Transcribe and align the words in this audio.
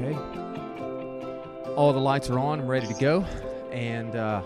Okay. 0.00 0.14
All 1.74 1.92
the 1.92 1.98
lights 1.98 2.30
are 2.30 2.38
on. 2.38 2.60
I'm 2.60 2.68
ready 2.68 2.86
to 2.86 2.94
go. 2.94 3.22
And 3.72 4.14
uh, 4.14 4.42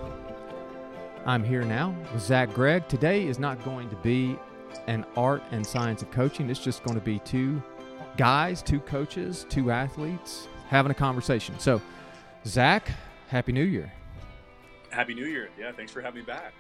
I'm 1.26 1.44
here 1.44 1.62
now 1.62 1.94
with 2.12 2.22
Zach 2.22 2.54
Gregg. 2.54 2.88
Today 2.88 3.26
is 3.26 3.38
not 3.38 3.62
going 3.62 3.90
to 3.90 3.96
be 3.96 4.38
an 4.86 5.04
art 5.14 5.42
and 5.50 5.66
science 5.66 6.00
of 6.00 6.10
coaching. 6.10 6.48
It's 6.48 6.58
just 6.58 6.82
going 6.84 6.98
to 6.98 7.04
be 7.04 7.18
two 7.18 7.62
guys, 8.16 8.62
two 8.62 8.80
coaches, 8.80 9.44
two 9.50 9.70
athletes 9.70 10.48
having 10.68 10.90
a 10.90 10.94
conversation. 10.94 11.58
So, 11.58 11.82
Zach, 12.46 12.90
Happy 13.28 13.52
New 13.52 13.64
Year. 13.64 13.92
Happy 14.88 15.12
New 15.12 15.26
Year. 15.26 15.50
Yeah, 15.58 15.72
thanks 15.72 15.92
for 15.92 16.00
having 16.00 16.20
me 16.20 16.24
back. 16.24 16.54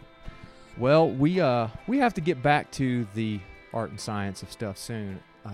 Well, 0.76 1.08
we 1.08 1.40
uh 1.40 1.68
we 1.86 1.98
have 1.98 2.12
to 2.14 2.20
get 2.20 2.42
back 2.42 2.70
to 2.72 3.06
the 3.14 3.40
art 3.72 3.90
and 3.90 3.98
science 3.98 4.42
of 4.42 4.52
stuff 4.52 4.76
soon. 4.76 5.20
Uh, 5.44 5.50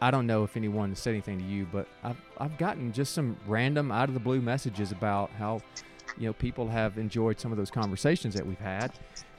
I 0.00 0.10
don't 0.10 0.26
know 0.26 0.44
if 0.44 0.56
anyone 0.56 0.94
said 0.94 1.10
anything 1.10 1.38
to 1.38 1.44
you, 1.44 1.66
but 1.70 1.88
I've 2.02 2.20
I've 2.38 2.58
gotten 2.58 2.92
just 2.92 3.14
some 3.14 3.36
random 3.46 3.90
out 3.90 4.08
of 4.08 4.14
the 4.14 4.20
blue 4.20 4.40
messages 4.40 4.92
about 4.92 5.30
how 5.30 5.60
you 6.18 6.26
know 6.26 6.32
people 6.32 6.68
have 6.68 6.98
enjoyed 6.98 7.40
some 7.40 7.52
of 7.52 7.58
those 7.58 7.70
conversations 7.70 8.34
that 8.34 8.46
we've 8.46 8.58
had, 8.58 8.92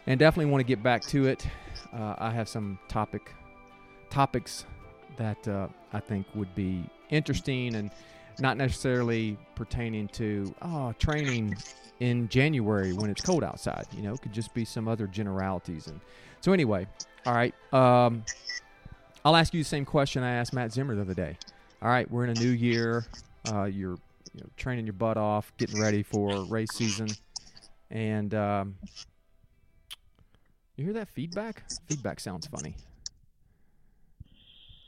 and 0.08 0.20
definitely 0.20 0.52
want 0.52 0.62
to 0.62 0.68
get 0.68 0.82
back 0.82 1.04
to 1.04 1.28
it. 1.28 1.48
Uh, 1.94 2.16
I 2.18 2.32
have 2.32 2.50
some 2.50 2.80
topic 2.88 3.32
topics 4.10 4.66
that 5.18 5.48
uh, 5.48 5.68
I 5.92 6.00
think 6.00 6.26
would 6.36 6.54
be 6.56 6.84
interesting 7.10 7.76
and 7.76 7.92
not 8.40 8.58
necessarily 8.58 9.38
pertaining 9.56 10.08
to 10.10 10.54
oh 10.62 10.94
training 10.98 11.56
in 12.00 12.28
January 12.28 12.94
when 12.94 13.10
it's 13.10 13.22
cold 13.22 13.44
outside. 13.44 13.86
You 13.96 14.04
know, 14.04 14.14
it 14.14 14.22
could 14.22 14.34
just 14.34 14.54
be 14.54 14.66
some 14.66 14.88
other 14.88 15.08
generalities. 15.08 15.88
And 15.88 16.00
so 16.42 16.52
anyway, 16.52 16.88
all 17.26 17.34
right. 17.34 17.54
Um, 17.72 18.24
I'll 19.26 19.36
ask 19.36 19.54
you 19.54 19.62
the 19.62 19.68
same 19.70 19.86
question 19.86 20.24
I 20.24 20.34
asked 20.34 20.54
Matt 20.54 20.74
Zimmer 20.74 20.96
the 20.96 21.02
other 21.02 21.14
day. 21.14 21.38
All 21.82 21.90
right, 21.90 22.10
we're 22.10 22.26
in 22.26 22.30
a 22.32 22.40
new 22.40 22.50
year. 22.50 23.06
Uh, 23.52 23.64
you're 23.66 23.98
you 24.34 24.42
know, 24.42 24.50
training 24.58 24.86
your 24.86 24.94
butt 24.94 25.18
off, 25.18 25.52
getting 25.58 25.80
ready 25.80 26.04
for 26.04 26.44
race 26.46 26.72
season, 26.74 27.08
and 27.92 28.34
um, 28.34 28.76
you 30.76 30.86
hear 30.86 30.94
that 30.94 31.10
feedback? 31.10 31.64
Feedback 31.88 32.20
sounds 32.20 32.48
funny. 32.48 32.76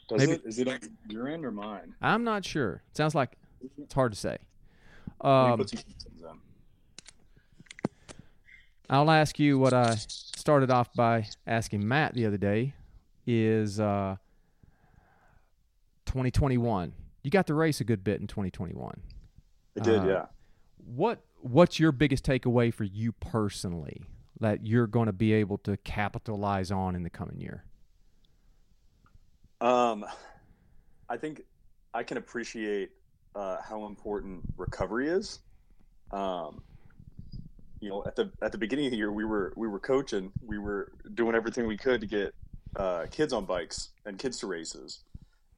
Does 0.10 0.20
Maybe- 0.20 0.32
it? 0.34 0.42
Is 0.46 0.60
it 0.60 0.68
on 0.68 0.80
your 1.08 1.28
end 1.28 1.46
or 1.46 1.52
mine? 1.52 1.96
I'm 2.02 2.24
not 2.24 2.46
sure. 2.46 2.82
It 2.92 2.98
sounds 2.98 3.16
like 3.16 3.32
it's 3.78 3.94
hard 3.94 4.12
to 4.14 4.18
say. 4.18 4.38
Um, 5.22 5.58
put 5.58 5.70
some 5.70 5.78
headphones 5.78 6.24
on. 6.24 6.40
I'll 8.90 9.10
ask 9.10 9.40
you 9.40 9.58
what 9.58 9.74
I 9.74 9.96
started 9.96 10.70
off 10.70 10.94
by 10.94 11.28
asking 11.48 11.88
Matt 11.88 12.14
the 12.14 12.26
other 12.26 12.38
day 12.38 12.74
is 13.26 13.80
uh, 13.80 14.18
2021. 16.06 16.94
You 17.24 17.32
got 17.32 17.48
to 17.48 17.54
race 17.54 17.82
a 17.82 17.84
good 17.84 18.04
bit 18.04 18.22
in 18.22 18.28
2021. 18.28 19.02
It 19.76 19.84
did, 19.84 20.00
uh, 20.00 20.06
yeah. 20.06 20.26
What 20.78 21.22
what's 21.42 21.80
your 21.80 21.92
biggest 21.92 22.26
takeaway 22.26 22.74
for 22.74 22.84
you 22.84 23.12
personally 23.12 24.04
that 24.40 24.66
you're 24.66 24.88
going 24.88 25.08
to 25.08 25.14
be 25.14 25.34
able 25.34 25.58
to 25.60 25.78
capitalize 25.78 26.72
on 26.72 26.96
in 26.96 27.04
the 27.04 27.10
coming 27.10 27.40
year? 27.40 27.64
Um, 29.62 30.06
I 31.10 31.18
think 31.18 31.42
I 31.94 32.04
can 32.04 32.18
appreciate 32.18 32.90
uh, 33.36 33.58
how 33.62 33.86
important 33.86 34.42
recovery 34.58 35.08
is. 35.10 35.40
Um, 36.12 36.62
you 37.80 37.90
know, 37.90 38.04
at 38.06 38.16
the 38.16 38.32
at 38.42 38.52
the 38.52 38.58
beginning 38.58 38.86
of 38.86 38.92
the 38.92 38.98
year, 38.98 39.12
we 39.12 39.26
were 39.26 39.54
we 39.56 39.68
were 39.68 39.80
coaching, 39.80 40.32
we 40.42 40.58
were 40.58 40.92
doing 41.14 41.36
everything 41.36 41.68
we 41.68 41.78
could 41.78 42.02
to 42.02 42.08
get 42.08 42.34
uh, 42.76 43.06
kids 43.12 43.34
on 43.34 43.46
bikes 43.46 43.90
and 44.06 44.18
kids 44.18 44.40
to 44.40 44.48
races, 44.48 45.02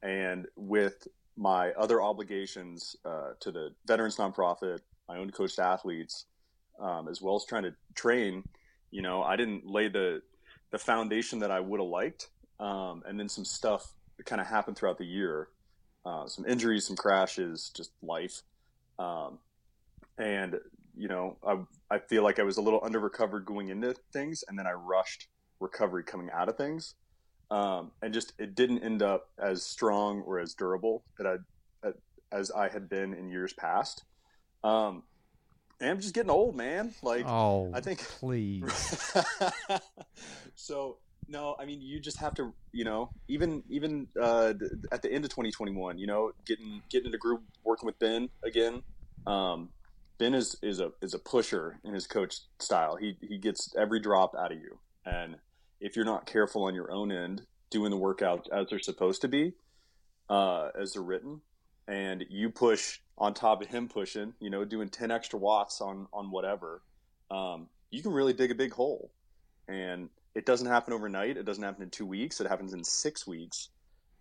and 0.08 0.48
with 0.56 1.08
my 1.36 1.72
other 1.74 2.02
obligations 2.02 2.96
uh, 3.06 3.32
to 3.40 3.52
the 3.52 3.70
veterans 3.86 4.18
nonprofit, 4.18 4.80
my 5.08 5.18
own 5.18 5.30
coached 5.30 5.60
athletes, 5.60 6.26
um, 6.80 7.08
as 7.08 7.22
well 7.22 7.36
as 7.36 7.46
trying 7.46 7.64
to 7.64 7.74
train, 7.94 8.44
you 8.90 9.02
know, 9.02 9.22
I 9.22 9.36
didn't 9.36 9.66
lay 9.66 9.88
the 9.88 10.22
the 10.72 10.78
foundation 10.78 11.40
that 11.40 11.52
I 11.52 11.60
would 11.60 11.80
have 11.80 11.90
liked 11.90 12.30
um, 12.60 13.04
and 13.06 13.20
then 13.20 13.30
some 13.30 13.46
stuff 13.46 13.94
kind 14.26 14.42
of 14.42 14.48
happened 14.48 14.78
throughout 14.78 14.98
the 14.98 15.06
year, 15.06 15.50
uh, 16.06 16.28
some 16.28 16.46
injuries, 16.46 16.88
some 16.88 16.96
crashes, 16.96 17.72
just 17.76 17.92
life, 18.02 18.42
um, 18.98 19.38
and 20.18 20.60
you 20.96 21.08
know, 21.08 21.38
I 21.46 21.96
I 21.96 22.00
feel 22.00 22.24
like 22.24 22.40
I 22.40 22.44
was 22.44 22.58
a 22.58 22.62
little 22.62 22.80
under 22.84 23.00
recovered 23.00 23.46
going 23.46 23.70
into 23.70 23.94
things, 24.12 24.44
and 24.48 24.58
then 24.58 24.66
I 24.66 24.72
rushed 24.72 25.28
recovery 25.60 26.04
coming 26.04 26.30
out 26.34 26.50
of 26.50 26.58
things, 26.58 26.96
um, 27.50 27.92
and 28.02 28.14
just 28.14 28.34
it 28.38 28.56
didn't 28.56 28.80
end 28.80 29.02
up 29.02 29.30
as 29.40 29.64
strong 29.64 30.22
or 30.22 30.40
as 30.40 30.54
durable 30.54 31.04
that 31.18 31.28
I 31.28 31.38
as 32.32 32.52
I 32.52 32.68
had 32.70 32.90
been 32.90 33.14
in 33.14 33.30
years 33.30 33.54
past. 33.54 34.04
Um, 34.64 35.04
and 35.80 35.92
I'm 35.92 36.00
just 36.00 36.14
getting 36.14 36.32
old, 36.32 36.56
man. 36.56 36.94
Like 37.02 37.26
oh, 37.28 37.72
I 37.74 37.82
think 37.82 38.00
please. 38.00 39.06
so 40.56 40.98
no, 41.28 41.56
I 41.60 41.66
mean 41.66 41.82
you 41.82 42.00
just 42.00 42.18
have 42.18 42.34
to, 42.36 42.54
you 42.72 42.84
know, 42.84 43.12
even 43.28 43.64
even 43.70 44.08
uh, 44.20 44.54
at 44.92 45.02
the 45.02 45.12
end 45.12 45.24
of 45.24 45.30
2021, 45.30 45.98
you 45.98 46.08
know, 46.08 46.32
getting 46.46 46.82
getting 46.90 47.08
into 47.08 47.18
group 47.18 47.44
working 47.64 47.86
with 47.86 48.00
Ben 48.00 48.30
again. 48.44 48.82
Um, 49.28 49.70
ben 50.18 50.34
is 50.34 50.56
is 50.64 50.80
a 50.80 50.92
is 51.02 51.14
a 51.14 51.20
pusher 51.20 51.80
in 51.84 51.94
his 51.94 52.08
coach 52.08 52.40
style. 52.60 52.96
He 52.96 53.18
he 53.22 53.38
gets 53.38 53.76
every 53.78 54.00
drop 54.00 54.34
out 54.36 54.52
of 54.52 54.58
you, 54.58 54.80
and 55.06 55.36
if 55.80 55.96
you're 55.96 56.06
not 56.06 56.26
careful 56.26 56.64
on 56.64 56.76
your 56.76 56.92
own 56.92 57.12
end, 57.12 57.42
doing 57.70 57.92
the 57.92 57.98
workout 57.98 58.48
as 58.52 58.68
they're 58.70 58.80
supposed 58.80 59.22
to 59.22 59.28
be, 59.28 59.54
uh, 60.30 60.70
as 60.80 60.94
they're 60.94 61.02
written, 61.02 61.42
and 61.88 62.26
you 62.30 62.50
push 62.50 63.00
on 63.18 63.34
top 63.34 63.62
of 63.62 63.68
him 63.68 63.88
pushing, 63.88 64.34
you 64.40 64.50
know, 64.50 64.66
doing 64.66 64.90
10 64.90 65.12
extra 65.12 65.40
watts 65.40 65.82
on 65.82 66.08
on 66.14 66.32
whatever, 66.32 66.82
um, 67.32 67.68
you 67.92 68.02
can 68.02 68.12
really 68.12 68.34
dig 68.34 68.52
a 68.52 68.56
big 68.56 68.74
hole. 68.74 69.12
And 69.68 70.10
it 70.36 70.46
doesn't 70.46 70.68
happen 70.68 70.94
overnight. 70.94 71.38
It 71.38 71.46
doesn't 71.46 71.64
happen 71.64 71.84
in 71.84 71.90
two 71.90 72.06
weeks. 72.06 72.40
It 72.40 72.48
happens 72.48 72.74
in 72.74 72.84
six 72.84 73.26
weeks. 73.26 73.70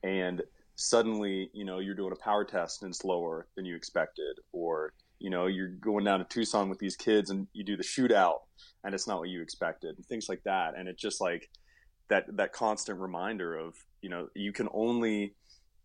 And 0.03 0.43
suddenly, 0.77 1.51
you 1.53 1.65
know, 1.65 1.79
you're 1.79 1.95
doing 1.95 2.13
a 2.13 2.17
power 2.25 2.45
test 2.45 2.83
and 2.83 2.91
it's 2.91 3.05
lower 3.05 3.47
than 3.57 3.65
you 3.65 3.77
expected. 3.77 4.39
Or, 4.53 4.93
you 5.19 5.31
know, 5.31 5.47
you're 5.47 5.69
going 5.69 6.05
down 6.05 6.19
to 6.19 6.25
Tucson 6.25 6.69
with 6.69 6.79
these 6.79 6.97
kids 6.97 7.31
and 7.31 7.47
you 7.53 7.65
do 7.65 7.77
the 7.77 7.83
shootout 7.83 8.41
and 8.85 8.95
it's 8.95 9.07
not 9.07 9.19
what 9.19 9.29
you 9.29 9.43
expected 9.43 9.97
and 9.97 10.07
things 10.07 10.29
like 10.29 10.43
that. 10.45 10.75
And 10.77 10.89
it's 10.89 11.01
just 11.01 11.21
like 11.21 11.49
that, 12.09 12.25
that 12.37 12.53
constant 12.53 13.01
reminder 13.01 13.57
of, 13.57 13.75
you 14.03 14.09
know, 14.09 14.29
you 14.35 14.53
can 14.53 14.69
only 14.73 15.35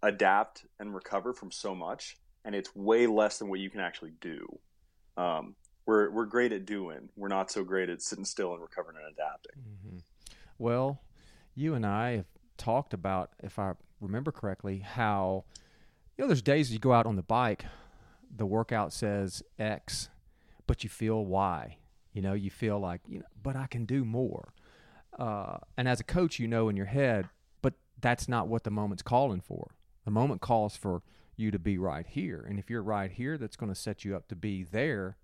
adapt 0.03 0.65
and 0.79 0.93
recover 0.93 1.33
from 1.33 1.51
so 1.51 1.73
much. 1.73 2.17
And 2.43 2.55
it's 2.55 2.75
way 2.75 3.07
less 3.07 3.37
than 3.37 3.49
what 3.49 3.59
you 3.59 3.69
can 3.69 3.81
actually 3.81 4.13
do. 4.19 4.59
Um, 5.15 5.55
we're, 5.85 6.09
we're 6.09 6.25
great 6.25 6.51
at 6.53 6.65
doing. 6.65 7.09
We're 7.15 7.27
not 7.27 7.51
so 7.51 7.63
great 7.63 7.89
at 7.89 8.01
sitting 8.01 8.25
still 8.25 8.53
and 8.53 8.61
recovering 8.61 8.97
and 8.97 9.13
adapting. 9.13 9.61
hmm 9.83 9.97
Well, 10.57 11.01
you 11.55 11.73
and 11.75 11.85
I 11.85 12.17
have 12.17 12.25
talked 12.57 12.93
about, 12.93 13.31
if 13.41 13.59
I 13.59 13.73
remember 13.99 14.31
correctly, 14.31 14.79
how 14.79 15.45
you 16.17 16.23
know 16.23 16.27
there's 16.27 16.41
days 16.41 16.71
you 16.71 16.79
go 16.79 16.93
out 16.93 17.05
on 17.05 17.15
the 17.15 17.23
bike, 17.23 17.65
the 18.33 18.45
workout 18.45 18.93
says 18.93 19.43
X, 19.59 20.09
but 20.67 20.83
you 20.83 20.89
feel 20.89 21.25
Y. 21.25 21.77
You 22.13 22.21
know, 22.21 22.33
you 22.33 22.49
feel 22.49 22.79
like 22.79 23.01
you 23.07 23.19
know, 23.19 23.25
but 23.41 23.55
I 23.55 23.67
can 23.67 23.85
do 23.85 24.03
more. 24.05 24.53
Uh, 25.17 25.57
and 25.77 25.87
as 25.87 25.99
a 25.99 26.03
coach, 26.03 26.39
you 26.39 26.47
know 26.47 26.69
in 26.69 26.75
your 26.77 26.85
head, 26.87 27.29
but 27.61 27.73
that's 27.99 28.27
not 28.27 28.47
what 28.47 28.63
the 28.63 28.71
moment's 28.71 29.03
calling 29.03 29.41
for. 29.41 29.71
The 30.05 30.11
moment 30.11 30.41
calls 30.41 30.75
for 30.75 31.03
you 31.35 31.51
to 31.51 31.59
be 31.59 31.77
right 31.77 32.05
here, 32.07 32.45
and 32.47 32.57
if 32.59 32.69
you're 32.69 32.81
right 32.83 33.11
here, 33.11 33.37
that's 33.37 33.55
going 33.55 33.71
to 33.71 33.79
set 33.79 34.03
you 34.05 34.15
up 34.15 34.27
to 34.29 34.35
be 34.35 34.63
there. 34.63 35.17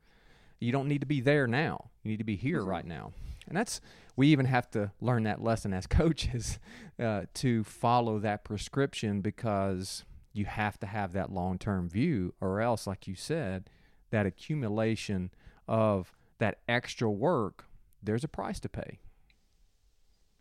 You 0.60 0.72
don't 0.72 0.88
need 0.88 1.02
to 1.02 1.08
be 1.08 1.22
there 1.22 1.48
now. 1.48 1.90
You 2.04 2.12
need 2.12 2.18
to 2.18 2.24
be 2.24 2.36
here 2.36 2.62
Mhm. 2.62 2.68
right 2.68 2.86
now. 2.86 3.14
And 3.48 3.56
that's 3.56 3.80
we 4.16 4.28
even 4.28 4.46
have 4.48 4.70
to 4.72 4.92
learn 5.00 5.24
that 5.24 5.42
lesson 5.42 5.74
as 5.74 5.88
coaches 5.88 6.60
uh, 7.00 7.24
to 7.36 7.64
follow 7.64 8.20
that 8.20 8.44
prescription 8.44 9.22
because 9.22 10.04
you 10.38 10.46
have 10.46 10.80
to 10.80 10.86
have 10.86 11.14
that 11.14 11.32
long 11.32 11.58
term 11.58 11.90
view, 11.90 12.34
or 12.40 12.62
else, 12.62 12.88
like 12.88 13.08
you 13.08 13.16
said, 13.16 13.70
that 14.12 14.26
accumulation 14.26 15.32
of 15.68 16.14
that 16.38 16.60
extra 16.68 17.10
work, 17.10 17.66
there's 18.02 18.24
a 18.24 18.28
price 18.28 18.60
to 18.62 18.70
pay. 18.70 19.00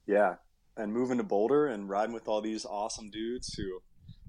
Yeah. 0.06 0.36
And 0.76 0.92
moving 0.92 1.18
to 1.18 1.24
Boulder 1.24 1.68
and 1.68 1.88
riding 1.88 2.12
with 2.12 2.28
all 2.28 2.40
these 2.40 2.64
awesome 2.64 3.10
dudes 3.10 3.54
who, 3.54 3.80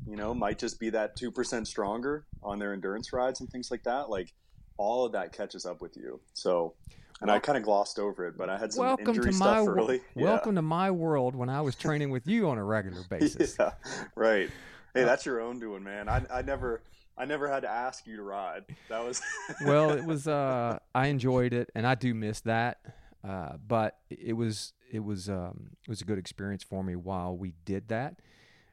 you 0.09 0.15
know, 0.15 0.33
might 0.33 0.57
just 0.57 0.79
be 0.79 0.89
that 0.91 1.17
2% 1.17 1.67
stronger 1.67 2.25
on 2.41 2.57
their 2.57 2.73
endurance 2.73 3.11
rides 3.11 3.41
and 3.41 3.49
things 3.49 3.69
like 3.69 3.83
that. 3.83 4.09
Like 4.09 4.33
all 4.77 5.05
of 5.05 5.11
that 5.11 5.33
catches 5.33 5.65
up 5.65 5.81
with 5.81 5.97
you. 5.97 6.21
So, 6.33 6.73
and 7.19 7.29
I 7.29 7.39
kind 7.39 7.57
of 7.57 7.63
glossed 7.63 7.99
over 7.99 8.25
it, 8.27 8.37
but 8.37 8.49
I 8.49 8.57
had 8.57 8.71
some 8.71 8.85
welcome 8.85 9.07
injury 9.09 9.31
to 9.31 9.37
my 9.37 9.45
stuff 9.45 9.67
early. 9.67 10.01
Yeah. 10.15 10.23
welcome 10.23 10.55
to 10.55 10.61
my 10.61 10.91
world 10.91 11.35
when 11.35 11.49
I 11.49 11.61
was 11.61 11.75
training 11.75 12.11
with 12.11 12.27
you 12.27 12.47
on 12.47 12.57
a 12.57 12.63
regular 12.63 13.01
basis. 13.09 13.57
Yeah, 13.59 13.71
right. 14.15 14.49
Hey, 14.93 15.03
that's 15.03 15.25
your 15.25 15.41
own 15.41 15.59
doing, 15.59 15.83
man. 15.83 16.09
I, 16.09 16.23
I 16.31 16.41
never, 16.41 16.81
I 17.17 17.25
never 17.25 17.47
had 17.47 17.61
to 17.61 17.69
ask 17.69 18.07
you 18.07 18.17
to 18.17 18.23
ride. 18.23 18.65
That 18.89 19.03
was 19.03 19.21
well, 19.65 19.91
it 19.91 20.03
was. 20.03 20.27
Uh, 20.27 20.79
I 20.95 21.07
enjoyed 21.07 21.53
it, 21.53 21.69
and 21.75 21.85
I 21.85 21.95
do 21.95 22.13
miss 22.13 22.41
that. 22.41 22.79
Uh, 23.27 23.53
but 23.67 23.97
it 24.09 24.33
was 24.33 24.73
it 24.91 25.03
was 25.03 25.29
um, 25.29 25.71
it 25.83 25.89
was 25.89 26.01
a 26.01 26.05
good 26.05 26.17
experience 26.17 26.63
for 26.63 26.83
me 26.83 26.95
while 26.95 27.35
we 27.35 27.53
did 27.65 27.89
that, 27.89 28.19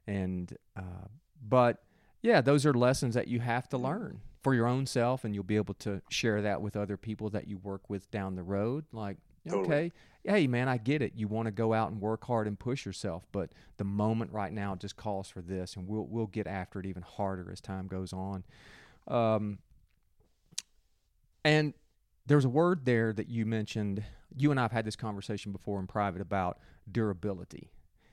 and 0.07 0.57
uh, 0.77 1.09
but 1.47 1.83
yeah, 2.23 2.41
those 2.41 2.65
are 2.65 2.73
lessons 2.73 3.15
that 3.15 3.29
you 3.29 3.41
have 3.41 3.69
to 3.69 3.79
learn 3.79 4.21
for 4.43 4.55
your 4.55 4.67
own 4.67 4.87
self, 4.87 5.25
and 5.25 5.35
you'll 5.35 5.45
be 5.45 5.57
able 5.57 5.75
to 5.75 6.03
share 6.11 6.43
that 6.43 6.63
with 6.63 6.77
other 6.77 6.97
people 6.97 7.31
that 7.31 7.49
you 7.49 7.59
work 7.59 7.89
with 7.91 8.11
down 8.11 8.37
the 8.37 8.43
road. 8.43 8.85
Like, 8.93 9.17
Totally. 9.49 9.65
okay, 9.65 9.93
hey, 10.25 10.47
man, 10.47 10.69
I 10.69 10.77
get 10.79 11.03
it. 11.03 11.13
You 11.15 11.29
want 11.29 11.47
to 11.47 11.53
go 11.53 11.73
out 11.75 11.91
and 11.91 12.01
work 12.01 12.25
hard 12.25 12.47
and 12.47 12.59
push 12.59 12.87
yourself, 12.87 13.27
but 13.33 13.51
the 13.77 13.85
moment 13.85 14.33
right 14.33 14.53
now 14.53 14.75
just 14.75 14.97
calls 14.97 15.29
for 15.29 15.43
this, 15.43 15.77
and 15.77 15.87
we'll 15.87 16.07
we'll 16.07 16.27
get 16.27 16.47
after 16.47 16.81
it 16.81 16.87
even 16.87 17.03
harder 17.03 17.51
as 17.53 17.61
time 17.61 17.87
goes 17.89 18.13
on. 18.13 18.45
Um, 19.09 19.59
and 21.45 21.75
there's 22.27 22.45
a 22.45 22.49
word 22.49 22.85
there 22.85 23.13
that 23.13 23.29
you 23.29 23.45
mentioned. 23.47 24.03
You 24.37 24.51
and 24.51 24.59
I 24.59 24.63
have 24.65 24.73
had 24.73 24.85
this 24.85 24.97
conversation 24.97 25.53
before 25.53 25.79
in 25.79 25.87
private 25.87 26.21
about 26.23 26.59
durability 26.91 27.71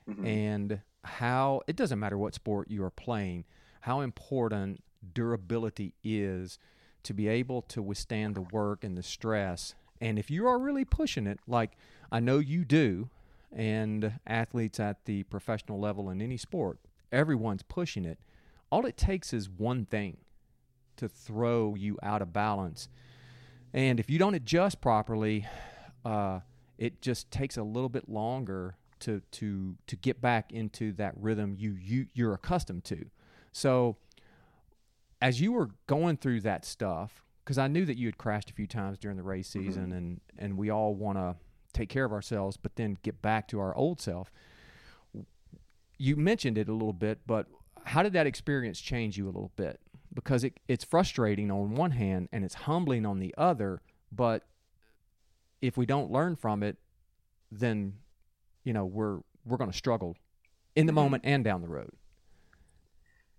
Mhm. 0.07 0.25
and 0.25 0.81
how 1.03 1.61
it 1.67 1.75
doesn't 1.75 1.97
matter 1.99 2.17
what 2.17 2.33
sport 2.35 2.69
you 2.69 2.83
are 2.83 2.91
playing, 2.91 3.45
how 3.81 4.01
important 4.01 4.83
durability 5.13 5.93
is 6.03 6.59
to 7.03 7.13
be 7.13 7.27
able 7.27 7.61
to 7.63 7.81
withstand 7.81 8.35
the 8.35 8.41
work 8.41 8.83
and 8.83 8.95
the 8.97 9.01
stress. 9.03 9.73
And 10.01 10.18
if 10.19 10.30
you 10.31 10.48
are 10.48 10.59
really 10.59 10.83
pushing 10.83 11.27
it, 11.27 11.39
like 11.48 11.77
I 12.12 12.19
know 12.19 12.39
you 12.39 12.65
do, 12.65 13.09
and 13.53 14.13
athletes 14.25 14.80
at 14.80 15.06
the 15.06 15.24
professional 15.24 15.80
level 15.80 16.09
in 16.09 16.21
any 16.21 16.38
sport, 16.38 16.80
everyone's 17.12 17.63
pushing 17.63 18.06
it. 18.06 18.18
All 18.71 18.86
it 18.86 18.98
takes 18.98 19.33
is 19.33 19.50
one 19.50 19.86
thing 19.86 20.18
to 20.98 21.07
throw 21.07 21.75
you 21.75 21.98
out 22.01 22.21
of 22.21 22.33
balance. 22.33 22.88
And 23.74 24.00
if 24.00 24.09
you 24.09 24.18
don't 24.18 24.33
adjust 24.33 24.81
properly, 24.81 25.45
uh, 26.03 26.39
it 26.77 27.01
just 27.01 27.30
takes 27.30 27.57
a 27.57 27.63
little 27.63 27.89
bit 27.89 28.09
longer 28.09 28.75
to 29.01 29.21
to 29.31 29.75
to 29.88 29.95
get 29.95 30.21
back 30.21 30.51
into 30.51 30.94
that 30.94 31.13
rhythm 31.18 31.56
you 31.57 31.75
you 31.81 32.07
you're 32.13 32.33
accustomed 32.33 32.83
to. 32.86 33.06
So 33.51 33.98
as 35.21 35.42
you 35.42 35.51
were 35.51 35.69
going 35.88 36.18
through 36.18 36.42
that 36.42 36.65
stuff, 36.65 37.24
because 37.43 37.57
I 37.57 37.67
knew 37.67 37.85
that 37.85 37.97
you 37.97 38.07
had 38.07 38.17
crashed 38.17 38.49
a 38.49 38.53
few 38.53 38.67
times 38.67 38.97
during 38.97 39.17
the 39.17 39.23
race 39.23 39.49
season, 39.49 39.91
and 39.91 40.21
and 40.38 40.57
we 40.57 40.69
all 40.69 40.93
want 40.95 41.17
to 41.17 41.35
take 41.73 41.89
care 41.89 42.05
of 42.05 42.11
ourselves, 42.11 42.57
but 42.57 42.75
then 42.75 42.97
get 43.01 43.21
back 43.21 43.47
to 43.49 43.59
our 43.59 43.75
old 43.75 44.01
self. 44.01 44.31
You 45.97 46.15
mentioned 46.15 46.57
it 46.57 46.67
a 46.67 46.73
little 46.73 46.93
bit, 46.93 47.19
but 47.27 47.47
how 47.85 48.03
did 48.03 48.13
that 48.13 48.27
experience 48.27 48.79
change 48.81 49.17
you 49.17 49.25
a 49.25 49.31
little 49.31 49.51
bit? 49.55 49.79
Because 50.13 50.43
it, 50.43 50.59
it's 50.67 50.83
frustrating 50.83 51.51
on 51.51 51.75
one 51.75 51.91
hand 51.91 52.27
and 52.31 52.43
it's 52.43 52.55
humbling 52.55 53.05
on 53.05 53.19
the 53.19 53.33
other, 53.38 53.81
but 54.11 54.43
if 55.61 55.77
we 55.77 55.85
don't 55.85 56.11
learn 56.11 56.35
from 56.35 56.63
it, 56.63 56.77
then 57.51 57.93
you 58.63 58.73
know 58.73 58.85
we're 58.85 59.19
we're 59.45 59.57
going 59.57 59.71
to 59.71 59.77
struggle 59.77 60.17
in 60.75 60.85
the 60.85 60.91
Mhm. 60.91 60.95
moment 60.95 61.23
and 61.25 61.43
down 61.43 61.61
the 61.61 61.67
road. 61.67 61.91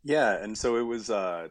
Yeah, 0.04 0.42
and 0.42 0.56
so 0.56 0.76
it 0.76 0.82
was. 0.82 1.10
Uh, 1.10 1.48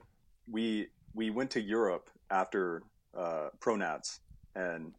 we 0.50 0.88
we 1.14 1.30
went 1.30 1.52
to 1.52 1.62
Europe 1.62 2.10
after 2.32 2.84
uh, 3.18 3.50
Pronats, 3.60 4.20
and 4.56 4.94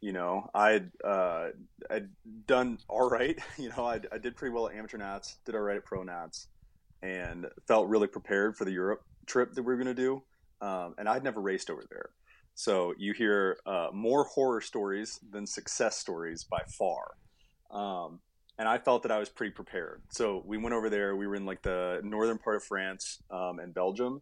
you 0.00 0.12
know 0.12 0.48
I'd 0.54 0.90
uh, 1.04 1.48
I'd 1.90 2.08
done 2.46 2.78
all 2.88 3.08
right. 3.10 3.38
You 3.58 3.70
know 3.70 3.84
I 3.84 4.00
I 4.12 4.18
did 4.18 4.36
pretty 4.36 4.54
well 4.54 4.68
at 4.68 4.74
amateur 4.74 4.98
nats, 4.98 5.38
did 5.44 5.54
all 5.54 5.60
right 5.62 5.76
at 5.76 5.84
Pronats, 5.84 6.46
and 7.02 7.46
felt 7.66 7.88
really 7.88 8.08
prepared 8.08 8.56
for 8.56 8.64
the 8.64 8.72
Europe 8.72 9.02
trip 9.26 9.52
that 9.54 9.62
we 9.62 9.66
were 9.66 9.82
going 9.82 9.94
to 9.94 10.02
do. 10.02 10.22
Um, 10.60 10.94
and 10.96 11.08
I'd 11.08 11.24
never 11.24 11.40
raced 11.40 11.70
over 11.70 11.84
there, 11.90 12.10
so 12.54 12.94
you 12.96 13.12
hear 13.12 13.58
uh, 13.66 13.88
more 13.92 14.24
horror 14.24 14.60
stories 14.60 15.18
than 15.30 15.46
success 15.46 15.98
stories 15.98 16.44
by 16.44 16.60
far. 16.78 17.16
Um, 17.70 18.20
and 18.58 18.68
I 18.68 18.78
felt 18.78 19.02
that 19.02 19.10
I 19.10 19.18
was 19.18 19.28
pretty 19.28 19.52
prepared. 19.52 20.02
So 20.10 20.42
we 20.46 20.58
went 20.58 20.74
over 20.74 20.90
there. 20.90 21.16
We 21.16 21.26
were 21.26 21.34
in 21.34 21.46
like 21.46 21.62
the 21.62 22.00
northern 22.04 22.38
part 22.38 22.56
of 22.56 22.62
France 22.62 23.20
um, 23.30 23.58
and 23.58 23.74
Belgium, 23.74 24.20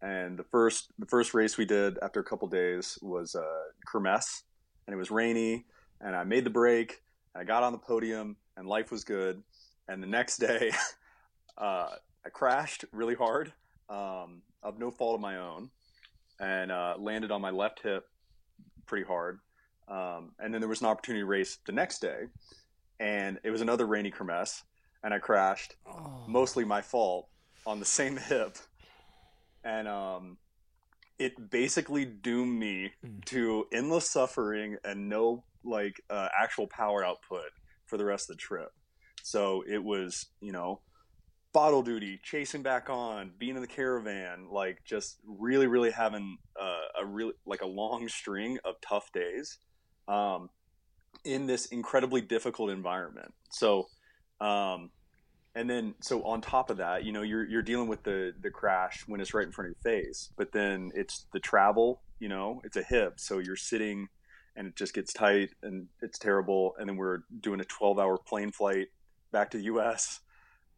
and 0.00 0.38
the 0.38 0.44
first 0.44 0.92
the 0.98 1.06
first 1.06 1.34
race 1.34 1.58
we 1.58 1.64
did 1.64 1.98
after 2.02 2.20
a 2.20 2.24
couple 2.24 2.48
days 2.48 2.98
was 3.02 3.34
uh, 3.34 3.42
Kermesse, 3.86 4.42
and 4.86 4.94
it 4.94 4.96
was 4.96 5.10
rainy. 5.10 5.64
And 6.00 6.14
I 6.14 6.24
made 6.24 6.44
the 6.44 6.50
break. 6.50 7.02
And 7.34 7.42
I 7.42 7.44
got 7.44 7.62
on 7.62 7.72
the 7.72 7.78
podium, 7.78 8.36
and 8.56 8.68
life 8.68 8.90
was 8.90 9.04
good. 9.04 9.42
And 9.88 10.02
the 10.02 10.06
next 10.06 10.38
day, 10.38 10.70
uh, 11.58 11.88
I 12.24 12.28
crashed 12.32 12.84
really 12.92 13.14
hard, 13.14 13.52
um, 13.88 14.42
of 14.62 14.78
no 14.78 14.90
fault 14.90 15.16
of 15.16 15.20
my 15.20 15.38
own, 15.38 15.70
and 16.40 16.70
uh, 16.70 16.94
landed 16.98 17.30
on 17.30 17.40
my 17.40 17.50
left 17.50 17.80
hip 17.80 18.06
pretty 18.86 19.06
hard. 19.06 19.40
Um, 19.88 20.32
and 20.38 20.52
then 20.52 20.60
there 20.60 20.68
was 20.68 20.80
an 20.80 20.86
opportunity 20.86 21.22
to 21.22 21.26
race 21.26 21.58
the 21.66 21.72
next 21.72 22.00
day, 22.00 22.24
and 23.00 23.38
it 23.42 23.50
was 23.50 23.62
another 23.62 23.86
rainy 23.86 24.10
kermesse, 24.10 24.62
and 25.02 25.14
I 25.14 25.18
crashed, 25.18 25.76
mostly 26.26 26.64
my 26.64 26.82
fault, 26.82 27.28
on 27.66 27.78
the 27.78 27.84
same 27.98 28.16
hip, 28.16 28.58
and 29.68 29.86
um, 29.86 30.38
it 31.18 31.50
basically 31.50 32.04
doomed 32.04 32.58
me 32.58 32.92
Mm. 33.04 33.24
to 33.26 33.66
endless 33.72 34.10
suffering 34.10 34.76
and 34.84 35.08
no 35.08 35.44
like 35.62 36.00
uh, 36.10 36.28
actual 36.40 36.66
power 36.66 37.04
output 37.04 37.50
for 37.86 37.98
the 37.98 38.04
rest 38.04 38.30
of 38.30 38.36
the 38.36 38.40
trip. 38.40 38.70
So 39.22 39.62
it 39.68 39.82
was, 39.82 40.26
you 40.40 40.52
know, 40.52 40.80
bottle 41.52 41.82
duty, 41.82 42.18
chasing 42.22 42.62
back 42.62 42.88
on, 42.88 43.32
being 43.38 43.56
in 43.56 43.60
the 43.60 43.68
caravan, 43.68 44.48
like 44.50 44.78
just 44.84 45.18
really, 45.26 45.66
really 45.66 45.90
having 45.90 46.38
uh, 46.60 47.02
a 47.02 47.06
really 47.06 47.34
like 47.44 47.62
a 47.62 47.66
long 47.66 48.08
string 48.08 48.58
of 48.64 48.76
tough 48.80 49.12
days 49.12 49.58
um, 50.06 50.48
in 51.24 51.46
this 51.46 51.66
incredibly 51.66 52.20
difficult 52.20 52.70
environment. 52.70 53.32
So, 53.50 53.88
um, 54.40 54.90
and 55.54 55.68
then 55.68 55.94
so 56.00 56.22
on 56.24 56.40
top 56.40 56.70
of 56.70 56.76
that, 56.76 57.04
you 57.04 57.12
know, 57.12 57.22
you're 57.22 57.46
you're 57.46 57.62
dealing 57.62 57.88
with 57.88 58.02
the 58.02 58.32
the 58.40 58.50
crash 58.50 59.04
when 59.06 59.20
it's 59.20 59.34
right 59.34 59.46
in 59.46 59.52
front 59.52 59.70
of 59.70 59.76
your 59.76 59.94
face, 59.94 60.30
but 60.36 60.52
then 60.52 60.90
it's 60.94 61.26
the 61.32 61.40
travel. 61.40 62.02
You 62.20 62.28
know, 62.28 62.60
it's 62.64 62.76
a 62.76 62.82
hip, 62.82 63.14
so 63.18 63.38
you're 63.38 63.56
sitting 63.56 64.08
and 64.58 64.66
it 64.66 64.76
just 64.76 64.92
gets 64.92 65.12
tight 65.12 65.50
and 65.62 65.86
it's 66.02 66.18
terrible. 66.18 66.74
And 66.78 66.88
then 66.88 66.96
we're 66.96 67.20
doing 67.40 67.60
a 67.60 67.64
12 67.64 67.98
hour 67.98 68.18
plane 68.18 68.50
flight 68.50 68.88
back 69.30 69.50
to 69.52 69.56
the 69.56 69.64
U.S. 69.64 70.20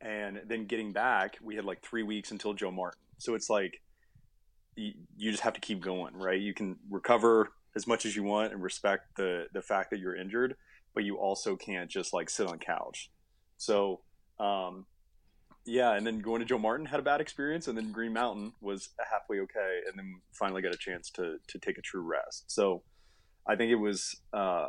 And 0.02 0.42
then 0.46 0.66
getting 0.66 0.92
back, 0.92 1.38
we 1.42 1.56
had 1.56 1.64
like 1.64 1.82
three 1.82 2.02
weeks 2.02 2.30
until 2.30 2.52
Joe 2.52 2.70
Martin. 2.70 3.00
So 3.18 3.34
it's 3.34 3.48
like 3.48 3.80
you, 4.76 4.92
you 5.16 5.30
just 5.30 5.42
have 5.42 5.54
to 5.54 5.60
keep 5.60 5.80
going, 5.80 6.14
right? 6.14 6.40
You 6.40 6.52
can 6.52 6.76
recover 6.90 7.52
as 7.74 7.86
much 7.86 8.04
as 8.04 8.14
you 8.14 8.22
want 8.22 8.52
and 8.52 8.62
respect 8.62 9.16
the 9.16 9.46
the 9.52 9.62
fact 9.62 9.90
that 9.90 9.98
you're 9.98 10.16
injured, 10.16 10.56
but 10.94 11.04
you 11.04 11.16
also 11.16 11.56
can't 11.56 11.90
just 11.90 12.12
like 12.12 12.28
sit 12.28 12.46
on 12.46 12.58
couch. 12.58 13.10
So 13.56 14.00
um, 14.40 14.86
yeah, 15.66 15.92
and 15.92 16.06
then 16.06 16.20
going 16.20 16.40
to 16.40 16.46
Joe 16.46 16.58
Martin 16.58 16.86
had 16.86 16.98
a 16.98 17.02
bad 17.02 17.20
experience, 17.20 17.68
and 17.68 17.76
then 17.76 17.92
Green 17.92 18.12
Mountain 18.12 18.52
was 18.60 18.88
halfway 19.10 19.40
okay, 19.40 19.80
and 19.86 19.96
then 19.96 20.20
finally 20.32 20.62
got 20.62 20.74
a 20.74 20.78
chance 20.78 21.10
to 21.10 21.36
to 21.48 21.58
take 21.58 21.78
a 21.78 21.82
true 21.82 22.00
rest. 22.00 22.50
So 22.50 22.82
I 23.46 23.56
think 23.56 23.70
it 23.70 23.76
was 23.76 24.16
uh, 24.32 24.68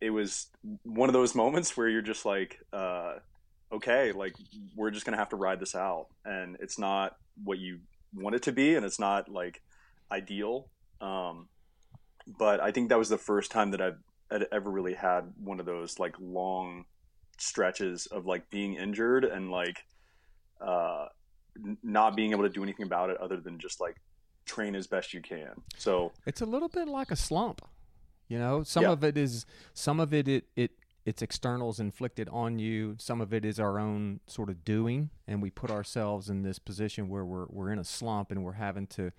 it 0.00 0.10
was 0.10 0.48
one 0.82 1.08
of 1.08 1.12
those 1.12 1.34
moments 1.34 1.76
where 1.76 1.88
you're 1.88 2.02
just 2.02 2.24
like, 2.24 2.58
uh, 2.72 3.14
okay, 3.72 4.12
like 4.12 4.34
we're 4.74 4.90
just 4.90 5.04
gonna 5.04 5.18
have 5.18 5.28
to 5.28 5.36
ride 5.36 5.60
this 5.60 5.74
out, 5.74 6.06
and 6.24 6.56
it's 6.60 6.78
not 6.78 7.16
what 7.42 7.58
you 7.58 7.80
want 8.14 8.34
it 8.34 8.42
to 8.44 8.52
be, 8.52 8.74
and 8.76 8.86
it's 8.86 8.98
not 8.98 9.28
like 9.28 9.60
ideal. 10.10 10.70
Um, 11.02 11.48
but 12.38 12.60
I 12.60 12.70
think 12.70 12.88
that 12.88 12.98
was 12.98 13.10
the 13.10 13.18
first 13.18 13.50
time 13.50 13.72
that 13.72 13.82
I've 13.82 13.98
ever 14.50 14.70
really 14.70 14.94
had 14.94 15.32
one 15.36 15.60
of 15.60 15.66
those 15.66 15.98
like 15.98 16.14
long 16.18 16.86
stretches 17.38 18.06
of 18.06 18.26
like 18.26 18.48
being 18.50 18.74
injured 18.74 19.24
and 19.24 19.50
like 19.50 19.84
uh, 20.60 21.06
n- 21.56 21.78
not 21.82 22.16
being 22.16 22.30
able 22.32 22.42
to 22.44 22.48
do 22.48 22.62
anything 22.62 22.86
about 22.86 23.10
it 23.10 23.16
other 23.18 23.38
than 23.40 23.58
just 23.58 23.80
like 23.80 23.96
train 24.46 24.74
as 24.74 24.86
best 24.86 25.12
you 25.14 25.20
can. 25.22 25.50
So 25.78 26.12
It's 26.26 26.40
a 26.40 26.46
little 26.46 26.68
bit 26.68 26.88
like 26.88 27.10
a 27.10 27.16
slump. 27.16 27.60
You 28.28 28.38
know, 28.38 28.62
some 28.62 28.84
Yeah. 28.84 28.92
of 28.92 29.04
it 29.04 29.16
is 29.18 29.44
some 29.74 30.00
of 30.00 30.14
it 30.14 30.28
it 30.28 30.44
it 30.56 30.70
it's 31.06 31.20
externals 31.22 31.80
inflicted 31.80 32.28
on 32.30 32.58
you. 32.58 32.96
Some 32.98 33.20
of 33.20 33.34
it 33.34 33.44
is 33.44 33.60
our 33.60 33.78
own 33.78 34.20
sort 34.26 34.48
of 34.48 34.64
doing, 34.64 35.10
and 35.28 35.42
we 35.42 35.50
put 35.50 35.70
ourselves 35.70 36.30
in 36.30 36.42
this 36.42 36.58
position 36.58 37.08
where 37.08 37.24
we're 37.24 37.46
we're 37.50 37.70
in 37.70 37.78
a 37.78 37.84
slump 37.84 38.30
and 38.30 38.42
we're 38.44 38.52
having 38.52 38.86
to 38.88 39.12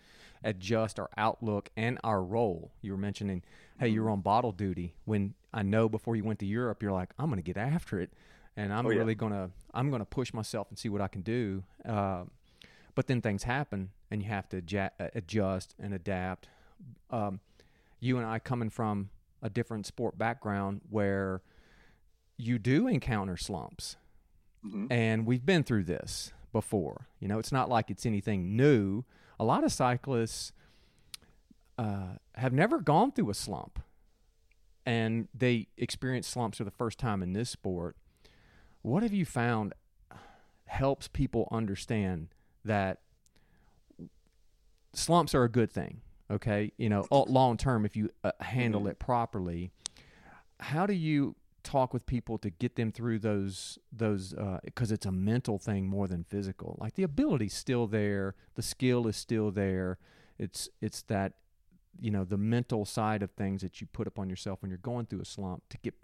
adjust 0.44 1.00
our 1.00 1.10
outlook 1.18 1.70
and 1.78 2.00
our 2.04 2.24
role. 2.24 2.72
You 2.82 2.92
were 2.92 2.98
mentioning, 2.98 3.44
hey, 3.80 3.88
you're 3.90 4.10
on 4.10 4.22
bottle 4.22 4.52
duty. 4.52 4.94
When 5.06 5.34
I 5.54 5.62
know 5.64 5.88
before 5.90 6.16
you 6.16 6.24
went 6.24 6.40
to 6.40 6.46
Europe, 6.46 6.82
you're 6.84 6.92
like, 6.92 7.10
I'm 7.20 7.28
going 7.28 7.38
to 7.38 7.44
get 7.44 7.58
after 7.58 8.00
it, 8.00 8.12
and 8.58 8.74
I'm 8.74 8.86
Oh, 8.86 8.90
yeah. 8.90 9.00
really 9.00 9.16
gonna 9.16 9.52
I'm 9.74 9.92
gonna 9.92 10.06
push 10.06 10.34
myself 10.34 10.68
and 10.70 10.78
see 10.80 10.90
what 10.90 11.02
I 11.02 11.08
can 11.08 11.22
do. 11.22 11.64
Uh, 11.88 12.24
but 12.96 13.08
then 13.08 13.22
things 13.22 13.44
happen, 13.44 13.90
and 14.10 14.24
you 14.24 14.30
have 14.30 14.48
to 14.50 14.62
adja- 14.62 14.92
uh, 15.00 15.10
adjust 15.14 15.76
and 15.80 15.94
adapt. 15.94 16.48
Um, 17.12 17.42
you 18.00 18.18
and 18.18 18.26
I 18.26 18.40
coming 18.40 18.70
from 18.70 19.10
a 19.42 19.50
different 19.50 19.86
sport 19.86 20.18
background 20.18 20.82
where 20.90 21.42
you 22.38 22.60
do 22.60 22.88
encounter 22.88 23.38
slumps 23.38 23.96
mhm. 24.66 24.88
and 24.92 25.26
we've 25.26 25.46
been 25.46 25.64
through 25.64 25.84
this 25.84 26.34
before. 26.52 27.08
You 27.20 27.28
know, 27.28 27.40
it's 27.40 27.52
not 27.52 27.70
like 27.70 27.90
it's 27.90 28.06
anything 28.06 28.56
new. 28.56 29.04
A 29.40 29.44
lot 29.46 29.64
of 29.64 29.72
cyclists 29.72 30.52
uh, 31.78 32.16
have 32.36 32.54
never 32.54 32.80
gone 32.80 33.12
through 33.12 33.30
a 33.30 33.34
slump, 33.34 33.80
and 34.86 35.28
they 35.34 35.68
experience 35.78 36.28
slumps 36.28 36.58
for 36.58 36.64
the 36.64 36.72
first 36.72 36.98
time 36.98 37.22
in 37.22 37.34
this 37.34 37.50
sport. 37.50 37.98
What 38.82 39.04
have 39.04 39.14
you 39.14 39.26
found 39.26 39.74
helps 40.68 41.08
people 41.08 41.48
understand 41.52 42.30
that 42.64 43.00
slumps 44.94 45.36
are 45.36 45.44
a 45.44 45.50
good 45.50 45.72
thing. 45.72 46.02
Okay, 46.32 46.72
you 46.78 46.90
know, 46.90 47.06
long 47.12 47.56
term 47.58 47.86
if 47.86 47.96
you 47.96 48.10
uh, 48.24 48.32
handle 48.40 48.82
Mhm. 48.84 48.92
it 48.92 49.00
properly. 49.00 49.72
How 50.60 50.86
do 50.88 50.94
you 50.94 51.36
talk 51.66 51.94
with 51.94 52.06
people 52.06 52.38
to 52.38 52.50
get 52.50 52.76
them 52.76 52.92
through 52.92 53.20
those 53.20 53.78
those 53.92 54.34
because 54.64 54.92
it's 54.92 55.06
a 55.06 55.12
mental 55.12 55.58
thing 55.60 55.88
more 55.88 56.08
than 56.08 56.24
physical. 56.24 56.78
Like 56.80 56.96
the 56.96 57.04
ability's 57.04 57.54
still 57.54 57.88
there, 57.88 58.36
the 58.54 58.62
skill 58.62 59.08
is 59.08 59.18
still 59.18 59.52
there. 59.52 59.98
It's 60.38 60.70
it's 60.82 61.02
that 61.04 61.34
you 62.00 62.12
know 62.12 62.24
the 62.24 62.38
mental 62.38 62.86
side 62.86 63.24
of 63.24 63.32
things 63.32 63.62
that 63.62 63.82
you 63.82 63.88
put 63.88 64.08
up 64.08 64.20
on 64.20 64.30
yourself 64.30 64.62
when 64.62 64.70
you're 64.70 64.78
going 64.78 65.08
through 65.08 65.22
a 65.22 65.26
slump 65.26 65.64
to 65.70 65.78
get 65.80 65.96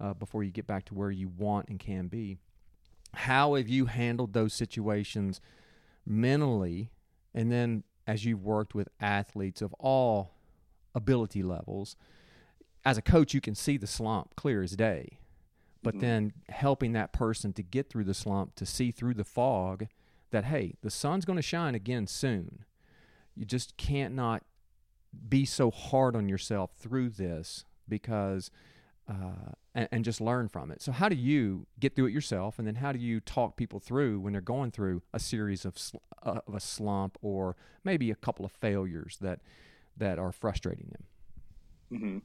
uh, 0.00 0.14
before 0.14 0.44
you 0.44 0.52
get 0.52 0.66
back 0.66 0.84
to 0.86 0.94
where 0.94 1.10
you 1.10 1.28
want 1.28 1.68
and 1.68 1.80
can 1.80 2.08
be. 2.08 2.36
How 3.14 3.54
have 3.54 3.68
you 3.68 3.86
handled 3.86 4.34
those 4.34 4.52
situations 4.52 5.40
mentally, 6.04 6.90
and 7.34 7.50
then 7.50 7.84
as 8.06 8.24
you've 8.24 8.44
worked 8.44 8.74
with 8.74 8.88
athletes 9.00 9.62
of 9.62 9.72
all 9.74 10.34
ability 10.94 11.42
levels? 11.42 11.96
As 12.86 12.96
a 12.96 13.02
coach, 13.02 13.34
you 13.34 13.40
can 13.40 13.56
see 13.56 13.76
the 13.76 13.86
slump 13.88 14.36
clear 14.36 14.62
as 14.62 14.76
day, 14.76 15.18
but 15.82 15.96
Mhm. 15.96 16.00
then 16.00 16.32
helping 16.48 16.92
that 16.92 17.12
person 17.12 17.52
to 17.54 17.62
get 17.62 17.90
through 17.90 18.04
the 18.04 18.14
slump, 18.14 18.54
to 18.54 18.64
see 18.64 18.92
through 18.92 19.14
the 19.14 19.24
fog, 19.24 19.88
that 20.30 20.44
hey, 20.44 20.74
the 20.82 20.90
sun's 20.90 21.24
going 21.24 21.36
to 21.36 21.42
shine 21.42 21.74
again 21.74 22.06
soon. 22.06 22.64
You 23.34 23.44
just 23.44 23.76
can't 23.76 24.14
not 24.14 24.44
be 25.28 25.44
so 25.44 25.70
hard 25.70 26.14
on 26.14 26.28
yourself 26.28 26.72
through 26.76 27.10
this 27.10 27.64
because 27.88 28.50
uh, 29.08 29.52
and, 29.74 29.88
and 29.92 30.04
just 30.04 30.20
learn 30.20 30.48
from 30.48 30.70
it. 30.70 30.80
So 30.82 30.92
how 30.92 31.08
do 31.08 31.16
you 31.16 31.66
get 31.80 31.94
through 31.96 32.06
it 32.06 32.12
yourself, 32.12 32.58
and 32.58 32.66
then 32.68 32.76
how 32.76 32.92
do 32.92 32.98
you 33.00 33.20
talk 33.20 33.56
people 33.56 33.80
through 33.80 34.20
when 34.20 34.32
they're 34.32 34.40
going 34.40 34.70
through 34.72 35.02
a 35.12 35.18
series 35.20 35.64
of 35.64 35.78
sl- 35.78 35.98
uh, 36.22 36.40
of 36.46 36.54
a 36.54 36.60
slump 36.60 37.18
or 37.22 37.56
maybe 37.84 38.10
a 38.10 38.16
couple 38.16 38.44
of 38.44 38.52
failures 38.52 39.18
that 39.20 39.40
that 39.96 40.18
are 40.18 40.32
frustrating 40.32 40.88
them? 40.92 41.04
hmm 41.90 42.18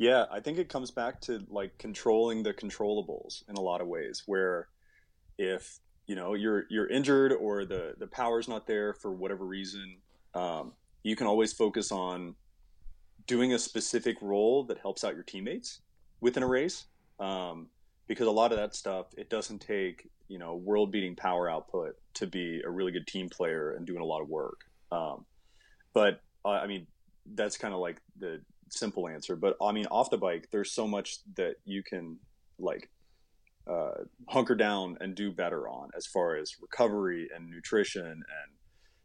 Yeah, 0.00 0.24
I 0.32 0.40
think 0.40 0.56
it 0.56 0.70
comes 0.70 0.90
back 0.90 1.20
to 1.22 1.44
like 1.50 1.76
controlling 1.76 2.42
the 2.42 2.54
controllables 2.54 3.46
in 3.50 3.56
a 3.56 3.60
lot 3.60 3.82
of 3.82 3.86
ways. 3.86 4.22
Where 4.24 4.68
if 5.36 5.78
you 6.06 6.14
know 6.14 6.32
you're 6.32 6.64
you're 6.70 6.86
injured 6.86 7.34
or 7.34 7.66
the 7.66 7.92
the 7.98 8.06
power's 8.06 8.48
not 8.48 8.66
there 8.66 8.94
for 8.94 9.12
whatever 9.12 9.44
reason, 9.44 9.98
um, 10.34 10.72
you 11.02 11.16
can 11.16 11.26
always 11.26 11.52
focus 11.52 11.92
on 11.92 12.34
doing 13.26 13.52
a 13.52 13.58
specific 13.58 14.16
role 14.22 14.64
that 14.64 14.78
helps 14.78 15.04
out 15.04 15.12
your 15.14 15.22
teammates 15.22 15.82
within 16.22 16.42
a 16.42 16.48
race. 16.48 16.86
Um, 17.18 17.68
because 18.08 18.26
a 18.26 18.30
lot 18.30 18.52
of 18.52 18.58
that 18.58 18.74
stuff, 18.74 19.08
it 19.18 19.28
doesn't 19.28 19.58
take 19.58 20.08
you 20.28 20.38
know 20.38 20.56
world 20.56 20.90
beating 20.90 21.14
power 21.14 21.50
output 21.50 21.94
to 22.14 22.26
be 22.26 22.62
a 22.64 22.70
really 22.70 22.90
good 22.90 23.06
team 23.06 23.28
player 23.28 23.74
and 23.74 23.86
doing 23.86 24.00
a 24.00 24.06
lot 24.06 24.22
of 24.22 24.30
work. 24.30 24.62
Um, 24.90 25.26
but 25.92 26.22
uh, 26.42 26.52
I 26.52 26.66
mean, 26.66 26.86
that's 27.34 27.58
kind 27.58 27.74
of 27.74 27.80
like 27.80 28.00
the 28.18 28.40
simple 28.70 29.08
answer. 29.08 29.36
But 29.36 29.56
I 29.60 29.72
mean, 29.72 29.86
off 29.86 30.10
the 30.10 30.18
bike, 30.18 30.48
there's 30.50 30.72
so 30.72 30.86
much 30.86 31.18
that 31.36 31.56
you 31.64 31.82
can 31.82 32.18
like 32.58 32.90
uh, 33.70 34.04
hunker 34.28 34.54
down 34.54 34.96
and 35.00 35.14
do 35.14 35.30
better 35.30 35.68
on 35.68 35.90
as 35.96 36.06
far 36.06 36.36
as 36.36 36.56
recovery 36.60 37.28
and 37.34 37.48
nutrition 37.50 38.06
and 38.06 38.24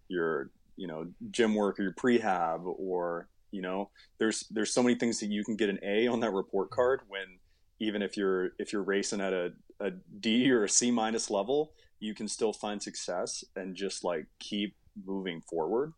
your 0.07 0.49
you 0.75 0.87
know 0.87 1.07
gym 1.31 1.55
work 1.55 1.79
or 1.79 1.83
your 1.83 1.93
prehab 1.93 2.61
or 2.65 3.27
you 3.51 3.61
know 3.61 3.89
there's 4.17 4.47
there's 4.51 4.73
so 4.73 4.83
many 4.83 4.95
things 4.95 5.19
that 5.19 5.27
you 5.27 5.43
can 5.43 5.55
get 5.55 5.69
an 5.69 5.79
A 5.83 6.07
on 6.07 6.19
that 6.21 6.31
report 6.31 6.69
card 6.69 7.01
when 7.07 7.39
even 7.79 8.01
if 8.01 8.17
you're 8.17 8.51
if 8.59 8.71
you're 8.71 8.83
racing 8.83 9.21
at 9.21 9.33
a, 9.33 9.53
a 9.79 9.91
D 10.19 10.51
or 10.51 10.63
a 10.63 10.69
C 10.69 10.91
minus 10.91 11.29
level 11.29 11.73
you 11.99 12.13
can 12.13 12.27
still 12.27 12.53
find 12.53 12.81
success 12.81 13.43
and 13.55 13.75
just 13.75 14.03
like 14.03 14.25
keep 14.39 14.75
moving 15.05 15.41
forward 15.41 15.93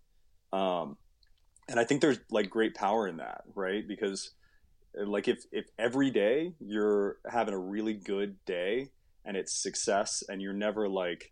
um, 0.54 0.98
and 1.68 1.80
I 1.80 1.84
think 1.84 2.02
there's 2.02 2.20
like 2.32 2.50
great 2.50 2.76
power 2.76 3.08
in 3.08 3.18
that 3.18 3.42
right? 3.56 3.88
Because 3.88 4.32
uh, 5.00 5.06
like 5.06 5.28
if 5.28 5.44
if 5.52 5.66
every 5.78 6.12
day 6.12 6.54
you're 6.60 7.18
having 7.30 7.54
a 7.54 7.60
really 7.60 7.94
good 7.94 8.36
day 8.46 8.90
and 9.26 9.36
it's 9.38 9.54
success 9.54 10.24
and 10.28 10.42
you're 10.42 10.54
never 10.54 10.88
like 10.88 11.32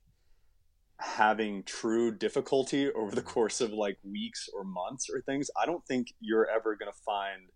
having 1.00 1.62
true 1.63 2.10
difficulty 2.10 2.92
over 2.94 3.13
the 3.13 3.22
course 3.22 3.60
of 3.60 3.72
like 3.72 3.98
weeks 4.10 4.48
or 4.56 4.63
months 4.63 5.10
or 5.13 5.20
things 5.20 5.50
i 5.62 5.65
don't 5.65 5.86
think 5.86 6.13
you're 6.22 6.50
ever 6.50 6.74
going 6.74 6.89
to 6.89 6.98
find 7.06 7.50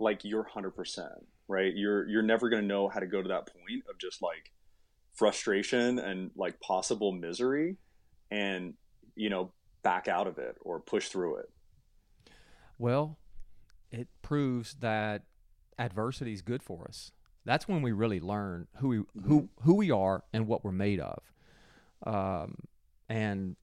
like 0.00 0.24
your 0.24 0.44
100% 0.44 0.72
right? 1.52 1.74
You're 1.74 2.08
you're 2.08 2.22
never 2.22 2.48
going 2.48 2.62
to 2.62 2.68
know 2.68 2.88
how 2.88 3.00
to 3.00 3.06
go 3.06 3.20
to 3.22 3.28
that 3.28 3.46
point 3.46 3.84
of 3.90 3.98
just 3.98 4.22
like 4.22 4.50
frustration 5.14 5.98
and 5.98 6.30
like 6.34 6.58
possible 6.60 7.12
misery 7.12 7.76
and 8.30 8.72
you 9.14 9.28
know 9.28 9.52
back 9.82 10.08
out 10.08 10.26
of 10.26 10.38
it 10.38 10.56
or 10.62 10.80
push 10.80 11.08
through 11.08 11.36
it 11.36 11.51
Well, 12.82 13.16
it 13.92 14.08
proves 14.22 14.74
that 14.80 15.22
adversity 15.78 16.32
is 16.32 16.42
good 16.42 16.64
for 16.64 16.84
us. 16.88 17.12
That's 17.44 17.68
when 17.68 17.80
we 17.80 17.92
really 17.92 18.18
learn 18.18 18.66
who 18.78 18.88
we 18.88 19.22
who 19.22 19.48
who 19.62 19.74
we 19.74 19.92
are 19.92 20.24
and 20.32 20.48
what 20.48 20.64
we're 20.64 20.72
made 20.72 20.98
of. 20.98 21.32
Um, 22.04 22.56
and 23.08 23.54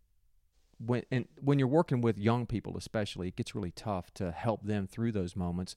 when 0.77 1.03
and 1.11 1.25
when 1.41 1.59
you're 1.59 1.67
working 1.67 1.99
with 1.99 2.17
young 2.17 2.45
people, 2.45 2.77
especially, 2.77 3.27
it 3.27 3.35
gets 3.35 3.53
really 3.53 3.71
tough 3.71 4.13
to 4.13 4.31
help 4.31 4.63
them 4.63 4.87
through 4.87 5.11
those 5.11 5.35
moments. 5.35 5.75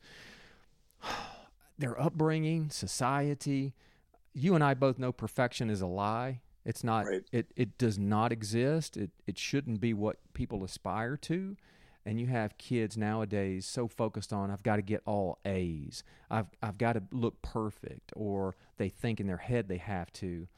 Their 1.78 2.00
upbringing, 2.00 2.70
society. 2.70 3.75
You 4.32 4.54
and 4.54 4.62
I 4.62 4.75
both 4.75 5.00
know 5.00 5.11
perfection 5.11 5.68
is 5.68 5.80
a 5.80 5.88
lie. 5.88 6.42
It's 6.64 6.84
not. 6.84 7.06
Right. 7.06 7.25
It 7.32 7.49
it 7.56 7.76
does 7.76 7.99
not 7.99 8.30
exist. 8.30 8.96
It 8.96 9.11
it 9.26 9.37
shouldn't 9.37 9.80
be 9.80 9.94
what 9.94 10.18
people 10.32 10.62
aspire 10.62 11.16
to 11.16 11.56
and 12.04 12.21
you 12.21 12.26
have 12.26 12.59
kids 12.59 12.97
nowadays 12.97 13.66
so 13.66 13.87
focused 13.88 14.32
on 14.32 14.50
I've 14.50 14.62
got 14.62 14.76
to 14.76 14.82
get 14.82 15.02
all 15.06 15.38
A's. 15.44 16.02
I've 16.30 16.47
I've 16.62 16.78
got 16.78 16.94
to 16.94 17.02
look 17.12 17.40
perfect 17.42 18.12
or 18.16 18.56
they 18.76 18.88
think 18.88 19.21
in 19.21 19.26
their 19.26 19.37
head 19.37 19.68
they 19.68 19.78
have 19.78 20.12
to 20.14 20.49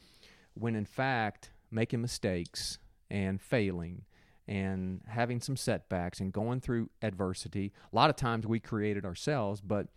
when 0.55 0.75
in 0.75 0.85
fact 0.85 1.51
making 1.71 2.01
mistakes 2.01 2.79
and 3.11 3.41
failing 3.41 4.03
and 4.47 5.01
having 5.09 5.41
some 5.41 5.57
setbacks 5.57 6.21
and 6.21 6.33
going 6.33 6.61
through 6.61 6.91
adversity. 7.03 7.73
A 7.93 7.97
lot 7.97 8.11
of 8.11 8.17
times 8.17 8.47
we 8.47 8.61
create 8.61 8.97
it 8.97 9.05
ourselves, 9.05 9.61
but 9.61 9.89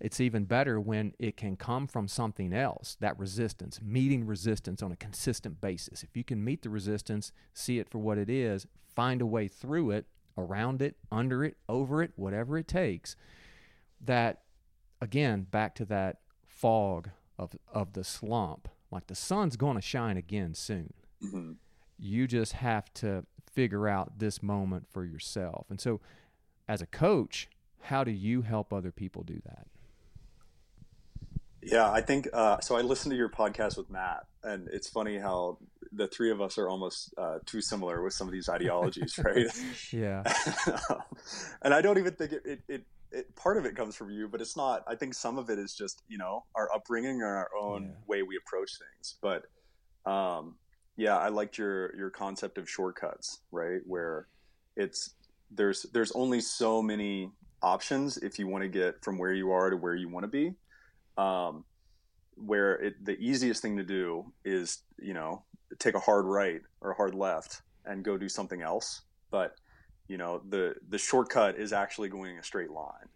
it's 0.00 0.20
even 0.20 0.44
better 0.44 0.80
when 0.80 1.12
it 1.18 1.36
can 1.36 1.56
come 1.56 1.86
from 1.86 2.08
something 2.08 2.52
else 2.52 2.96
that 3.00 3.18
resistance 3.18 3.80
meeting 3.82 4.26
resistance 4.26 4.82
on 4.82 4.90
a 4.92 4.96
consistent 4.96 5.60
basis 5.60 6.02
if 6.02 6.16
you 6.16 6.24
can 6.24 6.42
meet 6.42 6.62
the 6.62 6.68
resistance 6.68 7.32
see 7.52 7.78
it 7.78 7.88
for 7.88 7.98
what 7.98 8.18
it 8.18 8.28
is 8.28 8.66
find 8.94 9.22
a 9.22 9.26
way 9.26 9.46
through 9.46 9.92
it 9.92 10.06
around 10.36 10.82
it 10.82 10.96
under 11.12 11.44
it 11.44 11.56
over 11.68 12.02
it 12.02 12.12
whatever 12.16 12.58
it 12.58 12.66
takes 12.68 13.16
that 14.00 14.42
again 15.00 15.46
back 15.50 15.74
to 15.74 15.84
that 15.84 16.18
fog 16.46 17.10
of 17.38 17.56
of 17.72 17.92
the 17.92 18.04
slump 18.04 18.68
like 18.90 19.06
the 19.06 19.14
sun's 19.14 19.56
going 19.56 19.74
to 19.74 19.82
shine 19.82 20.16
again 20.16 20.54
soon. 20.54 20.92
Mm-hmm. 21.22 21.52
you 21.98 22.26
just 22.26 22.52
have 22.52 22.92
to 22.94 23.24
figure 23.50 23.88
out 23.88 24.18
this 24.18 24.42
moment 24.42 24.86
for 24.90 25.04
yourself. 25.04 25.66
And 25.70 25.80
so 25.80 26.00
as 26.68 26.82
a 26.82 26.86
coach 26.86 27.48
how 27.80 28.02
do 28.02 28.10
you 28.10 28.42
help 28.42 28.72
other 28.72 28.90
people 28.90 29.22
do 29.22 29.40
that 29.44 29.66
Yeah, 31.64 31.90
I 31.90 32.00
think 32.00 32.28
uh, 32.32 32.60
so. 32.60 32.76
I 32.76 32.82
listened 32.82 33.12
to 33.12 33.16
your 33.16 33.28
podcast 33.28 33.76
with 33.76 33.90
Matt, 33.90 34.24
and 34.42 34.68
it's 34.72 34.88
funny 34.88 35.18
how 35.18 35.58
the 35.92 36.06
three 36.08 36.30
of 36.30 36.40
us 36.40 36.58
are 36.58 36.68
almost 36.68 37.14
uh, 37.16 37.38
too 37.46 37.60
similar 37.60 38.02
with 38.02 38.12
some 38.12 38.26
of 38.26 38.32
these 38.32 38.48
ideologies, 38.48 39.18
right? 39.24 39.46
yeah 39.92 40.22
and 41.62 41.72
I 41.72 41.80
don't 41.80 41.98
even 41.98 42.14
think 42.14 42.32
it, 42.32 42.42
it, 42.44 42.60
it, 42.68 42.82
it, 43.12 43.36
part 43.36 43.56
of 43.56 43.64
it 43.64 43.76
comes 43.76 43.94
from 43.96 44.10
you, 44.10 44.28
but 44.28 44.40
it's 44.40 44.56
not. 44.56 44.82
I 44.88 44.94
think 44.96 45.14
some 45.14 45.38
of 45.38 45.50
it 45.50 45.58
is 45.58 45.74
just 45.74 46.02
you 46.08 46.18
know 46.18 46.44
our 46.54 46.68
upbringing 46.74 47.22
or 47.22 47.34
our 47.36 47.50
own 47.60 47.84
Yeah. 47.84 47.90
way 48.06 48.22
we 48.22 48.36
approach 48.36 48.70
things. 48.78 49.16
But 49.22 49.42
um, 50.10 50.56
yeah, 50.96 51.16
I 51.16 51.28
liked 51.28 51.58
your 51.58 51.94
your 51.96 52.10
concept 52.10 52.58
of 52.58 52.68
shortcuts, 52.68 53.40
right? 53.50 53.80
Where 53.86 54.28
it's 54.76 55.14
there's 55.50 55.86
there's 55.92 56.12
only 56.12 56.40
so 56.40 56.82
many 56.82 57.30
options 57.62 58.18
if 58.18 58.38
you 58.38 58.46
want 58.46 58.62
to 58.62 58.68
get 58.68 59.02
from 59.02 59.16
where 59.18 59.32
you 59.32 59.50
are 59.52 59.70
to 59.70 59.76
where 59.76 59.94
you 59.94 60.08
want 60.08 60.24
to 60.24 60.28
be 60.28 60.54
um, 61.16 61.64
where 62.36 62.74
it, 62.76 63.04
the 63.04 63.16
easiest 63.18 63.62
thing 63.62 63.76
to 63.76 63.84
do 63.84 64.32
is 64.44 64.82
you 65.00 65.14
know 65.14 65.44
take 65.78 65.94
a 65.94 66.00
hard 66.00 66.26
right 66.26 66.60
or 66.80 66.92
a 66.92 66.94
hard 66.94 67.14
left 67.14 67.62
and 67.84 68.04
go 68.04 68.16
do 68.16 68.28
something 68.28 68.62
else. 68.62 69.02
But 69.30 69.54
you 70.08 70.16
know 70.18 70.42
the 70.48 70.74
the 70.88 70.98
shortcut 70.98 71.58
is 71.58 71.72
actually 71.72 72.08
going 72.08 72.38
a 72.38 72.42
straight 72.42 72.70
line. 72.70 73.08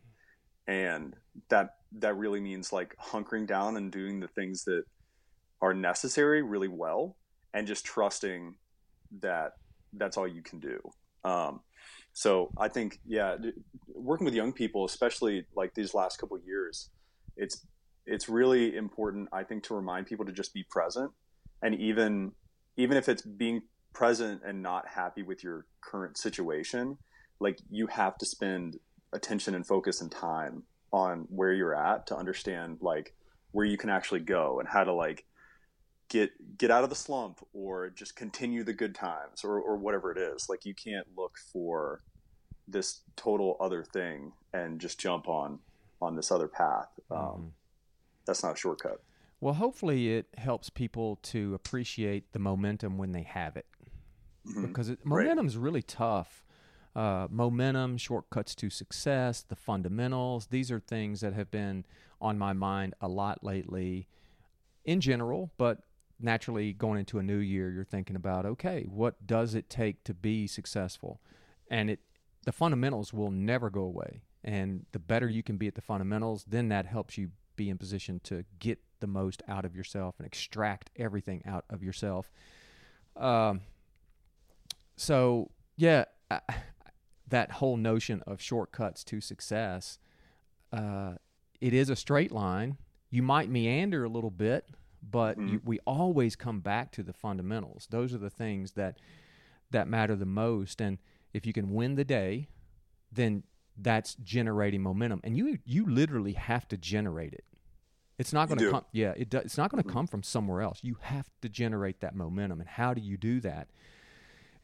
And 0.67 1.15
that 1.49 1.77
that 1.93 2.17
really 2.17 2.41
means 2.41 2.73
like 2.73 2.95
hunkering 2.99 3.47
down 3.47 3.77
and 3.77 3.91
doing 3.91 4.21
the 4.21 4.29
things 4.29 4.65
that 4.65 4.83
are 5.61 5.75
necessary 5.75 6.43
really 6.43 6.69
well 6.69 7.17
and 7.55 7.67
just 7.67 7.85
trusting 7.85 8.55
that 9.21 9.53
that's 9.95 10.17
all 10.17 10.29
you 10.29 10.43
can 10.43 10.61
do. 10.61 10.79
Um, 11.25 11.61
so 12.19 12.51
i 12.59 12.67
think 12.67 12.99
yeah 13.07 13.37
working 13.95 14.25
with 14.25 14.35
young 14.35 14.53
people 14.53 14.85
especially 14.85 15.47
like 15.55 15.73
these 15.75 15.95
last 15.95 16.19
couple 16.19 16.37
years 16.41 16.91
it's 17.37 17.65
it's 18.09 18.29
really 18.29 18.77
important 18.77 19.29
i 19.33 19.43
think 19.43 19.63
to 19.63 19.75
remind 19.75 20.07
people 20.07 20.25
to 20.25 20.33
just 20.33 20.55
be 20.55 20.65
present. 20.65 21.11
And 21.63 21.75
even 21.75 22.33
even 22.77 22.97
if 22.97 23.09
it's 23.09 23.23
being 23.23 23.63
present 23.93 24.43
and 24.45 24.63
not 24.63 24.87
happy 24.87 25.23
with 25.23 25.43
your 25.43 25.67
current 25.81 26.17
situation 26.17 26.99
like 27.41 27.59
you 27.71 27.87
have 27.87 28.17
to 28.19 28.27
spend 28.27 28.79
attention 29.13 29.55
and 29.55 29.67
focus 29.67 30.01
and 30.01 30.11
time 30.11 30.63
on 30.93 31.27
where 31.31 31.53
you're 31.53 31.75
at 31.75 32.07
to 32.07 32.17
understand 32.17 32.79
like 32.81 33.15
where 33.53 33.67
you 33.67 33.77
can 33.77 33.91
actually 33.91 34.21
go 34.21 34.61
and 34.61 34.69
how 34.69 34.85
to 34.85 34.93
like 34.93 35.25
get 36.09 36.31
get 36.57 36.71
out 36.71 36.85
of 36.85 36.91
the 36.91 36.97
slump 36.97 37.41
or 37.53 37.91
just 37.91 38.17
continue 38.17 38.65
the 38.65 38.73
good 38.73 38.95
times 38.95 39.45
or, 39.45 39.61
or 39.61 39.77
whatever 39.77 40.11
it 40.11 40.19
is. 40.19 40.49
Like 40.49 40.65
you 40.65 40.75
can't 40.75 41.07
look 41.17 41.39
for 41.53 42.03
this 42.67 43.01
total 43.17 43.57
other 43.61 43.85
thing 43.85 44.33
and 44.53 44.81
just 44.81 44.99
jump 44.99 45.29
on 45.29 45.59
on 46.01 46.17
this 46.17 46.31
other 46.31 46.49
path. 46.49 46.89
Um, 47.11 47.19
mm-hmm. 47.19 47.47
That's 48.29 48.45
not 48.45 48.55
a 48.55 48.57
shortcut 48.57 49.01
well 49.41 49.55
hopefully 49.55 50.13
it 50.13 50.27
helps 50.37 50.71
people 50.71 51.17
to 51.23 51.55
appreciate 51.55 52.33
the 52.33 52.39
momentum 52.39 52.97
when 52.97 53.13
they 53.13 53.23
have 53.23 53.57
it 53.57 53.67
mm-hmm. 54.47 54.67
because 54.67 54.89
it, 54.89 55.05
momentum 55.05 55.47
is 55.47 55.57
right. 55.57 55.65
really 55.65 55.83
tough 55.83 56.45
uh, 56.99 57.29
momentum, 57.31 57.97
shortcuts 57.97 58.57
to 58.57 58.69
success, 58.71 59.43
the 59.43 59.55
fundamentals. 59.55 60.49
These 60.49 60.73
are 60.73 60.81
things 60.81 61.21
that 61.21 61.33
have 61.33 61.49
been 61.49 61.85
on 62.21 62.37
my 62.37 62.53
mind 62.53 62.95
a 63.01 63.07
lot 63.07 63.45
lately 63.45 64.09
in 64.85 65.01
general, 65.01 65.53
but 65.59 65.79
naturally 66.19 66.73
going 66.73 66.99
into 66.99 67.21
a 67.21 67.23
new 67.23 67.37
year, 67.37 67.71
you're 67.71 67.85
thinking 67.85 68.17
about, 68.17 68.45
okay, 68.45 68.85
what 68.89 69.25
does 69.27 69.55
it 69.55 69.71
take 69.71 70.03
to 70.05 70.15
be 70.15 70.49
successful? 70.49 71.21
And 71.71 71.91
it, 71.91 72.01
the 72.45 72.53
fundamentals 72.53 73.13
will 73.13 73.31
never 73.31 73.71
go 73.71 73.83
away. 73.83 74.23
And 74.43 74.87
the 74.91 74.99
better 74.99 75.29
you 75.29 75.45
can 75.45 75.57
be 75.57 75.69
at 75.69 75.77
the 75.77 75.81
fundamentals, 75.81 76.47
then 76.49 76.69
that 76.71 76.87
helps 76.87 77.17
you 77.17 77.31
be 77.59 77.69
in 77.69 77.77
position 77.77 78.21
to 78.25 78.45
get 78.59 78.79
the 79.01 79.07
most 79.07 79.43
out 79.47 79.67
of 79.67 79.77
yourself 79.77 80.15
and 80.19 80.27
extract 80.27 80.91
everything 80.97 81.43
out 81.45 81.67
of 81.69 81.83
yourself. 81.83 82.33
Um, 83.17 83.61
so 84.97 85.51
yeah, 85.77 86.07
I, 86.31 86.41
that 87.29 87.53
whole 87.53 87.77
notion 87.77 88.23
of 88.27 88.41
shortcuts 88.41 89.05
to 89.05 89.21
success, 89.21 89.99
uh, 90.73 91.15
it 91.61 91.75
is 91.75 91.91
a 91.91 91.97
straight 91.97 92.33
line. 92.33 92.79
You 93.11 93.23
might 93.23 93.51
meander 93.51 94.05
a 94.05 94.09
little 94.09 94.31
bit, 94.31 94.67
but 95.03 95.39
mm-hmm. 95.39 95.49
you, 95.49 95.61
we 95.65 95.79
always 95.87 96.37
come 96.37 96.61
back 96.61 96.91
to 96.93 97.03
the 97.03 97.13
fundamentals. 97.13 97.87
Those 97.91 98.15
are 98.15 98.19
the 98.19 98.31
things 98.31 98.73
that 98.73 98.99
that 99.71 99.89
matter 99.89 100.17
the 100.17 100.25
most. 100.25 100.81
And 100.81 100.97
if 101.35 101.45
you 101.45 101.53
can 101.53 101.75
win 101.75 101.97
the 101.97 102.05
day, 102.05 102.49
then 103.13 103.43
that's 103.81 104.15
generating 104.17 104.83
momentum. 104.83 105.21
And 105.25 105.37
you 105.37 105.59
you 105.65 105.87
literally 105.87 106.33
have 106.33 106.67
to 106.69 106.77
generate 106.77 107.33
it. 107.33 107.45
It's 108.19 108.33
not 108.33 108.49
going 108.49 108.59
to 108.59 108.71
come. 108.71 108.85
Yeah, 108.93 109.15
it 109.17 109.31
do, 109.31 109.39
it's 109.39 109.57
not 109.57 109.71
going 109.71 109.83
to 109.83 109.89
mm-hmm. 109.89 109.97
come 109.97 110.07
from 110.09 110.23
somewhere 110.23 110.61
else. 110.61 110.81
You 110.83 110.97
have 111.03 111.29
to 111.43 111.49
generate 111.49 112.01
that 112.01 112.17
momentum. 112.17 112.61
And 112.61 112.69
how 112.69 112.93
do 112.93 113.01
you 113.01 113.17
do 113.17 113.41
that? 113.41 113.69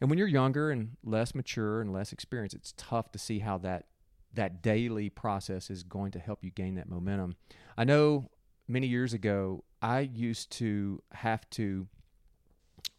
And 0.01 0.09
when 0.09 0.19
you're 0.19 0.27
younger 0.27 0.71
and 0.71 0.97
less 1.03 1.33
mature 1.33 1.79
and 1.79 1.93
less 1.93 2.11
experienced, 2.11 2.55
it's 2.55 2.73
tough 2.75 3.11
to 3.13 3.19
see 3.19 3.39
how 3.39 3.57
that 3.59 3.85
that 4.33 4.61
daily 4.61 5.09
process 5.09 5.69
is 5.69 5.83
going 5.83 6.11
to 6.11 6.19
help 6.19 6.43
you 6.43 6.51
gain 6.51 6.75
that 6.75 6.89
momentum. 6.89 7.37
I 7.77 7.85
know 7.85 8.29
many 8.67 8.87
years 8.87 9.13
ago 9.13 9.63
I 9.81 10.01
used 10.01 10.51
to 10.53 11.01
have 11.13 11.49
to 11.51 11.87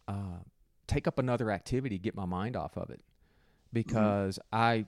uh, 0.07 0.39
take 0.87 1.07
up 1.07 1.19
another 1.19 1.51
activity, 1.51 1.99
get 1.99 2.15
my 2.15 2.25
mind 2.25 2.55
off 2.55 2.75
of 2.77 2.89
it, 2.89 3.01
because 3.71 4.39
mm-hmm. 4.39 4.55
I 4.55 4.85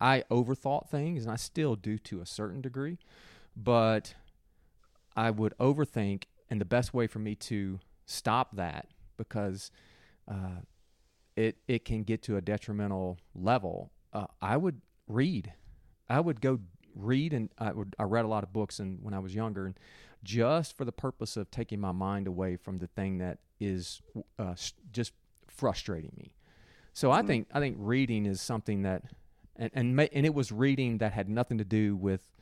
I 0.00 0.24
overthought 0.30 0.88
things, 0.88 1.24
and 1.24 1.32
I 1.32 1.36
still 1.36 1.76
do 1.76 1.98
to 1.98 2.20
a 2.20 2.26
certain 2.26 2.60
degree, 2.60 2.98
but 3.56 4.14
I 5.16 5.30
would 5.30 5.54
overthink, 5.58 6.24
and 6.50 6.60
the 6.60 6.66
best 6.66 6.92
way 6.92 7.06
for 7.06 7.18
me 7.18 7.34
to 7.34 7.80
stop 8.04 8.56
that 8.56 8.88
because 9.16 9.70
uh, 10.28 10.60
it 11.36 11.56
it 11.66 11.84
can 11.84 12.02
get 12.02 12.22
to 12.24 12.36
a 12.36 12.40
detrimental 12.40 13.18
level. 13.34 13.90
Uh, 14.12 14.26
I 14.40 14.56
would 14.56 14.80
read. 15.08 15.52
I 16.08 16.20
would 16.20 16.40
go 16.40 16.60
read, 16.94 17.32
and 17.32 17.50
I 17.58 17.72
would. 17.72 17.96
I 17.98 18.04
read 18.04 18.24
a 18.24 18.28
lot 18.28 18.44
of 18.44 18.52
books, 18.52 18.78
and 18.78 18.98
when 19.02 19.14
I 19.14 19.18
was 19.18 19.34
younger, 19.34 19.66
and 19.66 19.78
just 20.22 20.76
for 20.76 20.84
the 20.84 20.92
purpose 20.92 21.36
of 21.36 21.50
taking 21.50 21.80
my 21.80 21.92
mind 21.92 22.26
away 22.26 22.56
from 22.56 22.78
the 22.78 22.86
thing 22.86 23.18
that 23.18 23.38
is 23.60 24.02
uh, 24.38 24.54
just 24.92 25.12
frustrating 25.46 26.12
me. 26.16 26.34
So 26.92 27.08
mm-hmm. 27.08 27.18
I 27.18 27.26
think 27.26 27.48
I 27.52 27.60
think 27.60 27.76
reading 27.78 28.26
is 28.26 28.40
something 28.40 28.82
that, 28.82 29.02
and 29.58 29.70
and 29.74 30.00
and 30.00 30.26
it 30.26 30.34
was 30.34 30.52
reading 30.52 30.98
that 30.98 31.12
had 31.12 31.28
nothing 31.28 31.58
to 31.58 31.64
do 31.64 31.96
with 31.96 32.32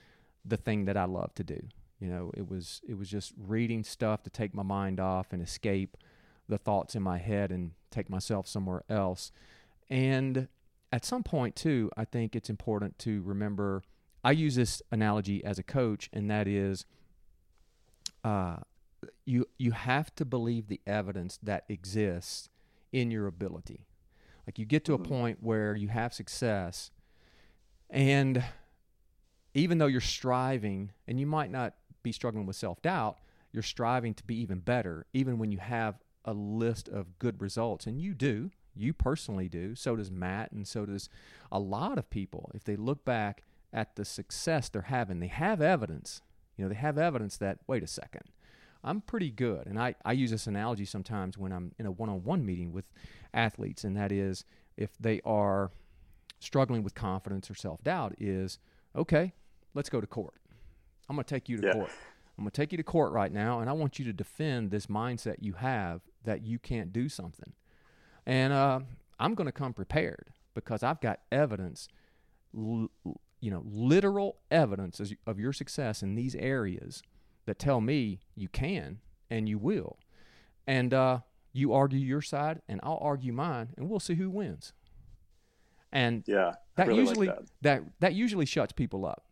the 0.44 0.56
thing 0.56 0.84
that 0.84 0.96
I 0.96 1.04
love 1.04 1.34
to 1.34 1.44
do. 1.44 1.60
You 2.00 2.08
know, 2.08 2.30
it 2.36 2.48
was 2.48 2.80
it 2.86 2.98
was 2.98 3.08
just 3.08 3.32
reading 3.36 3.84
stuff 3.84 4.22
to 4.24 4.30
take 4.30 4.54
my 4.54 4.62
mind 4.62 5.00
off 5.00 5.32
and 5.32 5.42
escape 5.42 5.96
the 6.48 6.58
thoughts 6.58 6.94
in 6.94 7.02
my 7.02 7.18
head 7.18 7.50
and 7.50 7.72
take 7.90 8.10
myself 8.10 8.46
somewhere 8.46 8.82
else. 8.88 9.32
And 9.88 10.48
at 10.92 11.04
some 11.04 11.22
point, 11.22 11.56
too, 11.56 11.90
I 11.96 12.04
think 12.04 12.36
it's 12.36 12.50
important 12.50 12.98
to 13.00 13.22
remember. 13.22 13.82
I 14.22 14.32
use 14.32 14.54
this 14.54 14.82
analogy 14.90 15.44
as 15.44 15.58
a 15.58 15.62
coach, 15.62 16.08
and 16.12 16.30
that 16.30 16.46
is, 16.46 16.86
uh, 18.22 18.56
you 19.24 19.46
you 19.58 19.72
have 19.72 20.14
to 20.16 20.24
believe 20.24 20.68
the 20.68 20.80
evidence 20.86 21.38
that 21.42 21.64
exists 21.68 22.48
in 22.92 23.10
your 23.10 23.26
ability. 23.26 23.86
Like 24.46 24.58
you 24.58 24.64
get 24.64 24.84
to 24.86 24.94
a 24.94 24.98
mm-hmm. 24.98 25.08
point 25.08 25.38
where 25.40 25.74
you 25.74 25.88
have 25.88 26.14
success, 26.14 26.90
and 27.94 28.42
even 29.54 29.78
though 29.78 29.86
you're 29.86 30.00
striving, 30.00 30.90
and 31.06 31.20
you 31.20 31.26
might 31.26 31.50
not 31.50 31.74
be 32.02 32.10
struggling 32.10 32.44
with 32.44 32.56
self 32.56 32.82
doubt, 32.82 33.18
you're 33.52 33.62
striving 33.62 34.14
to 34.14 34.24
be 34.24 34.34
even 34.40 34.58
better, 34.58 35.06
even 35.12 35.38
when 35.38 35.52
you 35.52 35.58
have 35.58 35.94
a 36.24 36.32
list 36.32 36.88
of 36.88 37.18
good 37.20 37.40
results, 37.40 37.86
and 37.86 38.00
you 38.00 38.12
do. 38.12 38.50
You 38.74 38.92
personally 38.92 39.48
do. 39.48 39.76
So 39.76 39.94
does 39.94 40.10
Matt, 40.10 40.50
and 40.50 40.66
so 40.66 40.84
does 40.84 41.08
a 41.52 41.60
lot 41.60 41.96
of 41.96 42.10
people. 42.10 42.50
If 42.52 42.64
they 42.64 42.74
look 42.74 43.04
back 43.04 43.44
at 43.72 43.94
the 43.94 44.04
success 44.04 44.68
they're 44.68 44.82
having, 44.82 45.20
they 45.20 45.28
have 45.28 45.62
evidence. 45.62 46.20
You 46.56 46.64
know, 46.64 46.68
they 46.68 46.74
have 46.74 46.98
evidence 46.98 47.36
that, 47.36 47.60
wait 47.68 47.84
a 47.84 47.86
second, 47.86 48.24
I'm 48.82 49.00
pretty 49.00 49.30
good. 49.30 49.68
And 49.68 49.78
I, 49.78 49.94
I 50.04 50.12
use 50.12 50.32
this 50.32 50.48
analogy 50.48 50.84
sometimes 50.84 51.38
when 51.38 51.52
I'm 51.52 51.72
in 51.78 51.86
a 51.86 51.92
one 51.92 52.08
on 52.08 52.24
one 52.24 52.44
meeting 52.44 52.72
with 52.72 52.86
athletes, 53.32 53.84
and 53.84 53.96
that 53.96 54.10
is 54.10 54.44
if 54.76 54.90
they 54.98 55.20
are 55.24 55.70
struggling 56.44 56.82
with 56.82 56.94
confidence 56.94 57.50
or 57.50 57.54
self 57.54 57.82
doubt, 57.82 58.14
is 58.18 58.58
okay, 58.96 59.32
let's 59.74 59.88
go 59.88 60.00
to 60.00 60.06
court. 60.06 60.34
I'm 61.08 61.16
going 61.16 61.24
to 61.24 61.34
take 61.34 61.48
you 61.48 61.58
to 61.58 61.66
yeah. 61.66 61.72
court. 61.72 61.90
I'm 62.36 62.44
going 62.44 62.50
to 62.50 62.56
take 62.60 62.72
you 62.72 62.78
to 62.78 62.84
court 62.84 63.12
right 63.12 63.32
now, 63.32 63.60
and 63.60 63.70
I 63.70 63.72
want 63.72 63.98
you 63.98 64.04
to 64.06 64.12
defend 64.12 64.70
this 64.70 64.86
mindset 64.86 65.36
you 65.40 65.52
have 65.54 66.00
that 66.24 66.42
you 66.42 66.58
can't 66.58 66.92
do 66.92 67.08
something. 67.08 67.52
And 68.26 68.52
uh, 68.52 68.80
I'm 69.20 69.34
going 69.34 69.46
to 69.46 69.52
come 69.52 69.72
prepared 69.72 70.30
because 70.54 70.82
I've 70.82 71.00
got 71.00 71.20
evidence, 71.30 71.88
l- 72.56 72.90
you 73.40 73.50
know, 73.50 73.62
literal 73.64 74.38
evidence 74.50 75.00
of 75.26 75.38
your 75.38 75.52
success 75.52 76.02
in 76.02 76.14
these 76.14 76.34
areas 76.34 77.02
that 77.46 77.58
tell 77.58 77.80
me 77.80 78.20
you 78.34 78.48
can 78.48 78.98
and 79.30 79.48
you 79.48 79.58
will. 79.58 79.98
And 80.66 80.94
uh, 80.94 81.18
you 81.52 81.72
argue 81.72 81.98
your 81.98 82.22
side, 82.22 82.62
and 82.68 82.80
I'll 82.82 82.98
argue 83.00 83.32
mine, 83.32 83.68
and 83.76 83.88
we'll 83.88 84.00
see 84.00 84.14
who 84.14 84.30
wins. 84.30 84.72
And 85.94 86.24
yeah, 86.26 86.54
that 86.76 86.88
really 86.88 87.00
usually 87.00 87.28
like 87.28 87.38
that. 87.38 87.46
that 87.62 87.82
that 88.00 88.14
usually 88.14 88.46
shuts 88.46 88.72
people 88.72 89.06
up, 89.06 89.24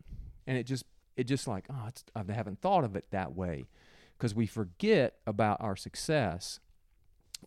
and 0.46 0.56
it 0.56 0.64
just 0.64 0.84
it 1.16 1.24
just 1.24 1.46
like 1.46 1.66
oh 1.70 1.88
I 2.16 2.32
haven't 2.32 2.60
thought 2.60 2.84
of 2.84 2.96
it 2.96 3.06
that 3.10 3.34
way. 3.34 3.68
Because 4.16 4.34
we 4.34 4.46
forget 4.46 5.16
about 5.26 5.60
our 5.60 5.74
success 5.74 6.60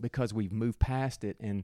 because 0.02 0.34
we've 0.34 0.52
moved 0.52 0.78
past 0.78 1.24
it. 1.24 1.38
And 1.40 1.64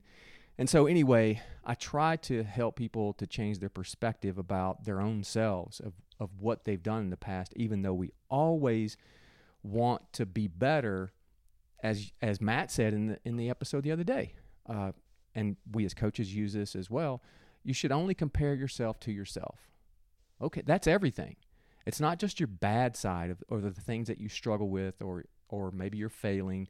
and 0.57 0.69
so 0.69 0.85
anyway 0.85 1.41
i 1.63 1.73
try 1.73 2.17
to 2.17 2.43
help 2.43 2.75
people 2.75 3.13
to 3.13 3.25
change 3.25 3.59
their 3.59 3.69
perspective 3.69 4.37
about 4.37 4.83
their 4.83 4.99
own 4.99 5.23
selves 5.23 5.79
of, 5.79 5.93
of 6.19 6.29
what 6.39 6.65
they've 6.65 6.83
done 6.83 7.03
in 7.03 7.09
the 7.09 7.17
past 7.17 7.53
even 7.55 7.81
though 7.81 7.93
we 7.93 8.11
always 8.29 8.97
want 9.63 10.01
to 10.11 10.25
be 10.25 10.47
better 10.47 11.13
as 11.83 12.11
as 12.21 12.41
matt 12.41 12.69
said 12.71 12.93
in 12.93 13.07
the 13.07 13.19
in 13.25 13.37
the 13.37 13.49
episode 13.49 13.83
the 13.83 13.91
other 13.91 14.03
day. 14.03 14.33
Uh, 14.67 14.91
and 15.35 15.57
we 15.71 15.85
as 15.85 15.93
coaches 15.93 16.33
use 16.33 16.53
this 16.53 16.75
as 16.75 16.89
well 16.89 17.21
you 17.63 17.73
should 17.73 17.91
only 17.91 18.13
compare 18.13 18.53
yourself 18.53 18.99
to 18.99 19.11
yourself 19.11 19.69
okay 20.41 20.61
that's 20.65 20.87
everything 20.87 21.35
it's 21.85 21.99
not 21.99 22.19
just 22.19 22.39
your 22.39 22.47
bad 22.47 22.95
side 22.95 23.29
of, 23.31 23.43
or 23.49 23.59
the 23.59 23.71
things 23.71 24.07
that 24.07 24.19
you 24.19 24.29
struggle 24.29 24.69
with 24.69 25.01
or 25.01 25.25
or 25.49 25.71
maybe 25.71 25.97
you're 25.97 26.09
failing 26.09 26.67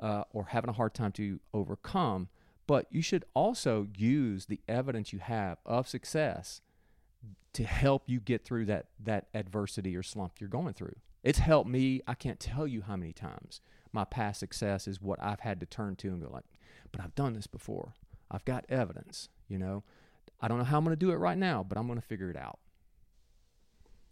uh, 0.00 0.24
or 0.32 0.46
having 0.46 0.70
a 0.70 0.74
hard 0.74 0.94
time 0.94 1.12
to 1.12 1.40
overcome, 1.54 2.28
but 2.66 2.86
you 2.90 3.00
should 3.00 3.24
also 3.34 3.86
use 3.96 4.46
the 4.46 4.60
evidence 4.68 5.12
you 5.12 5.20
have 5.20 5.58
of 5.64 5.88
success 5.88 6.60
to 7.52 7.64
help 7.64 8.02
you 8.06 8.20
get 8.20 8.44
through 8.44 8.66
that 8.66 8.86
that 9.02 9.28
adversity 9.34 9.96
or 9.96 10.02
slump 10.02 10.34
you're 10.40 10.48
going 10.48 10.74
through. 10.74 10.96
It's 11.22 11.38
helped 11.38 11.68
me. 11.68 12.02
I 12.06 12.14
can't 12.14 12.38
tell 12.38 12.66
you 12.66 12.82
how 12.82 12.96
many 12.96 13.12
times 13.12 13.60
my 13.92 14.04
past 14.04 14.40
success 14.40 14.86
is 14.86 15.00
what 15.00 15.22
I've 15.22 15.40
had 15.40 15.60
to 15.60 15.66
turn 15.66 15.96
to 15.96 16.08
and 16.08 16.20
go 16.20 16.28
like, 16.30 16.44
but 16.92 17.00
I've 17.00 17.14
done 17.14 17.34
this 17.34 17.46
before. 17.46 17.94
I've 18.30 18.44
got 18.44 18.64
evidence, 18.68 19.28
you 19.48 19.58
know. 19.58 19.82
I 20.40 20.48
don't 20.48 20.58
know 20.58 20.64
how 20.64 20.78
I'm 20.78 20.84
going 20.84 20.96
to 20.96 21.06
do 21.06 21.12
it 21.12 21.16
right 21.16 21.38
now, 21.38 21.64
but 21.66 21.78
I'm 21.78 21.86
going 21.86 22.00
to 22.00 22.06
figure 22.06 22.30
it 22.30 22.36
out. 22.36 22.58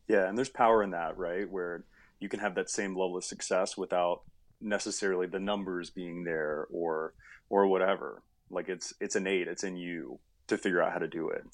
Yeah, 0.08 0.28
and 0.28 0.37
there's 0.37 0.48
power 0.48 0.82
in 0.82 0.90
that, 0.90 1.16
right? 1.18 1.50
Where 1.50 1.84
you 2.20 2.28
can 2.28 2.40
have 2.40 2.54
that 2.54 2.70
same 2.70 2.90
level 2.96 3.16
of 3.16 3.24
success 3.24 3.76
without 3.76 4.22
necessarily 4.60 5.26
the 5.26 5.40
numbers 5.40 5.90
being 5.90 6.24
there 6.24 6.66
or 6.70 7.14
or 7.50 7.66
whatever. 7.66 8.22
Like 8.50 8.68
it's 8.68 8.94
it's 9.00 9.16
innate, 9.16 9.48
it's 9.48 9.64
in 9.64 9.76
you 9.76 10.18
to 10.46 10.56
figure 10.56 10.82
out 10.82 10.92
how 10.92 10.98
to 10.98 11.08
do 11.08 11.28
it. 11.30 11.44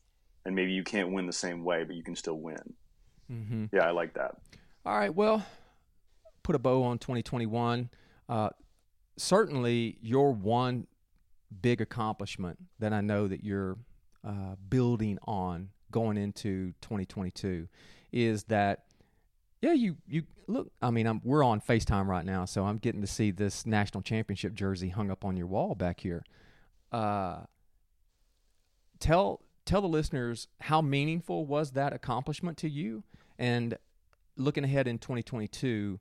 and 0.44 0.54
maybe 0.54 0.72
you 0.72 0.82
can't 0.82 1.12
win 1.12 1.26
the 1.26 1.32
same 1.32 1.64
way, 1.64 1.84
but 1.84 1.94
you 1.96 2.02
can 2.02 2.16
still 2.16 2.38
win. 2.38 2.74
Mm-hmm. 3.30 3.66
Yeah, 3.72 3.86
I 3.86 3.90
like 3.90 4.14
that. 4.14 4.36
All 4.84 4.96
right. 4.96 5.14
Well, 5.14 5.44
put 6.42 6.54
a 6.56 6.58
bow 6.58 6.82
on 6.82 6.98
2021. 6.98 7.90
Uh, 8.28 8.50
certainly, 9.16 9.98
your 10.00 10.32
one 10.32 10.86
big 11.60 11.80
accomplishment 11.80 12.58
that 12.78 12.92
I 12.92 13.00
know 13.00 13.28
that 13.28 13.44
you're 13.44 13.76
uh, 14.24 14.56
building 14.68 15.18
on 15.26 15.70
going 15.90 16.16
into 16.16 16.72
2022 16.82 17.68
is 18.12 18.44
that 18.44 18.84
yeah 19.60 19.72
you 19.72 19.96
you 20.06 20.22
look 20.46 20.70
I 20.80 20.90
mean 20.90 21.06
I'm, 21.06 21.20
we're 21.24 21.42
on 21.42 21.60
FaceTime 21.60 22.06
right 22.06 22.24
now 22.24 22.44
so 22.44 22.64
I'm 22.64 22.78
getting 22.78 23.00
to 23.00 23.06
see 23.06 23.30
this 23.30 23.66
national 23.66 24.02
championship 24.02 24.54
jersey 24.54 24.88
hung 24.88 25.10
up 25.10 25.24
on 25.24 25.36
your 25.36 25.46
wall 25.46 25.74
back 25.74 26.00
here. 26.00 26.22
Uh, 26.92 27.40
tell 28.98 29.42
tell 29.64 29.80
the 29.80 29.88
listeners 29.88 30.48
how 30.60 30.80
meaningful 30.80 31.46
was 31.46 31.72
that 31.72 31.92
accomplishment 31.92 32.56
to 32.58 32.68
you 32.68 33.04
and 33.38 33.76
looking 34.36 34.64
ahead 34.64 34.86
in 34.86 34.98
2022 34.98 35.98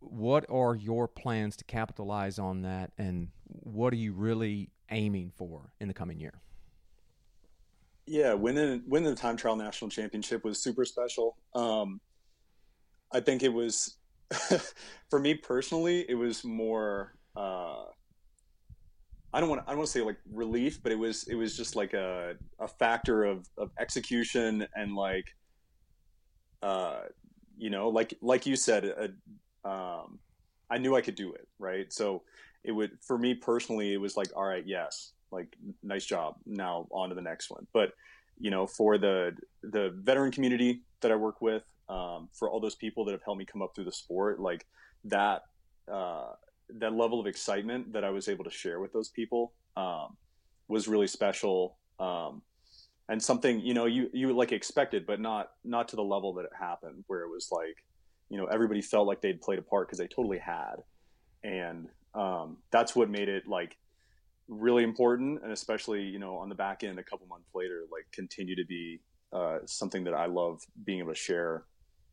what 0.00 0.44
are 0.50 0.74
your 0.74 1.08
plans 1.08 1.56
to 1.56 1.64
capitalize 1.64 2.38
on 2.38 2.62
that 2.62 2.92
and 2.98 3.28
what 3.46 3.92
are 3.92 3.96
you 3.96 4.12
really 4.12 4.70
aiming 4.90 5.32
for 5.36 5.72
in 5.80 5.88
the 5.88 5.94
coming 5.94 6.20
year? 6.20 6.40
Yeah 8.06 8.34
winning 8.34 8.82
winning 8.86 9.10
the 9.10 9.16
time 9.16 9.36
trial 9.36 9.56
national 9.56 9.90
championship 9.90 10.44
was 10.44 10.62
super 10.62 10.84
special. 10.84 11.36
Um, 11.54 12.00
i 13.12 13.20
think 13.20 13.42
it 13.42 13.52
was 13.52 13.96
for 15.10 15.18
me 15.18 15.34
personally 15.34 16.04
it 16.08 16.14
was 16.14 16.44
more 16.44 17.14
uh, 17.36 17.84
I 19.34 19.40
don't 19.40 19.48
want 19.48 19.62
I 19.66 19.70
don't 19.70 19.78
want 19.78 19.88
to 19.88 19.98
say 19.98 20.04
like 20.04 20.18
relief, 20.32 20.80
but 20.80 20.92
it 20.92 20.98
was 20.98 21.26
it 21.26 21.34
was 21.34 21.56
just 21.56 21.74
like 21.74 21.92
a, 21.92 22.36
a 22.60 22.68
factor 22.68 23.24
of, 23.24 23.48
of 23.58 23.72
execution 23.80 24.64
and 24.76 24.94
like 24.94 25.26
uh, 26.62 27.00
you 27.58 27.68
know 27.68 27.88
like 27.88 28.14
like 28.22 28.46
you 28.46 28.54
said 28.54 29.12
uh, 29.64 29.68
um, 29.68 30.20
I 30.70 30.78
knew 30.78 30.94
I 30.94 31.00
could 31.00 31.16
do 31.16 31.32
it 31.32 31.48
right? 31.58 31.92
So 31.92 32.22
it 32.64 32.72
would 32.72 32.92
for 33.06 33.18
me 33.18 33.34
personally 33.34 33.92
it 33.92 34.00
was 34.00 34.16
like 34.16 34.28
all 34.34 34.44
right 34.44 34.66
yes 34.66 35.12
like 35.34 35.56
nice 35.82 36.06
job 36.06 36.36
now 36.46 36.86
on 36.90 37.10
to 37.10 37.14
the 37.14 37.20
next 37.20 37.50
one. 37.50 37.66
But 37.72 37.92
you 38.38 38.50
know 38.50 38.66
for 38.66 38.98
the 38.98 39.36
the 39.62 39.90
veteran 39.96 40.32
community 40.32 40.82
that 41.00 41.12
I 41.12 41.16
work 41.16 41.40
with 41.42 41.64
um, 41.88 42.28
for 42.32 42.50
all 42.50 42.60
those 42.60 42.74
people 42.74 43.04
that 43.04 43.12
have 43.12 43.22
helped 43.22 43.38
me 43.38 43.44
come 43.44 43.62
up 43.62 43.74
through 43.74 43.84
the 43.84 43.92
sport 43.92 44.40
like 44.40 44.66
that 45.04 45.42
uh, 45.92 46.32
that 46.78 46.94
level 46.94 47.20
of 47.20 47.26
excitement 47.26 47.92
that 47.92 48.04
I 48.04 48.10
was 48.10 48.28
able 48.28 48.44
to 48.44 48.50
share 48.50 48.80
with 48.80 48.92
those 48.92 49.10
people 49.10 49.52
um, 49.76 50.16
was 50.68 50.88
really 50.88 51.06
special 51.06 51.76
um, 52.00 52.42
and 53.08 53.22
something 53.22 53.60
you 53.60 53.74
know 53.74 53.84
you 53.84 54.08
you 54.12 54.32
like 54.32 54.52
expected 54.52 55.06
but 55.06 55.20
not 55.20 55.50
not 55.64 55.88
to 55.88 55.96
the 55.96 56.02
level 56.02 56.32
that 56.34 56.44
it 56.44 56.52
happened 56.58 57.04
where 57.06 57.22
it 57.22 57.28
was 57.28 57.48
like 57.52 57.76
you 58.30 58.38
know 58.38 58.46
everybody 58.46 58.82
felt 58.82 59.06
like 59.06 59.20
they'd 59.20 59.40
played 59.40 59.58
a 59.58 59.62
part 59.62 59.86
because 59.86 59.98
they 59.98 60.08
totally 60.08 60.38
had. 60.38 60.76
And 61.42 61.88
um, 62.14 62.58
that's 62.70 62.94
what 62.94 63.10
made 63.10 63.28
it 63.28 63.46
like 63.46 63.76
really 64.48 64.84
important 64.84 65.42
and 65.42 65.52
especially 65.52 66.02
you 66.02 66.18
know 66.18 66.36
on 66.36 66.48
the 66.48 66.54
back 66.54 66.84
end 66.84 66.98
a 66.98 67.02
couple 67.02 67.26
months 67.26 67.48
later 67.54 67.84
like 67.90 68.06
continue 68.12 68.54
to 68.54 68.64
be 68.66 69.00
uh, 69.32 69.58
something 69.64 70.04
that 70.04 70.14
I 70.14 70.26
love 70.26 70.60
being 70.84 71.00
able 71.00 71.12
to 71.12 71.18
share 71.18 71.64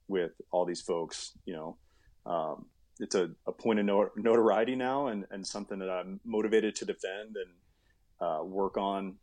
with 0.07 0.31
all 0.51 0.65
these 0.65 0.81
folks 0.81 1.33
you 1.45 1.53
know 1.53 1.77
um, 2.25 2.65
it's 2.99 3.15
a, 3.15 3.31
a 3.47 3.51
point 3.51 3.79
of 3.79 3.85
notoriety 4.15 4.75
now 4.75 5.07
and, 5.07 5.25
and 5.31 5.45
something 5.45 5.79
that 5.79 5.89
I'm 5.89 6.19
motivated 6.23 6.75
to 6.75 6.85
defend 6.85 7.35
and 7.35 8.27
uh, 8.27 8.43
work 8.43 8.77
on 8.77 9.15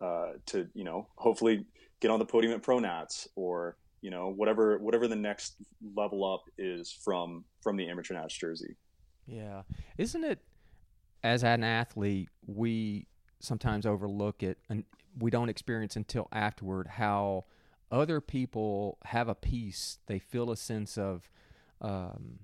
uh, 0.00 0.32
to 0.46 0.66
you 0.74 0.84
know 0.84 1.06
hopefully 1.16 1.64
get 2.00 2.10
on 2.10 2.18
the 2.18 2.24
podium 2.24 2.54
at 2.54 2.62
Pro 2.62 2.78
Nats 2.78 3.28
or 3.36 3.76
you 4.00 4.10
know 4.10 4.28
whatever 4.28 4.78
whatever 4.78 5.06
the 5.06 5.16
next 5.16 5.56
level 5.94 6.24
up 6.24 6.44
is 6.58 6.90
from 6.90 7.44
from 7.62 7.76
the 7.76 7.88
amateur 7.88 8.14
Nats 8.14 8.36
jersey. 8.36 8.76
Yeah, 9.26 9.62
isn't 9.98 10.24
it? 10.24 10.40
As 11.22 11.42
an 11.42 11.64
athlete, 11.64 12.28
we 12.46 13.06
sometimes 13.40 13.84
overlook 13.84 14.42
it 14.42 14.58
and 14.68 14.84
we 15.18 15.30
don't 15.30 15.48
experience 15.48 15.96
until 15.96 16.28
afterward 16.32 16.86
how 16.86 17.44
other 17.90 18.20
people 18.20 18.98
have 19.04 19.28
a 19.28 19.34
piece. 19.34 19.98
They 20.06 20.18
feel 20.18 20.50
a 20.50 20.56
sense 20.56 20.96
of 20.96 21.28
um, 21.80 22.40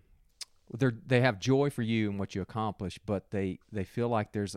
they 0.72 0.88
they 1.06 1.20
have 1.20 1.38
joy 1.38 1.70
for 1.70 1.82
you 1.82 2.10
and 2.10 2.18
what 2.18 2.34
you 2.34 2.42
accomplish, 2.42 2.98
but 3.04 3.30
they 3.30 3.58
they 3.70 3.84
feel 3.84 4.08
like 4.08 4.32
there's 4.32 4.56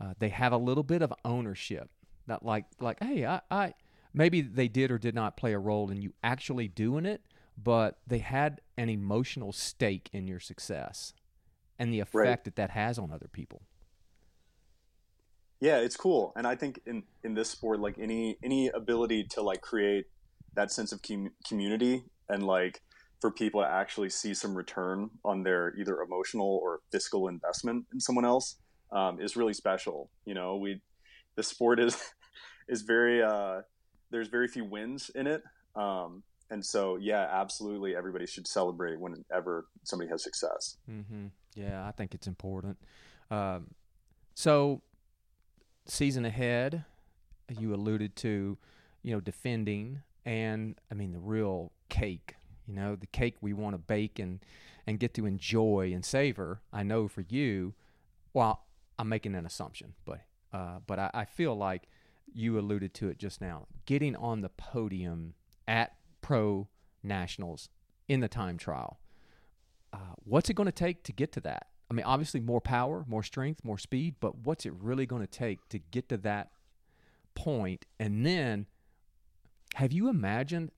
uh, 0.00 0.14
they 0.18 0.30
have 0.30 0.52
a 0.52 0.56
little 0.56 0.82
bit 0.82 1.02
of 1.02 1.12
ownership. 1.24 1.90
Not 2.26 2.44
like 2.44 2.64
like 2.80 3.02
hey 3.02 3.26
I, 3.26 3.40
I 3.50 3.74
maybe 4.12 4.40
they 4.40 4.68
did 4.68 4.90
or 4.90 4.98
did 4.98 5.14
not 5.14 5.36
play 5.36 5.52
a 5.52 5.58
role 5.58 5.90
in 5.90 6.02
you 6.02 6.14
actually 6.24 6.68
doing 6.68 7.06
it, 7.06 7.22
but 7.62 7.98
they 8.06 8.18
had 8.18 8.60
an 8.76 8.88
emotional 8.88 9.52
stake 9.52 10.08
in 10.12 10.26
your 10.26 10.40
success 10.40 11.12
and 11.78 11.92
the 11.92 12.00
effect 12.00 12.14
right. 12.14 12.44
that 12.44 12.56
that 12.56 12.70
has 12.70 12.98
on 12.98 13.10
other 13.10 13.28
people. 13.30 13.62
Yeah, 15.60 15.78
it's 15.78 15.96
cool, 15.96 16.32
and 16.36 16.46
I 16.46 16.56
think 16.56 16.80
in 16.86 17.04
in 17.22 17.34
this 17.34 17.48
sport, 17.48 17.80
like 17.80 17.98
any 17.98 18.36
any 18.42 18.68
ability 18.68 19.24
to 19.30 19.42
like 19.42 19.60
create 19.60 20.06
that 20.54 20.70
sense 20.70 20.92
of 20.92 21.00
com- 21.02 21.32
community 21.46 22.04
and 22.28 22.44
like 22.46 22.80
for 23.20 23.30
people 23.30 23.62
to 23.62 23.66
actually 23.68 24.10
see 24.10 24.34
some 24.34 24.54
return 24.54 25.10
on 25.24 25.42
their 25.42 25.74
either 25.76 26.02
emotional 26.02 26.60
or 26.62 26.80
fiscal 26.92 27.28
investment 27.28 27.86
in 27.92 27.98
someone 27.98 28.24
else 28.24 28.56
um, 28.92 29.20
is 29.20 29.36
really 29.36 29.54
special. 29.54 30.10
You 30.26 30.34
know, 30.34 30.56
we 30.56 30.80
the 31.36 31.42
sport 31.42 31.80
is 31.80 31.96
is 32.68 32.82
very 32.82 33.22
uh, 33.22 33.62
there's 34.10 34.28
very 34.28 34.48
few 34.48 34.64
wins 34.64 35.10
in 35.14 35.26
it, 35.26 35.42
um, 35.74 36.22
and 36.50 36.64
so 36.64 36.96
yeah, 36.96 37.26
absolutely, 37.30 37.96
everybody 37.96 38.26
should 38.26 38.46
celebrate 38.46 39.00
whenever 39.00 39.66
somebody 39.84 40.10
has 40.10 40.22
success. 40.22 40.76
Mm-hmm. 40.90 41.26
Yeah, 41.54 41.86
I 41.86 41.92
think 41.92 42.14
it's 42.14 42.26
important. 42.26 42.78
Um, 43.30 43.68
so, 44.34 44.82
season 45.86 46.24
ahead, 46.24 46.84
you 47.48 47.74
alluded 47.74 48.16
to, 48.16 48.58
you 49.02 49.12
know, 49.14 49.20
defending, 49.20 50.02
and 50.24 50.76
I 50.90 50.94
mean 50.94 51.12
the 51.12 51.18
real 51.18 51.72
cake 51.88 52.34
you 52.66 52.74
know 52.74 52.96
the 52.96 53.06
cake 53.06 53.36
we 53.40 53.52
want 53.52 53.74
to 53.74 53.78
bake 53.78 54.18
and 54.18 54.40
and 54.86 54.98
get 54.98 55.14
to 55.14 55.26
enjoy 55.26 55.90
and 55.94 56.04
savor 56.04 56.60
i 56.72 56.82
know 56.82 57.08
for 57.08 57.22
you 57.28 57.74
well 58.32 58.64
i'm 58.98 59.08
making 59.08 59.34
an 59.34 59.46
assumption 59.46 59.94
but 60.04 60.20
uh, 60.52 60.78
but 60.86 61.00
I, 61.00 61.10
I 61.12 61.24
feel 61.24 61.56
like 61.56 61.88
you 62.32 62.56
alluded 62.58 62.94
to 62.94 63.08
it 63.08 63.18
just 63.18 63.40
now 63.40 63.66
getting 63.86 64.14
on 64.14 64.40
the 64.40 64.48
podium 64.48 65.34
at 65.66 65.96
pro 66.20 66.68
nationals 67.02 67.68
in 68.08 68.20
the 68.20 68.28
time 68.28 68.56
trial 68.56 69.00
uh, 69.94 70.14
what's 70.24 70.50
it 70.50 70.54
going 70.54 70.66
to 70.66 70.72
take 70.72 71.02
to 71.02 71.12
get 71.12 71.32
to 71.32 71.40
that 71.40 71.68
i 71.90 71.94
mean 71.94 72.04
obviously 72.04 72.40
more 72.40 72.60
power 72.60 73.04
more 73.08 73.22
strength 73.22 73.64
more 73.64 73.78
speed 73.78 74.14
but 74.20 74.36
what's 74.44 74.66
it 74.66 74.72
really 74.80 75.06
going 75.06 75.22
to 75.22 75.28
take 75.28 75.66
to 75.68 75.78
get 75.78 76.08
to 76.08 76.16
that 76.16 76.50
point? 77.34 77.84
and 77.98 78.24
then 78.24 78.66
have 79.74 79.92
you 79.92 80.08
imagined 80.08 80.70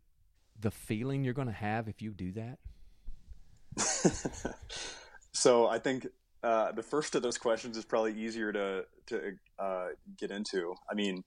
the 0.61 0.71
feeling 0.71 1.25
you're 1.25 1.35
going 1.35 1.49
to 1.49 1.55
have 1.55 1.89
if 1.89 2.03
you 2.03 2.13
do 2.13 2.33
that? 2.33 2.59
so 5.33 5.67
I 5.67 5.79
think 5.79 6.07
uh, 6.43 6.73
the 6.73 6.83
first 6.83 7.15
of 7.15 7.23
those 7.23 7.39
questions 7.39 7.77
is 7.77 7.85
probably 7.85 8.15
easier 8.15 8.53
to 8.53 8.85
to 9.07 9.33
uh, 9.59 9.89
get 10.17 10.31
into. 10.31 10.75
I 10.91 10.95
mean, 10.95 11.23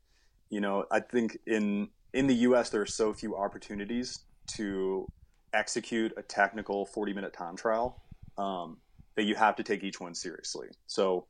you 0.49 0.61
know, 0.61 0.85
I 0.91 0.99
think 0.99 1.37
in 1.45 1.89
in 2.13 2.27
the 2.27 2.35
U.S. 2.35 2.69
there 2.69 2.81
are 2.81 2.87
so 2.87 3.13
few 3.13 3.35
opportunities 3.35 4.19
to 4.55 5.07
execute 5.53 6.13
a 6.17 6.21
technical 6.21 6.85
40 6.85 7.13
minute 7.13 7.33
time 7.33 7.55
trial 7.55 8.01
um, 8.37 8.77
that 9.15 9.23
you 9.23 9.35
have 9.35 9.55
to 9.57 9.63
take 9.63 9.83
each 9.83 9.99
one 9.99 10.15
seriously. 10.15 10.67
So 10.87 11.25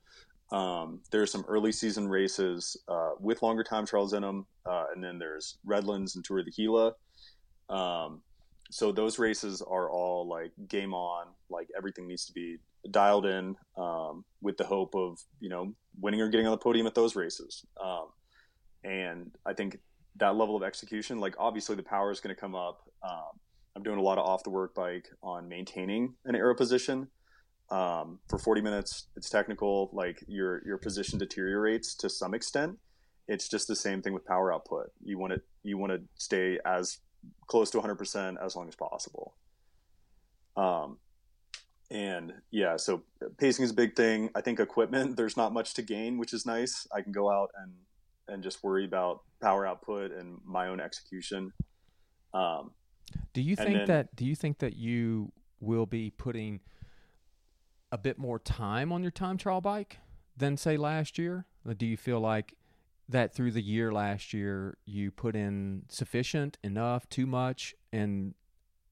um, 0.52 1.02
there's 1.12 1.32
some 1.32 1.46
early 1.48 1.72
season 1.72 2.08
races 2.08 2.78
uh, 2.88 3.12
with 3.20 3.42
longer 3.42 3.64
time 3.64 3.86
trials 3.86 4.14
in 4.14 4.22
them, 4.22 4.46
uh, 4.66 4.86
and 4.94 5.04
then 5.04 5.20
there's 5.20 5.58
Redlands 5.64 6.16
and 6.16 6.26
Tour 6.26 6.40
of 6.40 6.46
the 6.46 6.52
Gila. 6.52 6.94
Um, 7.70 8.22
so 8.72 8.92
those 8.92 9.20
races 9.20 9.62
are 9.62 9.90
all 9.90 10.28
like 10.28 10.52
game 10.68 10.94
on, 10.94 11.28
like 11.50 11.68
everything 11.78 12.08
needs 12.08 12.26
to 12.26 12.34
be 12.34 12.58
dialed 12.92 13.26
in 13.26 13.56
um, 13.78 14.24
with 14.42 14.58
the 14.58 14.64
hope 14.64 14.96
of 14.96 15.20
you 15.40 15.50
know 15.50 15.74
winning 16.00 16.22
or 16.22 16.30
getting 16.30 16.48
on 16.48 16.52
the 16.52 16.58
podium 16.58 16.88
at 16.88 16.96
those 16.96 17.16
races. 17.16 17.66
Um, 17.84 18.08
and 18.84 19.32
I 19.46 19.54
think 19.54 19.80
that 20.18 20.36
level 20.36 20.56
of 20.56 20.64
execution, 20.64 21.20
like 21.20 21.36
obviously 21.38 21.76
the 21.76 21.84
power 21.84 22.12
is 22.12 22.20
going 22.20 22.36
to 22.36 22.40
come 22.40 22.56
up. 22.56 22.82
I'm 23.76 23.84
doing 23.84 23.98
a 23.98 24.02
lot 24.02 24.18
of 24.18 24.26
off 24.26 24.44
the 24.44 24.50
work 24.50 24.74
bike 24.76 25.08
on 25.22 25.48
maintaining 25.48 26.16
an 26.26 26.36
aero 26.36 26.56
position. 26.56 27.10
Um, 27.72 28.20
for 28.28 28.40
40 28.40 28.62
minutes, 28.62 29.08
it's 29.16 29.30
technical. 29.30 29.90
Like 29.94 30.24
your 30.28 30.66
your 30.66 30.78
position 30.78 31.20
deteriorates 31.20 31.96
to 31.96 32.10
some 32.10 32.34
extent. 32.34 32.78
It's 33.28 33.48
just 33.48 33.68
the 33.68 33.76
same 33.76 34.02
thing 34.02 34.14
with 34.14 34.26
power 34.26 34.52
output. 34.52 34.88
You 35.04 35.20
want 35.20 35.34
to 35.34 35.42
you 35.64 35.78
want 35.78 35.94
to 35.94 36.02
stay 36.16 36.58
as 36.66 36.98
close 37.48 37.70
to 37.72 37.80
100% 37.80 38.44
as 38.44 38.56
long 38.56 38.68
as 38.68 38.76
possible. 38.76 39.36
Um, 40.56 40.98
and 41.92 42.34
yeah, 42.52 42.78
so 42.78 43.04
pacing 43.38 43.66
is 43.66 43.72
a 43.72 43.76
big 43.76 43.96
thing. 43.96 44.30
I 44.36 44.42
think 44.42 44.60
equipment, 44.60 45.16
there's 45.18 45.38
not 45.38 45.54
much 45.54 45.74
to 45.76 45.82
gain, 45.82 46.18
which 46.18 46.34
is 46.34 46.46
nice. 46.46 46.88
I 46.96 47.02
can 47.02 47.12
go 47.12 47.32
out 47.32 47.50
and 47.62 47.74
and 48.28 48.44
just 48.44 48.64
worry 48.64 48.86
about 48.86 49.22
power 49.42 49.66
output 49.66 50.12
and 50.12 50.38
my 50.46 50.68
own 50.68 50.80
execution. 50.80 51.52
Um, 52.34 52.72
do 53.34 53.42
you 53.42 53.56
think 53.56 53.78
then, 53.80 53.88
that 53.88 54.16
do 54.16 54.26
you 54.26 54.36
think 54.36 54.60
that 54.60 54.76
you 54.76 55.32
will 55.60 55.86
be 55.86 56.10
putting 56.10 56.62
a 57.92 57.98
bit 57.98 58.18
more 58.18 58.40
time 58.40 58.92
on 58.92 59.02
your 59.02 59.12
time 59.12 59.38
trial 59.38 59.62
bike 59.62 60.00
than 60.38 60.58
say 60.58 60.78
last 60.78 61.18
year? 61.18 61.46
Or 61.66 61.74
do 61.74 61.86
you 61.86 61.98
feel 61.98 62.20
like 62.20 62.56
that 63.08 63.34
through 63.34 63.52
the 63.52 63.62
year 63.62 63.92
last 63.92 64.34
year 64.34 64.78
you 64.86 65.12
put 65.12 65.36
in 65.36 65.84
sufficient, 65.90 66.58
enough, 66.64 67.10
too 67.10 67.26
much, 67.26 67.76
and 67.92 68.36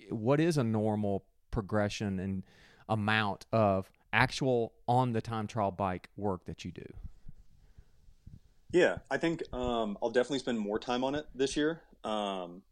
what 0.09 0.39
is 0.39 0.57
a 0.57 0.63
normal 0.63 1.25
progression 1.51 2.19
and 2.19 2.43
amount 2.89 3.45
of 3.51 3.89
actual 4.13 4.73
on 4.87 5.13
the 5.13 5.21
time 5.21 5.47
trial 5.47 5.71
bike 5.71 6.09
work 6.15 6.45
that 6.45 6.65
you 6.65 6.71
do? 6.71 6.85
Yeah, 8.71 8.97
I 9.09 9.17
think 9.17 9.41
um, 9.53 9.97
I'll 10.01 10.09
definitely 10.09 10.39
spend 10.39 10.59
more 10.59 10.79
time 10.79 11.03
on 11.03 11.15
it 11.15 11.25
this 11.33 11.55
year. 11.55 11.81
Um, 12.03 12.63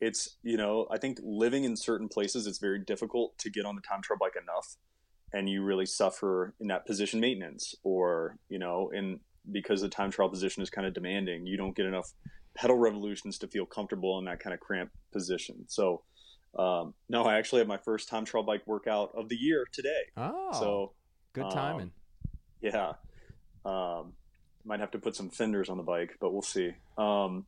it's 0.00 0.36
you 0.42 0.56
know 0.56 0.86
I 0.90 0.98
think 0.98 1.18
living 1.22 1.64
in 1.64 1.76
certain 1.76 2.08
places 2.08 2.46
it's 2.46 2.58
very 2.58 2.78
difficult 2.78 3.36
to 3.38 3.50
get 3.50 3.64
on 3.64 3.74
the 3.74 3.82
time 3.82 4.02
trial 4.02 4.18
bike 4.18 4.36
enough, 4.40 4.76
and 5.32 5.48
you 5.48 5.62
really 5.62 5.86
suffer 5.86 6.54
in 6.60 6.68
that 6.68 6.86
position 6.86 7.20
maintenance 7.20 7.74
or 7.82 8.36
you 8.48 8.58
know 8.58 8.90
in 8.90 9.20
because 9.50 9.80
the 9.80 9.88
time 9.88 10.10
trial 10.10 10.28
position 10.28 10.62
is 10.62 10.70
kind 10.70 10.86
of 10.86 10.94
demanding, 10.94 11.46
you 11.46 11.56
don't 11.56 11.74
get 11.74 11.86
enough 11.86 12.12
pedal 12.54 12.76
revolutions 12.76 13.38
to 13.38 13.46
feel 13.46 13.64
comfortable 13.64 14.18
in 14.18 14.24
that 14.26 14.40
kind 14.40 14.52
of 14.52 14.60
cramped 14.60 14.94
position. 15.12 15.64
So 15.68 16.02
um, 16.58 16.94
no, 17.08 17.22
I 17.22 17.38
actually 17.38 17.60
have 17.60 17.68
my 17.68 17.78
first 17.78 18.08
time 18.08 18.24
trial 18.24 18.42
bike 18.42 18.66
workout 18.66 19.12
of 19.14 19.28
the 19.28 19.36
year 19.36 19.66
today. 19.72 20.02
Oh, 20.16 20.50
so 20.52 20.92
good 21.32 21.50
timing. 21.50 21.92
Um, 21.92 21.92
yeah, 22.60 22.92
um, 23.64 24.12
might 24.64 24.80
have 24.80 24.90
to 24.92 24.98
put 24.98 25.14
some 25.14 25.30
fenders 25.30 25.68
on 25.68 25.76
the 25.76 25.82
bike, 25.82 26.16
but 26.20 26.32
we'll 26.32 26.42
see. 26.42 26.72
Um, 26.98 27.46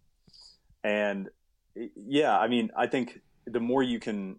and 0.85 1.29
yeah, 1.75 2.39
I 2.39 2.49
mean, 2.49 2.71
I 2.77 2.87
think 2.87 3.21
the 3.47 3.61
more 3.61 3.83
you 3.83 3.99
can 3.99 4.39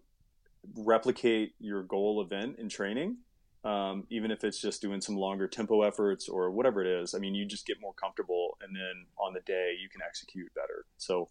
replicate 0.76 1.54
your 1.58 1.82
goal 1.82 2.22
event 2.22 2.58
in 2.58 2.68
training, 2.68 3.18
um, 3.64 4.06
even 4.10 4.30
if 4.30 4.44
it's 4.44 4.60
just 4.60 4.82
doing 4.82 5.00
some 5.00 5.16
longer 5.16 5.48
tempo 5.48 5.82
efforts 5.82 6.28
or 6.28 6.50
whatever 6.50 6.84
it 6.84 7.02
is, 7.02 7.14
I 7.14 7.18
mean, 7.18 7.34
you 7.34 7.46
just 7.46 7.66
get 7.66 7.80
more 7.80 7.94
comfortable, 7.94 8.58
and 8.60 8.74
then 8.74 9.06
on 9.18 9.32
the 9.32 9.40
day 9.40 9.74
you 9.80 9.88
can 9.88 10.00
execute 10.06 10.52
better. 10.54 10.84
So, 10.98 11.30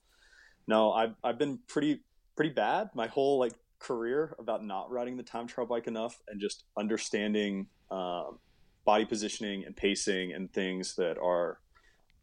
no, 0.67 0.91
I've 0.91 1.15
I've 1.23 1.37
been 1.37 1.59
pretty 1.67 2.01
pretty 2.35 2.51
bad 2.51 2.89
my 2.95 3.07
whole 3.07 3.37
like 3.39 3.53
career 3.79 4.35
about 4.39 4.63
not 4.63 4.89
riding 4.89 5.17
the 5.17 5.23
time 5.23 5.45
trial 5.45 5.67
bike 5.67 5.87
enough 5.87 6.19
and 6.27 6.39
just 6.39 6.63
understanding 6.77 7.67
um, 7.91 8.39
body 8.85 9.05
positioning 9.05 9.65
and 9.65 9.75
pacing 9.75 10.33
and 10.33 10.51
things 10.53 10.95
that 10.95 11.17
are 11.17 11.59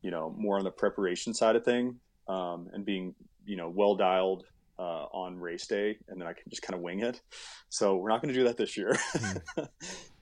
you 0.02 0.10
know 0.10 0.34
more 0.36 0.58
on 0.58 0.64
the 0.64 0.70
preparation 0.70 1.34
side 1.34 1.54
of 1.54 1.64
thing 1.64 1.96
um, 2.28 2.68
and 2.72 2.84
being 2.84 3.14
you 3.44 3.57
know 3.57 3.68
well 3.68 3.94
dialed 3.94 4.44
uh, 4.81 5.05
on 5.12 5.38
race 5.38 5.66
day 5.66 5.98
and 6.09 6.18
then 6.18 6.26
I 6.26 6.33
can 6.33 6.44
just 6.48 6.62
kind 6.62 6.74
of 6.74 6.81
wing 6.81 7.00
it. 7.00 7.20
So 7.68 7.96
we're 7.96 8.09
not 8.09 8.22
going 8.22 8.33
to 8.33 8.40
do 8.40 8.46
that 8.46 8.57
this 8.57 8.79
year. 8.79 8.96
Mm. 9.14 9.68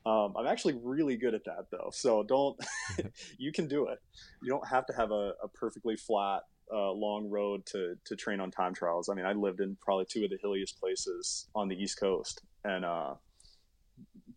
um, 0.06 0.34
I'm 0.36 0.46
actually 0.48 0.74
really 0.82 1.16
good 1.16 1.34
at 1.34 1.44
that 1.44 1.66
though. 1.70 1.90
So 1.92 2.24
don't, 2.24 2.58
you 3.38 3.52
can 3.52 3.68
do 3.68 3.86
it. 3.86 3.98
You 4.42 4.50
don't 4.50 4.66
have 4.66 4.84
to 4.86 4.92
have 4.94 5.12
a, 5.12 5.32
a 5.42 5.48
perfectly 5.54 5.96
flat 5.96 6.42
uh, 6.72 6.90
long 6.90 7.30
road 7.30 7.64
to 7.66 7.94
to 8.04 8.16
train 8.16 8.40
on 8.40 8.50
time 8.50 8.74
trials. 8.74 9.08
I 9.08 9.14
mean, 9.14 9.24
I 9.24 9.32
lived 9.32 9.60
in 9.60 9.76
probably 9.80 10.06
two 10.10 10.24
of 10.24 10.30
the 10.30 10.38
hilliest 10.42 10.78
places 10.78 11.46
on 11.54 11.68
the 11.68 11.76
East 11.76 11.98
Coast 11.98 12.42
and 12.64 12.84
uh, 12.84 13.14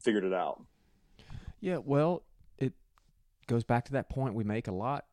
figured 0.02 0.24
it 0.24 0.34
out. 0.34 0.64
Yeah, 1.60 1.78
well, 1.84 2.24
it 2.58 2.74
goes 3.48 3.64
back 3.64 3.86
to 3.86 3.92
that 3.94 4.08
point 4.08 4.34
we 4.34 4.44
make 4.44 4.68
a 4.68 4.72
lot 4.72 5.06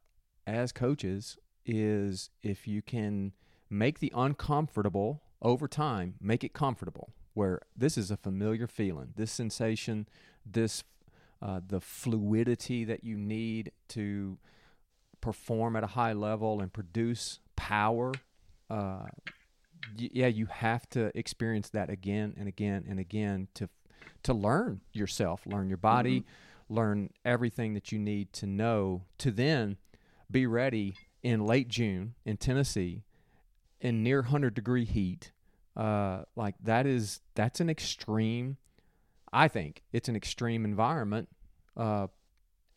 as 0.47 0.71
coaches 0.71 1.39
is 1.67 2.31
if 2.43 2.69
you 2.69 2.83
can 2.83 3.33
make 3.71 3.99
the 3.99 4.13
uncomfortable 4.15 5.23
over 5.43 5.69
time, 5.69 6.15
make 6.21 6.45
it 6.45 6.53
comfortable. 6.53 7.13
Where 7.35 7.61
this 7.77 7.97
is 7.97 8.11
a 8.11 8.17
familiar 8.17 8.67
feeling, 8.67 9.13
this 9.15 9.31
sensation, 9.31 10.09
this 10.45 10.83
uh, 11.41 11.61
the 11.65 11.81
fluidity 11.81 12.85
that 12.85 13.05
you 13.05 13.17
need 13.17 13.71
to 13.89 14.39
perform 15.21 15.77
at 15.77 15.85
a 15.85 15.89
high 15.89 16.15
level 16.15 16.61
and 16.61 16.73
produce 16.73 17.39
power, 17.55 18.13
uh, 18.69 19.07
y- 19.97 20.11
yeah, 20.13 20.27
you 20.27 20.47
have 20.47 20.89
to 20.91 21.17
experience 21.17 21.71
that 21.71 21.91
again 21.91 22.35
and 22.37 22.49
again 22.49 22.85
and 22.89 22.99
again 22.99 23.47
to 23.55 23.69
to 24.25 24.35
learn 24.35 24.81
yourself, 24.93 25.43
learn 25.47 25.69
your 25.69 25.79
body, 25.79 26.21
mm-hmm. 26.21 26.75
learn 26.75 27.11
everything 27.25 27.75
that 27.75 27.93
you 27.93 28.01
need 28.01 28.33
to 28.33 28.47
know 28.47 29.03
to 29.19 29.31
then 29.31 29.77
be 30.29 30.45
ready 30.45 30.95
in 31.23 31.47
late 31.47 31.69
June 31.69 32.15
in 32.25 32.37
Tennessee 32.37 33.05
in 33.81 34.03
near 34.03 34.21
100 34.21 34.55
degree 34.55 34.85
heat. 34.85 35.33
Uh, 35.77 36.25
like 36.35 36.57
that 36.63 36.87
is 36.87 37.21
that's 37.35 37.61
an 37.61 37.71
extreme. 37.71 38.57
I 39.33 39.49
think 39.49 39.83
it's 39.93 40.09
an 40.09 40.17
extreme 40.17 40.65
environment, 40.65 41.29
uh, 41.77 42.09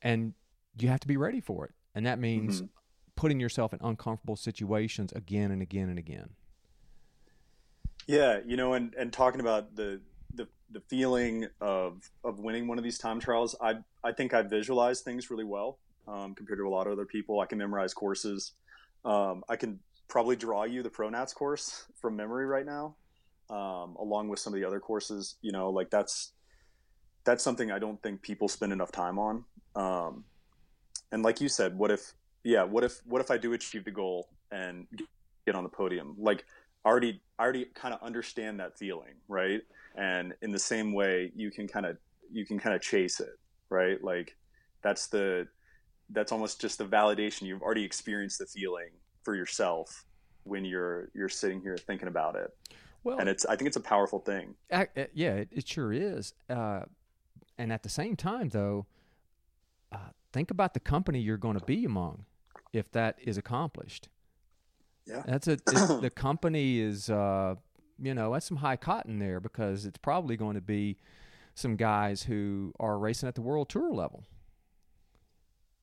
and 0.01 0.33
you 0.77 0.89
have 0.89 0.99
to 0.99 1.07
be 1.07 1.17
ready 1.17 1.41
for 1.41 1.65
it 1.65 1.73
and 1.95 2.05
that 2.05 2.19
means 2.19 2.57
mm-hmm. 2.57 2.67
putting 3.15 3.39
yourself 3.39 3.73
in 3.73 3.79
uncomfortable 3.81 4.35
situations 4.35 5.11
again 5.13 5.51
and 5.51 5.61
again 5.61 5.89
and 5.89 5.99
again. 5.99 6.29
Yeah, 8.07 8.39
you 8.45 8.57
know, 8.57 8.73
and 8.73 8.93
and 8.95 9.13
talking 9.13 9.41
about 9.41 9.75
the 9.75 10.01
the 10.33 10.47
the 10.69 10.81
feeling 10.81 11.47
of 11.59 12.09
of 12.23 12.39
winning 12.39 12.67
one 12.67 12.77
of 12.77 12.83
these 12.83 12.97
time 12.97 13.19
trials, 13.19 13.55
I 13.61 13.77
I 14.03 14.11
think 14.11 14.33
I 14.33 14.41
visualize 14.41 15.01
things 15.01 15.29
really 15.29 15.43
well 15.43 15.77
um, 16.07 16.33
compared 16.33 16.59
to 16.59 16.67
a 16.67 16.69
lot 16.69 16.87
of 16.87 16.93
other 16.93 17.05
people. 17.05 17.39
I 17.39 17.45
can 17.45 17.57
memorize 17.57 17.93
courses. 17.93 18.53
Um, 19.05 19.43
I 19.49 19.55
can 19.55 19.79
probably 20.11 20.35
draw 20.35 20.65
you 20.65 20.83
the 20.83 20.89
pronats 20.89 21.33
course 21.33 21.85
from 21.99 22.17
memory 22.17 22.45
right 22.45 22.65
now, 22.65 22.95
um, 23.49 23.95
along 23.97 24.27
with 24.27 24.39
some 24.39 24.53
of 24.53 24.59
the 24.59 24.67
other 24.67 24.79
courses. 24.79 25.37
You 25.41 25.53
know, 25.53 25.69
like 25.69 25.89
that's 25.89 26.33
that's 27.23 27.43
something 27.43 27.71
I 27.71 27.79
don't 27.79 28.01
think 28.03 28.21
people 28.21 28.47
spend 28.47 28.73
enough 28.73 28.91
time 28.91 29.17
on. 29.17 29.45
Um, 29.75 30.25
and 31.11 31.23
like 31.23 31.39
you 31.39 31.49
said, 31.49 31.77
what 31.77 31.91
if, 31.91 32.13
yeah, 32.43 32.63
what 32.63 32.83
if, 32.83 32.99
what 33.05 33.21
if 33.21 33.29
I 33.29 33.37
do 33.37 33.53
achieve 33.53 33.85
the 33.85 33.91
goal 33.91 34.27
and 34.51 34.87
get 35.45 35.55
on 35.55 35.63
the 35.63 35.69
podium? 35.69 36.15
Like, 36.17 36.45
already, 36.85 37.21
I 37.37 37.43
already 37.43 37.65
kind 37.75 37.93
of 37.93 38.01
understand 38.01 38.59
that 38.59 38.77
feeling, 38.77 39.13
right? 39.27 39.61
And 39.95 40.33
in 40.41 40.51
the 40.51 40.59
same 40.59 40.93
way, 40.93 41.31
you 41.35 41.51
can 41.51 41.67
kind 41.67 41.85
of, 41.85 41.97
you 42.31 42.45
can 42.45 42.59
kind 42.59 42.75
of 42.75 42.81
chase 42.81 43.19
it, 43.19 43.37
right? 43.69 44.03
Like, 44.03 44.35
that's 44.81 45.07
the, 45.07 45.47
that's 46.09 46.31
almost 46.31 46.59
just 46.59 46.79
the 46.79 46.85
validation. 46.85 47.43
You've 47.43 47.61
already 47.61 47.83
experienced 47.83 48.39
the 48.39 48.47
feeling 48.47 48.89
for 49.23 49.35
yourself 49.35 50.05
when 50.43 50.65
you're 50.65 51.09
you're 51.13 51.29
sitting 51.29 51.61
here 51.61 51.77
thinking 51.77 52.07
about 52.07 52.35
it. 52.35 52.55
Well, 53.03 53.17
and 53.19 53.27
it's 53.27 53.45
I 53.45 53.55
think 53.55 53.67
it's 53.67 53.77
a 53.77 53.81
powerful 53.81 54.19
thing. 54.19 54.55
Uh, 54.71 54.85
yeah, 55.13 55.33
it, 55.33 55.49
it, 55.51 55.67
sure 55.67 55.91
is. 55.91 56.33
Uh, 56.49 56.81
and 57.57 57.73
at 57.73 57.83
the 57.83 57.89
same 57.89 58.15
time, 58.15 58.49
though, 58.49 58.85
uh, 59.91 59.97
think 60.31 60.51
about 60.51 60.73
the 60.73 60.79
company 60.79 61.19
you're 61.19 61.37
going 61.37 61.57
to 61.57 61.65
be 61.65 61.85
among 61.85 62.25
if 62.73 62.91
that 62.91 63.17
is 63.23 63.37
accomplished. 63.37 64.09
Yeah, 65.05 65.23
that's 65.25 65.47
a 65.47 65.55
the 65.55 66.11
company 66.15 66.79
is 66.79 67.09
uh, 67.09 67.55
you 67.99 68.13
know 68.13 68.33
that's 68.33 68.45
some 68.45 68.57
high 68.57 68.77
cotton 68.77 69.19
there 69.19 69.39
because 69.39 69.85
it's 69.85 69.97
probably 69.97 70.37
going 70.37 70.55
to 70.55 70.61
be 70.61 70.97
some 71.55 71.75
guys 71.75 72.23
who 72.23 72.73
are 72.79 72.97
racing 72.97 73.27
at 73.27 73.35
the 73.35 73.41
world 73.41 73.69
tour 73.69 73.91
level. 73.91 74.23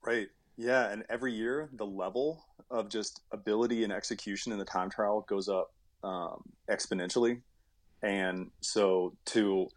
Right. 0.03 0.29
Yeah, 0.59 0.91
and 0.91 1.05
every 1.09 1.33
year 1.33 1.71
the 1.73 1.87
level 1.87 2.45
of 2.69 2.91
just 2.91 3.21
ability 3.33 3.85
and 3.85 3.93
execution 3.93 4.51
in 4.51 4.59
the 4.59 4.65
time 4.65 4.91
trial 4.91 5.25
goes 5.29 5.49
up 5.49 5.73
um, 6.03 6.43
exponentially, 6.69 7.41
and 8.03 8.51
so 8.61 9.17
to 9.27 9.69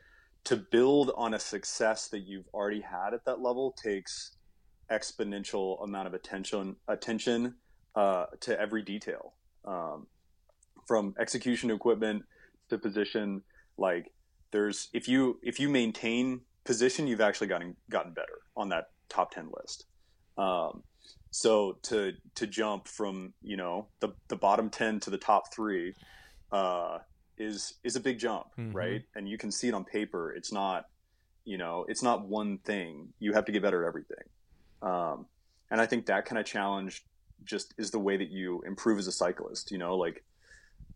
to 0.46 0.58
build 0.58 1.12
on 1.16 1.36
a 1.36 1.40
success 1.40 2.08
that 2.08 2.22
you've 2.22 2.48
already 2.52 2.82
had 2.82 3.14
at 3.14 3.24
that 3.26 3.42
level 3.42 3.74
takes 3.74 4.38
exponential 4.92 5.84
amount 5.84 6.08
of 6.08 6.16
attention 6.16 6.76
attention 6.88 7.54
uh, 7.96 8.26
to 8.40 8.60
every 8.60 8.82
detail, 8.82 9.34
um, 9.66 10.08
from 10.88 11.14
execution 11.20 11.70
to 11.70 11.76
equipment 11.76 12.24
to 12.70 12.80
position. 12.80 13.44
Like 13.78 14.12
there's 14.52 14.90
if 14.94 15.08
you 15.08 15.40
if 15.44 15.60
you 15.60 15.70
maintain 15.70 16.42
position, 16.66 17.06
you've 17.06 17.22
actually 17.22 17.48
gotten 17.48 17.76
gotten 17.92 18.14
better 18.14 18.40
on 18.58 18.70
that 18.70 18.86
top 19.10 19.30
ten 19.30 19.52
list. 19.56 19.86
Um, 20.38 20.84
so 21.30 21.78
to 21.84 22.14
to 22.36 22.48
jump 22.48 22.88
from 22.88 23.34
you 23.42 23.58
know 23.58 23.88
the 24.00 24.10
the 24.28 24.36
bottom 24.36 24.70
ten 24.70 25.00
to 25.02 25.10
the 25.10 25.18
top 25.18 25.54
three 25.54 25.96
uh, 26.52 27.00
is 27.38 27.76
is 27.84 27.96
a 27.96 28.00
big 28.00 28.20
jump, 28.20 28.48
mm-hmm. 28.58 28.76
right? 28.76 29.04
And 29.16 29.28
you 29.28 29.38
can 29.38 29.52
see 29.52 29.68
it 29.68 29.74
on 29.74 29.84
paper. 29.84 30.32
It's 30.32 30.52
not 30.52 30.88
you 31.46 31.58
know 31.58 31.86
it's 31.88 32.04
not 32.04 32.28
one 32.28 32.58
thing. 32.60 33.10
You 33.20 33.34
have 33.34 33.46
to 33.46 33.52
get 33.52 33.62
better 33.62 33.84
at 33.84 33.88
everything. 33.88 34.26
Um, 34.82 35.26
and 35.70 35.80
I 35.80 35.86
think 35.86 36.08
that 36.08 36.26
kind 36.26 36.40
of 36.40 36.46
challenge 36.46 37.06
just 37.44 37.74
is 37.78 37.92
the 37.92 38.00
way 38.00 38.18
that 38.18 38.30
you 38.30 38.62
improve 38.66 39.00
as 39.00 39.08
a 39.08 39.12
cyclist. 39.12 39.72
You 39.72 39.78
know, 39.78 39.96
like 39.96 40.24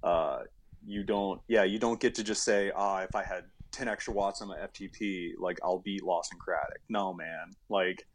uh, 0.03 0.39
you 0.85 1.03
don't, 1.03 1.41
yeah, 1.47 1.63
you 1.63 1.79
don't 1.79 1.99
get 1.99 2.15
to 2.15 2.23
just 2.23 2.43
say, 2.43 2.71
ah, 2.75 3.01
if 3.01 3.15
I 3.15 3.23
had 3.23 3.45
10 3.71 3.87
extra 3.87 4.13
watts 4.13 4.41
on 4.41 4.47
my 4.47 4.57
FTP, 4.57 5.33
like 5.39 5.59
I'll 5.63 5.79
beat 5.79 6.03
Lawson 6.03 6.37
Craddock. 6.37 6.79
No, 6.89 7.13
man. 7.13 7.53
Like, 7.69 8.05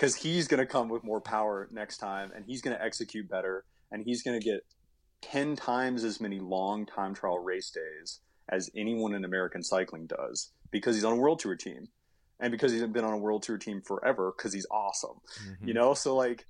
because 0.00 0.16
he's 0.16 0.48
going 0.48 0.58
to 0.58 0.66
come 0.66 0.88
with 0.88 1.04
more 1.04 1.20
power 1.20 1.68
next 1.70 1.98
time 1.98 2.32
and 2.34 2.42
he's 2.46 2.62
going 2.62 2.74
to 2.74 2.82
execute 2.82 3.28
better 3.28 3.64
and 3.92 4.02
he's 4.02 4.22
going 4.22 4.38
to 4.38 4.42
get 4.42 4.64
10 5.20 5.56
times 5.56 6.04
as 6.04 6.22
many 6.22 6.40
long 6.40 6.86
time 6.86 7.12
trial 7.12 7.38
race 7.38 7.70
days 7.70 8.20
as 8.48 8.70
anyone 8.74 9.14
in 9.14 9.26
American 9.26 9.62
cycling 9.62 10.06
does 10.06 10.52
because 10.70 10.94
he's 10.94 11.04
on 11.04 11.12
a 11.12 11.16
world 11.16 11.38
tour 11.38 11.54
team 11.54 11.86
and 12.40 12.50
because 12.50 12.72
he's 12.72 12.82
been 12.84 13.04
on 13.04 13.12
a 13.12 13.18
world 13.18 13.42
tour 13.42 13.58
team 13.58 13.82
forever 13.82 14.32
because 14.34 14.54
he's 14.54 14.66
awesome 14.70 15.20
mm-hmm. 15.44 15.68
you 15.68 15.74
know 15.74 15.92
so 15.92 16.16
like 16.16 16.46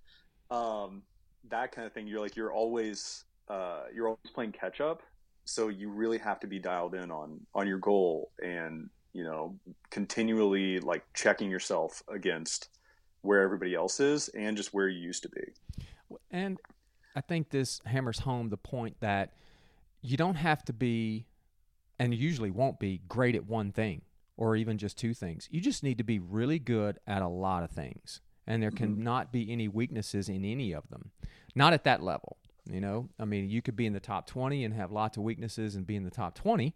um, 0.53 1.03
that 1.49 1.73
kind 1.73 1.89
of 1.89 1.93
thing 1.93 2.07
you're 2.07 2.21
like 2.21 2.37
you're 2.37 2.53
always 2.53 3.25
uh, 3.49 3.83
you're 3.93 4.07
always 4.07 4.31
playing 4.33 4.53
catch 4.53 4.81
up 4.81 5.03
so 5.45 5.67
you 5.67 5.91
really 5.91 6.19
have 6.19 6.39
to 6.39 6.47
be 6.47 6.61
dialed 6.61 6.95
in 6.95 7.11
on 7.11 7.41
on 7.53 7.67
your 7.67 7.79
goal 7.79 8.31
and 8.41 8.89
you 9.13 9.25
know 9.25 9.57
continually 9.91 10.79
like 10.79 11.03
checking 11.15 11.51
yourself 11.51 12.01
against 12.09 12.69
where 13.23 13.41
everybody 13.43 13.75
else 13.75 14.01
is 14.01 14.29
and 14.31 14.57
just 14.57 14.73
where 14.73 14.89
you 14.89 15.01
used 15.01 15.23
to 15.23 15.29
be. 15.29 15.43
And 16.31 16.59
I 17.15 17.21
think 17.21 17.51
this 17.51 17.81
hammers 17.85 18.21
home 18.21 18.49
the 18.49 18.57
point 18.57 18.97
that 19.01 19.33
you 20.03 20.17
don't 20.17 20.37
have 20.37 20.65
to 20.67 20.73
be, 20.73 21.27
and 21.99 22.15
usually 22.15 22.51
won't 22.51 22.79
be, 22.79 23.03
great 23.09 23.35
at 23.35 23.47
one 23.47 23.73
thing 23.73 24.03
or 24.37 24.57
even 24.57 24.79
just 24.79 24.97
two 24.97 25.13
things. 25.13 25.49
You 25.51 25.61
just 25.61 25.83
need 25.83 25.99
to 25.99 26.05
be 26.05 26.19
really 26.19 26.59
good 26.59 26.99
at 27.07 27.21
a 27.21 27.29
lot 27.29 27.63
of 27.63 27.71
things. 27.71 28.21
And 28.47 28.63
there 28.63 28.71
mm-hmm. 28.71 28.95
cannot 28.97 29.33
be 29.33 29.53
any 29.53 29.69
weaknesses 29.69 30.29
in 30.29 30.45
any 30.45 30.73
of 30.73 30.89
them. 30.89 31.11
Not 31.55 31.75
at 31.75 31.85
that 31.85 32.03
level. 32.03 32.39
You 32.71 32.81
know, 32.81 33.09
I 33.19 33.25
mean, 33.25 33.51
you 33.51 33.63
could 33.63 33.77
be 33.77 33.87
in 33.87 33.93
the 33.93 34.01
top 34.01 34.27
20 34.27 34.65
and 34.65 34.75
have 34.75 34.93
lots 34.93 35.17
of 35.17 35.23
weaknesses 35.23 35.75
and 35.75 35.87
be 35.87 35.97
in 35.97 36.05
the 36.05 36.11
top 36.11 36.35
20 36.35 36.75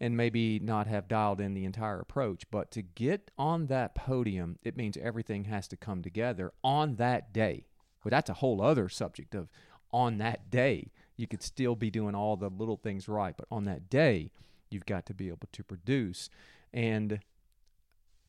and 0.00 0.16
maybe 0.16 0.58
not 0.58 0.86
have 0.86 1.08
dialed 1.08 1.40
in 1.40 1.54
the 1.54 1.64
entire 1.64 2.00
approach. 2.00 2.44
But 2.50 2.70
to 2.72 2.82
get 2.82 3.30
on 3.38 3.66
that 3.66 3.94
podium, 3.94 4.58
it 4.62 4.76
means 4.76 4.96
everything 4.96 5.44
has 5.44 5.68
to 5.68 5.76
come 5.76 6.02
together 6.02 6.52
on 6.62 6.96
that 6.96 7.32
day. 7.32 7.66
Well, 8.02 8.10
that's 8.10 8.30
a 8.30 8.34
whole 8.34 8.60
other 8.60 8.88
subject 8.88 9.34
of 9.34 9.48
on 9.92 10.18
that 10.18 10.50
day. 10.50 10.90
You 11.16 11.26
could 11.26 11.42
still 11.42 11.76
be 11.76 11.90
doing 11.90 12.14
all 12.14 12.36
the 12.36 12.50
little 12.50 12.76
things 12.76 13.08
right, 13.08 13.36
but 13.36 13.46
on 13.50 13.64
that 13.64 13.88
day, 13.88 14.30
you've 14.68 14.86
got 14.86 15.06
to 15.06 15.14
be 15.14 15.28
able 15.28 15.48
to 15.52 15.62
produce. 15.62 16.28
And 16.72 17.20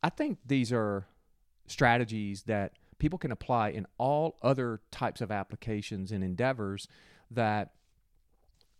I 0.04 0.10
think 0.10 0.38
these 0.46 0.72
are 0.72 1.08
strategies 1.68 2.44
that 2.44 2.74
people 3.00 3.18
can 3.18 3.32
apply 3.32 3.70
in 3.70 3.88
all 3.98 4.38
other 4.42 4.82
types 4.92 5.20
of 5.20 5.32
applications 5.32 6.12
and 6.12 6.24
endeavors 6.24 6.88
that 7.32 7.72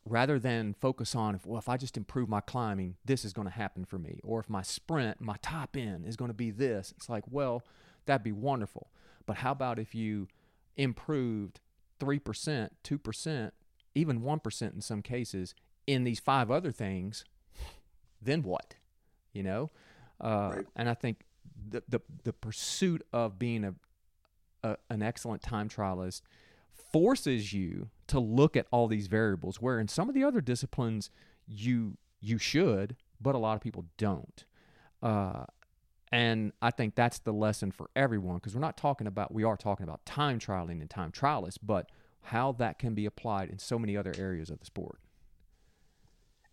rather 0.08 0.38
than 0.38 0.74
focus 0.74 1.16
on 1.16 1.36
if 1.36 1.46
well 1.46 1.60
if 1.60 1.68
I 1.68 1.78
just 1.78 1.98
improve 1.98 2.30
my 2.30 2.42
climbing, 2.42 2.96
this 3.04 3.26
is 3.26 3.34
going 3.34 3.48
to 3.48 3.54
happen 3.54 3.86
for 3.86 3.98
me, 3.98 4.20
or 4.24 4.40
if 4.40 4.50
my 4.50 4.62
sprint, 4.62 5.20
my 5.20 5.36
top 5.42 5.76
end 5.76 6.06
is 6.06 6.16
going 6.16 6.30
to 6.30 6.36
be 6.36 6.52
this. 6.52 6.94
It's 6.96 7.10
like, 7.10 7.24
well, 7.30 7.64
that'd 8.06 8.24
be 8.24 8.32
wonderful. 8.32 8.92
But 9.26 9.38
how 9.38 9.52
about 9.52 9.80
if 9.80 9.96
you 9.96 10.28
improved 10.78 11.60
3%, 12.00 12.70
2%, 12.84 13.52
even 13.96 14.22
1% 14.22 14.74
in 14.74 14.82
some 14.82 15.02
cases 15.02 15.56
in 15.88 16.04
these 16.04 16.20
five 16.20 16.52
other 16.52 16.72
things, 16.72 17.26
then 18.22 18.44
what? 18.44 18.76
You 19.34 19.44
know? 19.44 19.72
Uh, 20.22 20.52
right. 20.56 20.66
And 20.76 20.90
I 20.90 20.94
think 20.94 21.22
the, 21.70 21.84
the, 21.88 22.00
the 22.24 22.34
pursuit 22.34 23.06
of 23.12 23.40
being 23.40 23.64
a, 23.64 23.74
a, 24.64 24.78
an 24.90 25.02
excellent 25.02 25.42
time 25.42 25.70
trialist 25.70 26.22
forces 26.96 27.52
you 27.52 27.90
to 28.08 28.22
look 28.22 28.56
at 28.56 28.68
all 28.72 28.88
these 28.88 29.08
variables 29.08 29.62
where 29.62 29.82
in 29.82 29.88
some 29.90 30.08
of 30.08 30.16
the 30.16 30.24
other 30.24 30.40
disciplines 30.40 31.10
you 31.46 31.98
you 32.22 32.38
should 32.38 32.96
but 33.20 33.36
a 33.36 33.38
lot 33.38 33.54
of 33.54 33.62
people 33.62 33.84
don't. 33.98 34.46
Uh, 35.04 35.44
and 36.14 36.54
i 36.62 36.72
think 36.72 36.96
that's 36.96 37.20
the 37.20 37.34
lesson 37.34 37.70
for 37.70 37.90
everyone 37.98 38.36
because 38.36 38.56
we're 38.56 38.62
not 38.62 38.78
talking 38.78 39.08
about 39.08 39.34
we 39.34 39.44
are 39.44 39.58
talking 39.58 39.84
about 39.84 40.06
time 40.06 40.40
trialing 40.40 40.80
and 40.80 40.90
time 40.90 41.12
trialists 41.12 41.58
but 41.62 41.90
how 42.22 42.54
that 42.54 42.80
can 42.80 42.94
be 42.94 43.06
applied 43.06 43.50
in 43.50 43.60
so 43.60 43.78
many 43.78 43.98
other 43.98 44.14
areas 44.18 44.50
of 44.50 44.60
the 44.60 44.66
sport. 44.66 44.98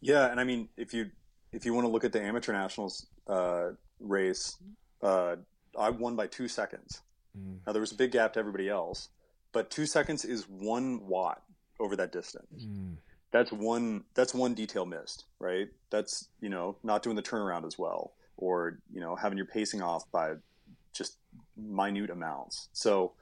Yeah 0.01 0.29
and 0.29 0.41
i 0.41 0.45
mean 0.45 0.69
if 0.77 0.93
you 0.93 1.09
if 1.53 1.65
you 1.65 1.73
want 1.73 1.85
to 1.85 1.89
look 1.89 2.03
at 2.03 2.11
the 2.11 2.21
amateur 2.21 2.53
nationals 2.53 3.07
uh, 3.29 3.69
race 4.01 4.57
uh, 5.03 5.37
i 5.79 5.89
won 5.89 6.17
by 6.17 6.27
two 6.27 6.49
seconds. 6.49 7.01
Mm. 7.39 7.59
now 7.65 7.73
there 7.73 7.81
was 7.81 7.93
a 7.93 7.95
big 7.95 8.11
gap 8.11 8.33
to 8.33 8.41
everybody 8.41 8.69
else 8.69 9.09
but 9.53 9.71
two 9.71 9.87
seconds 9.87 10.25
is 10.25 10.49
one 10.49 11.07
watt 11.07 11.43
over 11.79 11.97
that 11.97 12.13
distance. 12.13 12.65
Mm. 12.65 12.97
That's 13.31 13.51
one. 13.51 14.05
That's 14.15 14.35
one 14.35 14.55
detail 14.55 14.85
missed, 14.85 15.25
right? 15.39 15.69
That's 15.91 16.29
you 16.41 16.51
know 16.51 16.77
not 16.83 17.03
doing 17.03 17.17
the 17.17 17.23
turnaround 17.23 17.67
as 17.67 17.79
well, 17.79 18.13
or 18.37 18.79
you 18.93 19.01
know 19.01 19.17
having 19.17 19.39
your 19.39 19.47
pacing 19.47 19.83
off 19.83 20.05
by 20.13 20.35
just 20.93 21.17
minute 21.57 22.11
amounts. 22.11 22.69
So, 22.73 23.13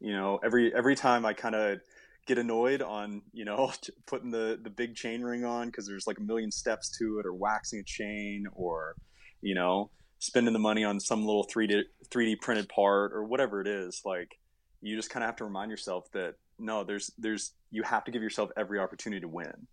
you 0.00 0.12
know, 0.12 0.38
every 0.44 0.72
every 0.74 0.94
time 0.94 1.26
I 1.26 1.32
kind 1.32 1.54
of 1.56 1.80
get 2.26 2.38
annoyed 2.38 2.82
on 2.82 3.22
you 3.32 3.44
know 3.44 3.72
putting 4.06 4.30
the 4.30 4.58
the 4.62 4.70
big 4.70 4.94
chain 4.94 5.22
ring 5.22 5.44
on 5.44 5.66
because 5.66 5.86
there's 5.86 6.06
like 6.06 6.18
a 6.18 6.22
million 6.22 6.52
steps 6.52 6.96
to 6.98 7.18
it, 7.18 7.26
or 7.26 7.34
waxing 7.34 7.80
a 7.80 7.84
chain, 7.84 8.46
or 8.54 8.94
you 9.42 9.54
know 9.54 9.90
spending 10.18 10.52
the 10.52 10.58
money 10.58 10.84
on 10.84 10.98
some 11.00 11.26
little 11.26 11.46
3D 11.46 11.82
3D 12.08 12.40
printed 12.40 12.68
part 12.68 13.12
or 13.12 13.24
whatever 13.24 13.60
it 13.60 13.66
is, 13.66 14.02
like 14.04 14.38
you 14.86 14.96
just 14.96 15.10
kind 15.10 15.24
of 15.24 15.28
have 15.28 15.36
to 15.36 15.44
remind 15.44 15.70
yourself 15.70 16.10
that 16.12 16.34
no, 16.58 16.84
there's 16.84 17.10
there's 17.18 17.52
you 17.70 17.82
have 17.82 18.04
to 18.04 18.10
give 18.10 18.22
yourself 18.22 18.50
every 18.56 18.78
opportunity 18.78 19.20
to 19.20 19.28
win, 19.28 19.66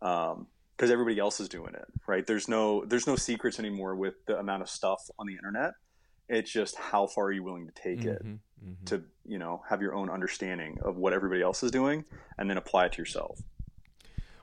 because 0.00 0.32
um, 0.32 0.46
everybody 0.80 1.18
else 1.18 1.40
is 1.40 1.48
doing 1.48 1.74
it, 1.74 1.84
right? 2.06 2.26
There's 2.26 2.48
no 2.48 2.84
there's 2.84 3.06
no 3.06 3.16
secrets 3.16 3.58
anymore 3.58 3.96
with 3.96 4.14
the 4.26 4.38
amount 4.38 4.62
of 4.62 4.70
stuff 4.70 5.10
on 5.18 5.26
the 5.26 5.34
internet. 5.34 5.72
It's 6.28 6.50
just 6.50 6.76
how 6.76 7.06
far 7.06 7.26
are 7.26 7.32
you 7.32 7.42
willing 7.42 7.66
to 7.66 7.72
take 7.72 8.00
mm-hmm, 8.00 8.08
it 8.08 8.24
mm-hmm. 8.24 8.84
to 8.86 9.02
you 9.26 9.38
know 9.38 9.62
have 9.68 9.82
your 9.82 9.94
own 9.94 10.08
understanding 10.08 10.78
of 10.82 10.96
what 10.96 11.12
everybody 11.12 11.42
else 11.42 11.62
is 11.62 11.70
doing, 11.70 12.04
and 12.38 12.48
then 12.48 12.56
apply 12.56 12.86
it 12.86 12.92
to 12.92 12.98
yourself. 12.98 13.42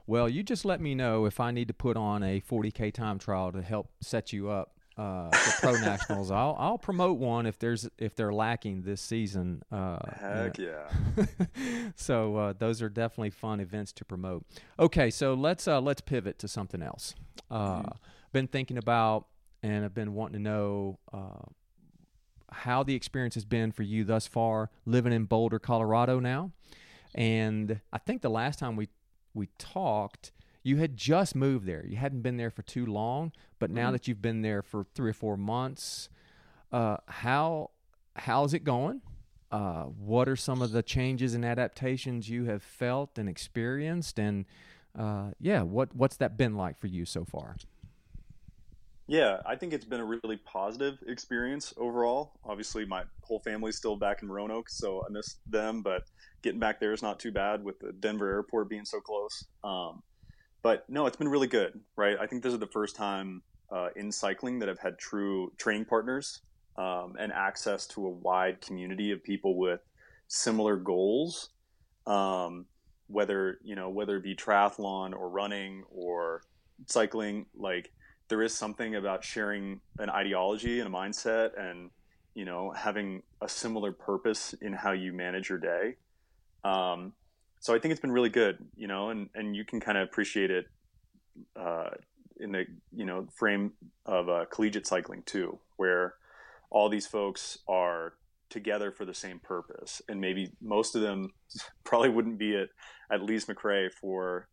Well, 0.06 0.28
you 0.28 0.44
just 0.44 0.66
let 0.66 0.82
me 0.82 0.96
know 0.96 1.26
if 1.26 1.40
I 1.40 1.52
need 1.52 1.68
to 1.68 1.74
put 1.74 1.96
on 1.96 2.24
a 2.24 2.42
40k 2.42 2.94
time 2.94 3.20
trial 3.20 3.52
to 3.52 3.62
help 3.62 3.92
set 4.02 4.34
you 4.34 4.50
up 4.50 4.79
uh, 5.00 5.30
the 5.30 5.56
pro 5.60 5.72
nationals. 5.74 6.32
I'll 6.32 6.56
I'll 6.60 6.78
promote 6.78 7.18
one 7.18 7.46
if 7.46 7.58
there's 7.58 7.88
if 7.98 8.16
they're 8.16 8.34
lacking 8.34 8.82
this 8.82 9.02
season. 9.02 9.64
Uh, 9.72 10.00
Heck 10.20 10.58
yeah! 10.58 10.90
so 11.96 12.36
uh, 12.36 12.54
those 12.58 12.82
are 12.82 12.90
definitely 12.90 13.30
fun 13.30 13.60
events 13.60 13.94
to 13.94 14.06
promote. 14.06 14.46
Okay, 14.78 15.10
so 15.10 15.34
let's 15.34 15.68
uh, 15.68 15.80
let's 15.80 16.02
pivot 16.02 16.40
to 16.40 16.48
something 16.48 16.82
else. 16.82 17.16
Uh, 17.50 17.80
mm-hmm. 17.80 17.88
Been 18.32 18.48
thinking 18.48 18.78
about 18.78 19.28
and 19.64 19.86
I've 19.86 19.94
been 19.94 20.14
wanting 20.14 20.34
to 20.34 20.40
know 20.40 21.00
uh, 21.14 21.46
how 22.52 22.84
the 22.84 22.96
experience 22.96 23.36
has 23.36 23.46
been 23.46 23.72
for 23.72 23.84
you 23.84 24.04
thus 24.04 24.28
far, 24.28 24.70
living 24.86 25.14
in 25.14 25.26
Boulder, 25.26 25.60
Colorado 25.60 26.20
now. 26.20 26.52
And 27.16 27.80
I 27.92 27.98
think 27.98 28.22
the 28.22 28.30
last 28.30 28.60
time 28.60 28.76
we 28.76 28.90
we 29.34 29.48
talked 29.58 30.32
you 30.64 30.78
had 30.78 30.98
just 30.98 31.36
moved 31.36 31.66
there. 31.66 31.86
You 31.86 31.98
hadn't 31.98 32.22
been 32.22 32.38
there 32.38 32.50
for 32.50 32.62
too 32.62 32.86
long, 32.86 33.32
but 33.60 33.72
now 33.72 33.86
mm-hmm. 33.86 33.94
that 33.94 34.08
you've 34.08 34.22
been 34.22 34.42
there 34.42 34.62
for 34.62 34.86
three 34.94 35.10
or 35.10 35.14
four 35.14 35.38
months, 35.38 36.10
uh, 36.72 36.98
how 37.08 37.72
how's 38.16 38.54
it 38.54 38.64
going? 38.64 39.02
Uh, 39.52 39.84
what 39.84 40.30
are 40.30 40.36
some 40.36 40.62
of 40.62 40.72
the 40.72 40.84
changes 40.84 41.34
and 41.34 41.44
adaptations 41.44 42.30
you 42.30 42.46
have 42.46 42.62
felt 42.62 43.18
and 43.18 43.28
experienced? 43.28 44.20
And 44.20 44.46
uh, 44.98 45.32
yeah, 45.40 45.62
what 45.62 45.96
what's 45.96 46.18
that 46.18 46.38
been 46.38 46.56
like 46.56 46.78
for 46.78 46.88
you 46.88 47.06
so 47.06 47.26
far? 47.26 47.56
Yeah, 49.08 49.42
I 49.44 49.56
think 49.56 49.74
it's 49.74 49.86
been 49.86 50.02
a 50.02 50.06
really 50.06 50.38
positive 50.46 51.00
experience 51.08 51.74
overall. 51.78 52.34
Obviously, 52.46 52.86
my 52.86 53.04
whole 53.22 53.40
family's 53.40 53.76
still 53.76 53.96
back 53.96 54.22
in 54.22 54.30
Roanoke, 54.30 54.70
so 54.70 55.04
I 55.04 55.12
miss 55.12 55.38
them. 55.48 55.82
But 55.82 56.04
getting 56.44 56.60
back 56.60 56.80
there 56.80 56.94
is 56.94 57.02
not 57.02 57.20
too 57.20 57.32
bad 57.32 57.64
with 57.64 57.80
the 57.80 57.92
Denver 57.92 58.30
airport 58.30 58.70
being 58.70 58.86
so 58.86 59.00
close. 59.00 59.46
Um, 59.64 60.04
but 60.62 60.90
no, 60.90 61.06
it's 61.06 61.18
been 61.18 61.30
really 61.30 61.48
good, 61.48 61.80
right? 61.96 62.18
I 62.20 62.28
think 62.28 62.44
this 62.44 62.54
is 62.54 62.60
the 62.60 62.68
first 62.68 62.96
time 62.96 63.42
uh, 63.72 63.90
in 63.96 64.12
cycling 64.12 64.60
that 64.60 64.70
I've 64.70 64.80
had 64.80 64.98
true 64.98 65.52
training 65.58 65.86
partners 65.86 66.42
um, 66.78 67.16
and 67.20 67.32
access 67.32 67.88
to 67.88 68.06
a 68.06 68.10
wide 68.10 68.62
community 68.62 69.12
of 69.12 69.24
people 69.24 69.58
with 69.58 69.82
similar 70.28 70.76
goals. 70.76 71.50
Um, 72.08 72.66
whether 73.08 73.60
you 73.64 73.76
know 73.76 73.90
whether 73.90 74.18
it 74.18 74.24
be 74.24 74.36
triathlon 74.36 75.14
or 75.14 75.30
running 75.30 75.84
or 75.92 76.44
cycling, 76.86 77.46
like 77.56 77.92
there 78.30 78.42
is 78.42 78.54
something 78.54 78.96
about 78.96 79.24
sharing 79.24 79.82
an 79.98 80.10
ideology 80.10 80.80
and 80.80 80.88
a 80.88 80.92
mindset 80.92 81.60
and 81.60 81.90
you 82.36 82.46
know 82.46 82.72
having 82.72 83.24
a 83.42 83.50
similar 83.50 83.92
purpose 83.92 84.54
in 84.62 84.72
how 84.74 84.92
you 84.92 85.12
manage 85.12 85.50
your 85.50 85.58
day 85.58 85.96
um, 86.64 87.14
so 87.60 87.74
I 87.74 87.80
think 87.80 87.92
it's 87.92 88.02
been 88.02 88.12
really 88.12 88.30
good, 88.30 88.58
you 88.76 88.88
know, 88.88 89.10
and, 89.10 89.30
and 89.36 89.56
you 89.56 89.66
can 89.66 89.80
kind 89.80 89.98
of 89.98 90.04
appreciate 90.04 90.52
it 90.52 90.66
uh, 91.56 91.90
in 92.40 92.52
the 92.52 92.66
you 92.96 93.06
know 93.06 93.28
frame 93.36 93.74
of 94.06 94.30
uh, 94.30 94.46
collegiate 94.50 94.88
cycling 94.88 95.24
too, 95.26 95.60
where 95.78 96.16
all 96.70 96.90
these 96.90 97.08
folks 97.08 97.60
are 97.68 98.14
together 98.50 98.92
for 98.92 99.06
the 99.06 99.14
same 99.14 99.40
purpose, 99.40 100.02
and 100.08 100.22
maybe 100.22 100.52
most 100.62 100.96
of 100.96 101.02
them 101.02 101.34
probably 101.84 102.10
wouldn't 102.10 102.38
be 102.38 102.56
at 102.56 102.70
at 103.12 103.22
Lees 103.22 103.46
McRae 103.46 103.92
for 103.92 104.48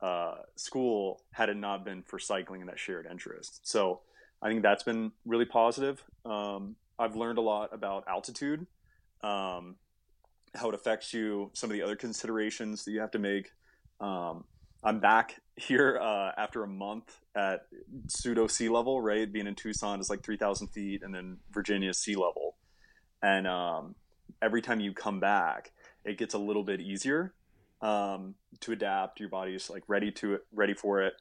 uh, 0.00 0.36
school 0.56 1.22
had 1.32 1.48
it 1.48 1.56
not 1.56 1.84
been 1.84 2.02
for 2.02 2.18
cycling 2.18 2.60
and 2.60 2.68
that 2.68 2.78
shared 2.78 3.06
interest. 3.10 3.60
So 3.62 4.00
I 4.40 4.48
think 4.48 4.62
that's 4.62 4.84
been 4.84 5.12
really 5.26 5.44
positive. 5.44 6.02
Um, 6.24 6.76
I've 6.98 7.16
learned 7.16 7.38
a 7.38 7.42
lot 7.42 7.72
about 7.72 8.04
altitude 8.08 8.66
um, 9.22 9.76
how 10.58 10.68
it 10.68 10.74
affects 10.74 11.14
you, 11.14 11.50
some 11.54 11.70
of 11.70 11.74
the 11.74 11.82
other 11.82 11.96
considerations 11.96 12.84
that 12.84 12.92
you 12.92 13.00
have 13.00 13.10
to 13.12 13.18
make. 13.18 13.50
Um, 14.00 14.44
I'm 14.82 15.00
back 15.00 15.40
here 15.56 15.98
uh, 16.00 16.30
after 16.36 16.62
a 16.62 16.68
month 16.68 17.20
at 17.36 17.66
pseudo 18.06 18.46
sea 18.46 18.68
level, 18.68 19.00
right? 19.00 19.30
Being 19.30 19.46
in 19.46 19.54
Tucson 19.54 20.00
is 20.00 20.08
like 20.08 20.22
3,000 20.22 20.68
feet, 20.68 21.02
and 21.02 21.14
then 21.14 21.38
Virginia 21.50 21.92
sea 21.92 22.14
level. 22.14 22.56
And 23.22 23.46
um, 23.46 23.94
every 24.40 24.62
time 24.62 24.80
you 24.80 24.92
come 24.92 25.18
back, 25.18 25.72
it 26.04 26.18
gets 26.18 26.34
a 26.34 26.38
little 26.38 26.62
bit 26.62 26.80
easier 26.80 27.34
um, 27.82 28.34
to 28.60 28.72
adapt. 28.72 29.20
Your 29.20 29.28
body's 29.28 29.68
like 29.68 29.82
ready 29.88 30.12
to 30.12 30.34
it, 30.34 30.42
ready 30.52 30.74
for 30.74 31.02
it. 31.02 31.14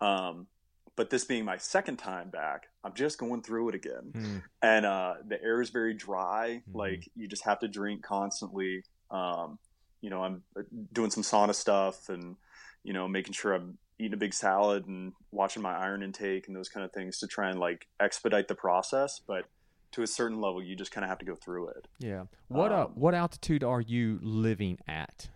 Um, 0.00 0.48
but 0.96 1.10
this 1.10 1.24
being 1.24 1.44
my 1.44 1.56
second 1.56 1.98
time 1.98 2.30
back, 2.30 2.68
I'm 2.84 2.92
just 2.94 3.18
going 3.18 3.42
through 3.42 3.70
it 3.70 3.74
again, 3.74 4.12
Mm. 4.12 4.42
and 4.62 4.86
uh, 4.86 5.14
the 5.26 5.42
air 5.42 5.60
is 5.62 5.70
very 5.70 5.94
dry. 5.94 6.62
Mhm. 6.68 6.74
Like 6.74 7.08
you 7.16 7.26
just 7.26 7.44
have 7.44 7.58
to 7.60 7.68
drink 7.68 8.02
constantly. 8.02 8.84
Um, 9.10 9.58
you 10.02 10.10
know, 10.10 10.22
I'm 10.22 10.42
uh, 10.56 10.62
doing 10.92 11.10
some 11.10 11.22
sauna 11.22 11.54
stuff, 11.54 12.08
and 12.10 12.36
you 12.82 12.92
know, 12.92 13.08
making 13.08 13.32
sure 13.32 13.54
I'm 13.54 13.78
eating 13.98 14.12
a 14.12 14.18
big 14.18 14.34
salad 14.34 14.86
and 14.86 15.12
watching 15.30 15.62
my 15.62 15.72
iron 15.74 16.02
intake 16.02 16.46
and 16.48 16.54
those 16.56 16.68
kind 16.68 16.84
of 16.84 16.92
things 16.92 17.18
to 17.20 17.26
try 17.26 17.48
and 17.48 17.58
like 17.58 17.86
expedite 18.00 18.48
the 18.48 18.54
process. 18.54 19.20
But 19.26 19.46
to 19.92 20.02
a 20.02 20.06
certain 20.06 20.40
level, 20.40 20.62
you 20.62 20.74
just 20.76 20.90
kind 20.92 21.04
of 21.04 21.08
have 21.08 21.18
to 21.20 21.24
go 21.24 21.36
through 21.36 21.68
it. 21.68 21.88
Yeah. 22.00 22.24
What 22.48 22.72
uh, 22.72 22.84
Um, 22.86 22.92
what 22.96 23.14
altitude 23.14 23.62
are 23.64 23.80
you 23.80 24.18
living 24.20 24.78
at? 24.86 25.30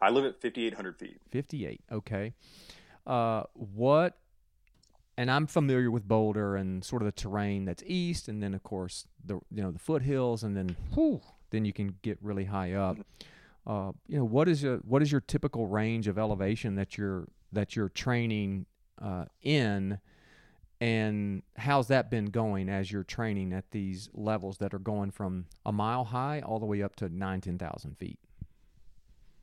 I 0.00 0.10
live 0.10 0.24
at 0.24 0.40
5,800 0.42 0.98
feet. 0.98 1.20
58. 1.30 1.80
Okay. 1.92 2.34
Uh, 3.06 3.44
what? 3.54 4.18
And 5.16 5.30
I'm 5.30 5.46
familiar 5.46 5.90
with 5.90 6.08
Boulder 6.08 6.56
and 6.56 6.84
sort 6.84 7.02
of 7.02 7.06
the 7.06 7.12
terrain 7.12 7.64
that's 7.64 7.82
east, 7.86 8.28
and 8.28 8.42
then 8.42 8.52
of 8.54 8.62
course 8.62 9.06
the 9.24 9.34
you 9.50 9.62
know 9.62 9.70
the 9.70 9.78
foothills, 9.78 10.42
and 10.42 10.56
then 10.56 10.76
whew, 10.92 11.20
then 11.50 11.64
you 11.64 11.72
can 11.72 11.96
get 12.02 12.18
really 12.20 12.44
high 12.44 12.72
up. 12.72 12.98
Uh, 13.66 13.92
you 14.08 14.18
know 14.18 14.24
what 14.24 14.48
is 14.48 14.62
your 14.62 14.78
what 14.78 15.02
is 15.02 15.12
your 15.12 15.20
typical 15.20 15.66
range 15.66 16.08
of 16.08 16.18
elevation 16.18 16.74
that 16.74 16.98
you're 16.98 17.28
that 17.52 17.76
you're 17.76 17.88
training 17.88 18.66
uh, 19.00 19.26
in, 19.42 19.98
and 20.80 21.42
how's 21.56 21.86
that 21.88 22.10
been 22.10 22.26
going 22.26 22.68
as 22.68 22.90
you're 22.90 23.04
training 23.04 23.52
at 23.52 23.70
these 23.70 24.10
levels 24.14 24.58
that 24.58 24.74
are 24.74 24.80
going 24.80 25.12
from 25.12 25.46
a 25.64 25.72
mile 25.72 26.04
high 26.04 26.40
all 26.40 26.58
the 26.58 26.66
way 26.66 26.82
up 26.82 26.96
to 26.96 27.08
nine 27.08 27.40
ten 27.40 27.56
thousand 27.56 27.96
feet? 27.96 28.18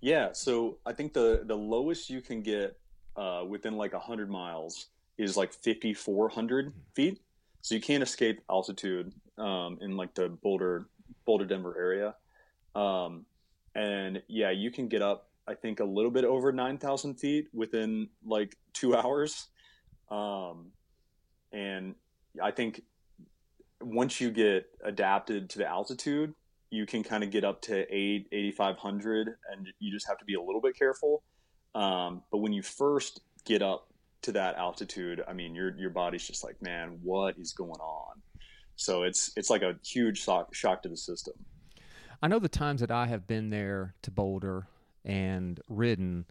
Yeah, 0.01 0.33
so 0.33 0.79
I 0.85 0.93
think 0.93 1.13
the 1.13 1.43
the 1.45 1.55
lowest 1.55 2.09
you 2.09 2.21
can 2.21 2.41
get 2.41 2.77
uh, 3.15 3.43
within 3.47 3.77
like 3.77 3.93
100 3.93 4.29
miles 4.29 4.87
is 5.21 5.37
like 5.37 5.53
5,400 5.53 6.73
feet. 6.95 7.21
So 7.61 7.75
you 7.75 7.81
can't 7.81 8.03
escape 8.03 8.41
altitude 8.49 9.13
um, 9.37 9.77
in 9.81 9.95
like 9.95 10.15
the 10.15 10.29
Boulder 10.29 10.87
Boulder 11.25 11.45
Denver 11.45 11.75
area. 11.77 12.15
Um, 12.75 13.25
and 13.75 14.21
yeah, 14.27 14.51
you 14.51 14.71
can 14.71 14.87
get 14.87 15.01
up 15.01 15.27
I 15.47 15.55
think 15.55 15.79
a 15.79 15.85
little 15.85 16.11
bit 16.11 16.23
over 16.23 16.51
9,000 16.51 17.15
feet 17.15 17.47
within 17.53 18.09
like 18.25 18.55
two 18.73 18.95
hours. 18.97 19.47
Um, 20.09 20.71
and 21.51 21.95
I 22.41 22.51
think 22.51 22.81
once 23.81 24.21
you 24.21 24.31
get 24.31 24.69
adapted 24.83 25.49
to 25.51 25.57
the 25.57 25.67
altitude, 25.67 26.33
you 26.69 26.85
can 26.85 27.03
kind 27.03 27.23
of 27.23 27.31
get 27.31 27.43
up 27.43 27.61
to 27.63 27.93
8 27.93 28.27
8500 28.31 29.35
and 29.51 29.67
you 29.79 29.91
just 29.91 30.07
have 30.07 30.17
to 30.17 30.25
be 30.25 30.35
a 30.35 30.41
little 30.41 30.61
bit 30.61 30.75
careful 30.75 31.21
um, 31.75 32.23
but 32.31 32.37
when 32.37 32.53
you 32.53 32.61
first 32.61 33.21
get 33.45 33.61
up 33.61 33.90
to 34.21 34.31
that 34.31 34.55
altitude 34.55 35.23
i 35.27 35.33
mean 35.33 35.55
your 35.55 35.75
your 35.77 35.89
body's 35.89 36.25
just 36.25 36.43
like 36.43 36.61
man 36.61 36.97
what 37.01 37.37
is 37.37 37.53
going 37.53 37.79
on 37.79 38.21
so 38.75 39.03
it's 39.03 39.31
it's 39.35 39.49
like 39.49 39.61
a 39.61 39.75
huge 39.83 40.21
shock, 40.21 40.53
shock 40.53 40.81
to 40.81 40.89
the 40.89 40.97
system 40.97 41.33
I 42.21 42.27
know 42.27 42.37
the 42.37 42.49
times 42.49 42.81
that 42.81 42.91
I 42.91 43.07
have 43.07 43.25
been 43.25 43.49
there 43.49 43.95
to 44.03 44.11
Boulder 44.11 44.67
and 45.03 45.59
ridden. 45.67 46.25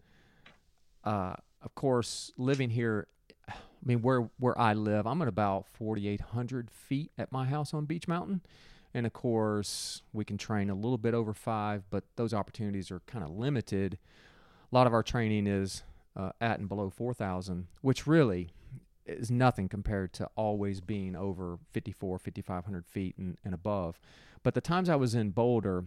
Uh, 1.03 1.33
of 1.61 1.75
course, 1.75 2.31
living 2.37 2.69
here, 2.69 3.07
I 3.49 3.53
mean, 3.83 4.01
where 4.01 4.29
where 4.39 4.57
I 4.57 4.73
live, 4.73 5.05
I'm 5.05 5.21
at 5.21 5.27
about 5.27 5.67
4,800 5.67 6.71
feet 6.71 7.11
at 7.17 7.31
my 7.31 7.45
house 7.45 7.73
on 7.73 7.85
Beech 7.85 8.07
Mountain, 8.07 8.41
and 8.93 9.05
of 9.05 9.11
course, 9.11 10.01
we 10.13 10.23
can 10.23 10.37
train 10.37 10.69
a 10.69 10.75
little 10.75 10.97
bit 10.97 11.13
over 11.13 11.33
five, 11.33 11.83
but 11.89 12.05
those 12.15 12.33
opportunities 12.33 12.89
are 12.89 13.01
kind 13.05 13.25
of 13.25 13.31
limited. 13.31 13.97
A 14.71 14.75
lot 14.75 14.87
of 14.87 14.93
our 14.93 15.03
training 15.03 15.45
is 15.45 15.83
uh, 16.15 16.31
at 16.39 16.59
and 16.59 16.67
below 16.67 16.89
4,000, 16.89 17.67
which 17.81 18.05
really 18.07 18.49
is 19.05 19.31
nothing 19.31 19.67
compared 19.67 20.13
to 20.13 20.29
always 20.35 20.81
being 20.81 21.15
over 21.15 21.57
54, 21.71 22.19
5,500 22.19 22.85
feet 22.85 23.17
and, 23.17 23.37
and 23.43 23.53
above. 23.53 23.99
But 24.43 24.53
the 24.53 24.61
times 24.61 24.89
I 24.89 24.95
was 24.95 25.15
in 25.15 25.31
Boulder, 25.31 25.85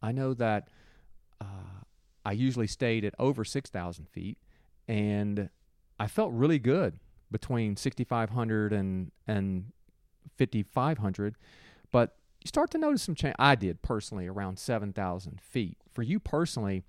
I 0.00 0.12
know 0.12 0.34
that 0.34 0.68
uh, 1.40 1.84
I 2.24 2.32
usually 2.32 2.66
stayed 2.66 3.04
at 3.04 3.14
over 3.18 3.44
6,000 3.44 4.08
feet, 4.08 4.38
and 4.88 5.48
I 5.98 6.06
felt 6.06 6.32
really 6.32 6.58
good 6.58 6.98
between 7.30 7.76
6,500 7.76 8.72
and, 8.72 9.10
and 9.26 9.72
5,500. 10.38 11.36
But 11.90 12.16
you 12.42 12.48
start 12.48 12.70
to 12.72 12.78
notice 12.78 13.02
some 13.02 13.14
change. 13.14 13.34
I 13.38 13.54
did 13.54 13.82
personally 13.82 14.26
around 14.26 14.58
7,000 14.58 15.40
feet. 15.40 15.78
For 15.92 16.02
you 16.02 16.18
personally, 16.18 16.82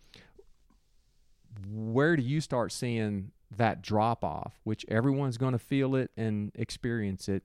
where 1.70 2.16
do 2.16 2.24
you 2.24 2.42
start 2.42 2.72
seeing 2.72 3.32
that 3.56 3.82
drop 3.82 4.24
off, 4.24 4.60
which 4.64 4.86
everyone's 4.88 5.38
going 5.38 5.54
to 5.54 5.60
feel 5.60 5.96
it 5.96 6.12
and 6.18 6.52
experience 6.56 7.30
it? 7.30 7.44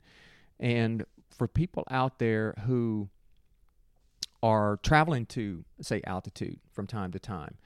And 0.59 1.05
for 1.31 1.47
people 1.47 1.85
out 1.91 2.19
there 2.19 2.55
who 2.67 3.09
are 4.43 4.79
traveling 4.83 5.27
to, 5.27 5.65
say, 5.81 6.01
altitude 6.07 6.61
from 6.73 6.87
time 6.87 7.13
to 7.13 7.19
time, 7.19 7.57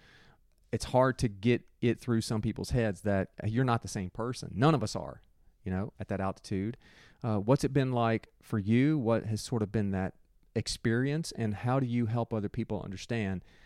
it's 0.73 0.87
hard 0.87 1.19
to 1.19 1.29
get 1.29 1.63
it 1.81 2.01
through 2.01 2.23
some 2.23 2.41
people's 2.41 2.71
heads 2.71 3.03
that 3.03 3.29
you're 3.45 3.65
not 3.65 3.83
the 3.83 3.89
same 3.89 4.11
person. 4.11 4.53
None 4.55 4.75
of 4.75 4.83
us 4.83 4.97
are, 4.97 5.21
you 5.65 5.71
know, 5.71 5.93
at 6.01 6.09
that 6.09 6.21
altitude. 6.21 6.77
Uh, 7.23 7.37
what's 7.37 7.63
it 7.63 7.73
been 7.73 7.93
like 7.93 8.29
for 8.43 8.59
you? 8.59 8.99
What 8.99 9.27
has 9.27 9.41
sort 9.41 9.63
of 9.63 9.71
been 9.71 9.91
that 9.91 10.15
experience, 10.55 11.33
and 11.37 11.55
how 11.55 11.79
do 11.79 11.87
you 11.87 12.07
help 12.07 12.33
other 12.33 12.49
people 12.49 12.81
understand 12.83 13.45
uh, 13.45 13.62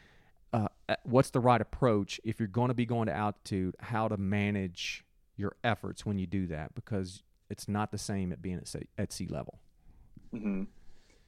what's 1.02 1.30
the 1.30 1.40
right 1.40 1.60
approach 1.60 2.20
if 2.24 2.38
you're 2.38 2.48
going 2.48 2.68
to 2.68 2.74
be 2.74 2.86
going 2.86 3.06
to 3.06 3.14
altitude? 3.14 3.74
How 3.80 4.08
to 4.08 4.16
manage 4.16 5.04
your 5.36 5.56
efforts 5.64 6.06
when 6.06 6.18
you 6.18 6.26
do 6.26 6.46
that 6.48 6.74
because 6.74 7.22
it's 7.50 7.68
not 7.68 7.90
the 7.90 7.98
same 7.98 8.32
at 8.32 8.42
being 8.42 8.56
at 8.56 8.68
sea, 8.68 8.86
at 8.98 9.12
sea 9.12 9.26
level. 9.26 9.58
mm-hmm. 10.34 10.64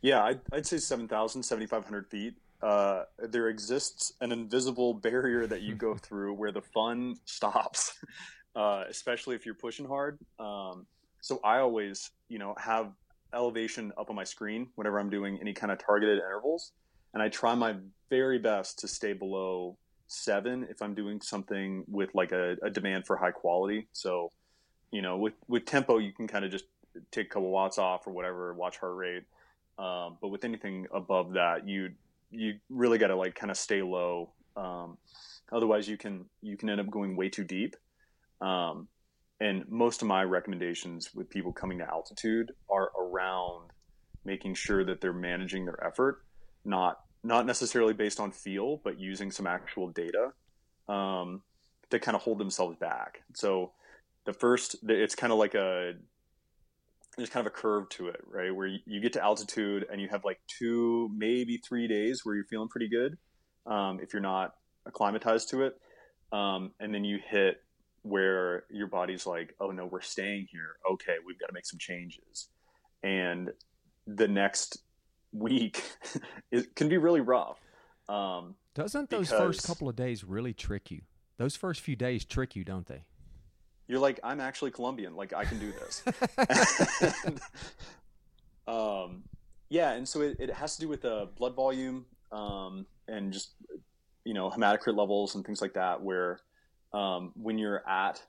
yeah 0.02 0.24
I'd, 0.24 0.40
I'd 0.52 0.66
say 0.66 0.78
7000 0.78 1.42
7500 1.42 2.06
feet 2.06 2.34
uh, 2.60 3.04
there 3.18 3.48
exists 3.48 4.14
an 4.20 4.32
invisible 4.32 4.92
barrier 4.92 5.46
that 5.46 5.62
you 5.62 5.74
go 5.74 5.94
through 6.02 6.34
where 6.34 6.52
the 6.52 6.62
fun 6.62 7.16
stops 7.24 7.98
uh, 8.56 8.84
especially 8.88 9.36
if 9.36 9.46
you're 9.46 9.54
pushing 9.54 9.86
hard 9.86 10.18
um, 10.38 10.86
so 11.20 11.40
i 11.44 11.58
always 11.58 12.10
you 12.28 12.38
know 12.38 12.54
have 12.58 12.92
elevation 13.34 13.92
up 13.98 14.08
on 14.08 14.16
my 14.16 14.24
screen 14.24 14.68
whenever 14.74 14.98
i'm 14.98 15.10
doing 15.10 15.38
any 15.40 15.52
kind 15.52 15.70
of 15.70 15.78
targeted 15.78 16.18
intervals 16.18 16.72
and 17.14 17.22
i 17.22 17.28
try 17.28 17.54
my 17.54 17.74
very 18.10 18.38
best 18.38 18.78
to 18.78 18.88
stay 18.88 19.12
below 19.12 19.76
seven 20.08 20.66
if 20.70 20.80
i'm 20.82 20.94
doing 20.94 21.20
something 21.20 21.84
with 21.86 22.10
like 22.14 22.32
a, 22.32 22.56
a 22.62 22.70
demand 22.70 23.06
for 23.06 23.16
high 23.16 23.30
quality. 23.30 23.86
So 23.92 24.32
you 24.90 25.02
know 25.02 25.18
with 25.18 25.34
with 25.46 25.66
tempo 25.66 25.98
you 25.98 26.12
can 26.12 26.26
kind 26.26 26.44
of 26.44 26.50
just 26.50 26.64
take 27.12 27.26
a 27.26 27.28
couple 27.28 27.50
watts 27.50 27.78
off 27.78 28.06
or 28.06 28.12
whatever 28.12 28.52
watch 28.54 28.78
heart 28.78 28.96
rate. 28.96 29.24
Um, 29.78 30.16
but 30.20 30.28
with 30.28 30.44
anything 30.44 30.86
above 30.92 31.34
that 31.34 31.68
you 31.68 31.90
you 32.30 32.54
really 32.68 32.98
got 32.98 33.08
to 33.08 33.16
like 33.16 33.34
kind 33.34 33.50
of 33.50 33.56
stay 33.56 33.82
low. 33.82 34.30
Um, 34.56 34.98
otherwise 35.52 35.88
you 35.88 35.96
can 35.96 36.24
you 36.42 36.56
can 36.56 36.70
end 36.70 36.80
up 36.80 36.90
going 36.90 37.14
way 37.14 37.28
too 37.28 37.44
deep. 37.44 37.76
Um, 38.40 38.88
and 39.40 39.68
most 39.68 40.02
of 40.02 40.08
my 40.08 40.24
recommendations 40.24 41.14
with 41.14 41.30
people 41.30 41.52
coming 41.52 41.78
to 41.78 41.88
altitude 41.88 42.52
are 42.68 42.90
around 42.98 43.70
making 44.24 44.54
sure 44.54 44.84
that 44.84 45.00
they're 45.00 45.12
managing 45.12 45.64
their 45.64 45.84
effort 45.84 46.22
not 46.68 47.00
not 47.24 47.46
necessarily 47.46 47.94
based 47.94 48.20
on 48.20 48.30
feel 48.30 48.80
but 48.84 49.00
using 49.00 49.30
some 49.30 49.46
actual 49.46 49.88
data 49.88 50.30
um, 50.88 51.42
to 51.90 51.98
kind 51.98 52.14
of 52.14 52.22
hold 52.22 52.38
themselves 52.38 52.76
back. 52.76 53.22
So 53.34 53.72
the 54.24 54.32
first 54.32 54.76
it's 54.86 55.14
kind 55.14 55.32
of 55.32 55.38
like 55.38 55.54
a 55.54 55.94
there's 57.16 57.30
kind 57.30 57.44
of 57.44 57.52
a 57.52 57.56
curve 57.56 57.88
to 57.88 58.08
it 58.08 58.20
right? 58.30 58.54
Where 58.54 58.68
you, 58.68 59.00
get 59.00 59.12
to 59.14 59.22
altitude 59.22 59.86
and 59.90 60.00
you 60.00 60.08
have 60.08 60.24
like 60.24 60.38
two 60.46 61.10
maybe 61.16 61.56
three 61.56 61.88
days 61.88 62.20
where 62.22 62.36
you're 62.36 62.44
feeling 62.44 62.68
pretty 62.68 62.88
good 62.88 63.16
um, 63.66 63.98
if 64.00 64.12
you're 64.12 64.22
not 64.22 64.52
acclimatized 64.86 65.50
to 65.50 65.62
it. 65.62 65.74
Um, 66.32 66.72
and 66.78 66.94
then 66.94 67.04
you 67.04 67.18
hit 67.26 67.62
where 68.02 68.64
your 68.70 68.86
body's 68.86 69.26
like 69.26 69.54
oh 69.60 69.70
no 69.70 69.86
we're 69.86 70.02
staying 70.02 70.46
here. 70.50 70.76
Okay 70.90 71.16
we've 71.26 71.38
got 71.38 71.46
to 71.46 71.54
make 71.54 71.66
some 71.66 71.78
changes. 71.78 72.48
And 73.02 73.50
the 74.06 74.28
next 74.28 74.78
week 75.32 75.82
it 76.50 76.74
can 76.74 76.88
be 76.88 76.96
really 76.96 77.20
rough 77.20 77.58
um, 78.08 78.54
Doesn't 78.74 79.10
those 79.10 79.30
first 79.30 79.66
couple 79.66 79.86
of 79.88 79.94
days 79.94 80.24
really 80.24 80.54
trick 80.54 80.90
you? 80.90 81.02
Those 81.36 81.56
first 81.56 81.82
few 81.82 81.94
days 81.94 82.24
trick 82.24 82.56
you, 82.56 82.64
don't 82.64 82.86
they? 82.86 83.04
you're 83.86 83.98
like 83.98 84.20
i'm 84.22 84.38
actually 84.38 84.70
colombian 84.70 85.16
like 85.16 85.32
i 85.32 85.46
can 85.46 85.58
do 85.58 85.72
this 85.72 86.02
And, 87.24 87.40
um 88.68 89.22
yeah, 89.70 89.92
and 89.92 90.08
so 90.08 90.22
it, 90.22 90.36
it 90.38 90.50
has 90.50 90.74
to 90.76 90.80
do 90.80 90.88
with 90.88 91.02
the 91.02 91.28
blood 91.36 91.54
volume 91.54 92.06
um, 92.32 92.86
and 93.06 93.32
just 93.32 93.52
you 94.24 94.34
know 94.34 94.50
hematocrit 94.50 94.96
levels 94.96 95.34
and 95.34 95.44
things 95.44 95.60
like 95.60 95.74
that. 95.74 96.02
Where 96.02 96.40
um, 96.92 97.32
when 97.34 97.58
you're 97.58 97.86
at 97.88 98.22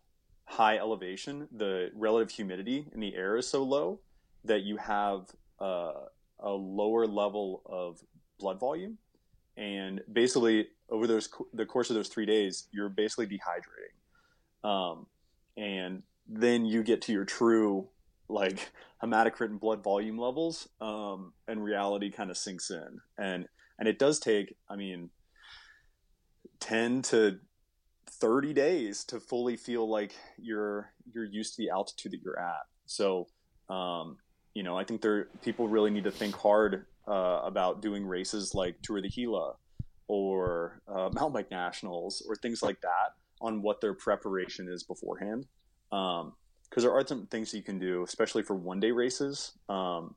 high 0.46 0.78
elevation, 0.78 1.48
the 1.56 1.92
relative 1.96 2.32
humidity 2.32 2.88
in 2.94 3.00
the 3.00 3.16
air 3.16 3.38
is 3.38 3.48
so 3.48 3.64
low 3.64 4.00
that 4.44 4.64
you 4.64 4.78
have 4.78 5.28
uh, 5.60 6.06
a 6.42 6.50
lower 6.50 7.06
level 7.06 7.62
of 7.66 8.00
blood 8.40 8.60
volume, 8.60 8.98
and 9.58 10.02
basically 10.12 10.68
over 10.90 11.08
those 11.08 11.30
the 11.54 11.66
course 11.66 11.90
of 11.90 11.96
those 11.96 12.08
three 12.08 12.26
days, 12.26 12.68
you're 12.72 12.90
basically 12.90 13.28
dehydrating, 13.28 14.68
um, 14.68 15.06
and 15.58 16.04
then 16.28 16.66
you 16.66 16.84
get 16.84 17.02
to 17.04 17.12
your 17.12 17.26
true 17.26 17.88
like 18.28 18.72
hematocrit 19.04 19.50
and 19.50 19.60
blood 19.60 19.84
volume 19.84 20.18
levels, 20.18 20.70
um, 20.82 21.34
and 21.48 21.64
reality 21.64 22.12
kind 22.12 22.30
of 22.30 22.38
sinks 22.38 22.70
in, 22.70 23.00
and 23.18 23.48
and 23.80 23.88
it 23.88 23.98
does 23.98 24.20
take, 24.20 24.56
I 24.70 24.76
mean, 24.76 25.10
ten 26.60 27.02
to 27.04 27.40
30 28.20 28.54
days 28.54 29.04
to 29.06 29.20
fully 29.20 29.56
feel 29.56 29.90
like 29.90 30.14
you're 30.38 30.92
you're 31.14 31.26
used 31.26 31.56
to 31.56 31.62
the 31.64 31.70
altitude 31.70 32.12
that 32.12 32.22
you're 32.24 32.40
at. 32.40 32.66
So, 32.86 33.28
um, 33.70 34.18
you 34.54 34.64
know, 34.64 34.78
I 34.78 34.84
think 34.84 35.02
there 35.02 35.28
people 35.44 35.68
really 35.68 35.92
need 35.92 36.04
to 36.06 36.12
think 36.12 36.36
hard 36.36 36.86
uh, 37.08 37.42
about 37.44 37.82
doing 37.82 38.06
races 38.06 38.54
like 38.54 38.76
Tour 38.82 39.02
de 39.02 39.10
Gila 39.10 39.54
or 40.08 40.82
uh, 40.88 41.10
mountain 41.14 41.34
bike 41.34 41.52
nationals 41.52 42.24
or 42.28 42.36
things 42.36 42.62
like 42.62 42.82
that 42.82 43.14
on 43.42 43.62
what 43.62 43.80
their 43.80 43.94
preparation 43.94 44.68
is 44.68 44.84
beforehand. 44.84 45.46
Because 45.90 46.22
um, 46.22 46.34
there 46.76 46.92
are 46.92 47.06
some 47.06 47.26
things 47.28 47.54
you 47.54 47.62
can 47.62 47.80
do, 47.80 48.04
especially 48.04 48.44
for 48.44 48.56
one 48.56 48.80
day 48.80 48.92
races, 48.92 49.54
um, 49.70 50.16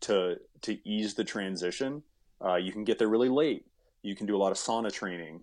to 0.00 0.36
to 0.62 0.78
ease 0.88 1.14
the 1.14 1.24
transition. 1.24 2.02
Uh, 2.44 2.56
you 2.56 2.72
can 2.72 2.84
get 2.84 2.98
there 2.98 3.08
really 3.08 3.28
late. 3.28 3.66
You 4.02 4.14
can 4.14 4.26
do 4.26 4.36
a 4.36 4.38
lot 4.38 4.52
of 4.52 4.58
sauna 4.58 4.92
training. 4.92 5.40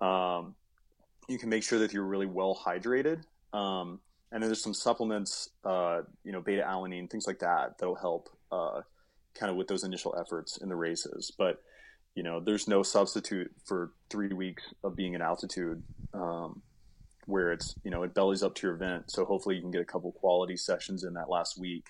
Um, 0.00 0.54
you 1.28 1.38
can 1.38 1.48
make 1.48 1.62
sure 1.62 1.78
that 1.78 1.92
you're 1.92 2.04
really 2.04 2.26
well 2.26 2.58
hydrated. 2.66 3.22
Um, 3.52 4.00
and 4.32 4.42
then 4.42 4.48
there's 4.48 4.62
some 4.62 4.74
supplements, 4.74 5.50
uh, 5.64 6.02
you 6.24 6.32
know, 6.32 6.40
beta 6.40 6.62
alanine, 6.62 7.10
things 7.10 7.26
like 7.26 7.40
that, 7.40 7.78
that'll 7.78 7.96
help 7.96 8.28
uh, 8.52 8.82
kind 9.34 9.50
of 9.50 9.56
with 9.56 9.68
those 9.68 9.84
initial 9.84 10.14
efforts 10.18 10.58
in 10.58 10.68
the 10.68 10.76
races. 10.76 11.32
But 11.36 11.62
you 12.14 12.22
know, 12.22 12.40
there's 12.40 12.66
no 12.66 12.82
substitute 12.82 13.50
for 13.64 13.92
three 14.08 14.32
weeks 14.32 14.64
of 14.82 14.96
being 14.96 15.14
at 15.14 15.20
altitude, 15.20 15.82
um, 16.12 16.60
where 17.26 17.52
it's 17.52 17.74
you 17.84 17.90
know 17.90 18.02
it 18.02 18.14
bellies 18.14 18.42
up 18.42 18.54
to 18.56 18.66
your 18.66 18.74
event. 18.74 19.10
So 19.10 19.24
hopefully 19.24 19.56
you 19.56 19.62
can 19.62 19.70
get 19.70 19.80
a 19.80 19.84
couple 19.86 20.12
quality 20.12 20.56
sessions 20.56 21.04
in 21.04 21.14
that 21.14 21.30
last 21.30 21.58
week. 21.58 21.86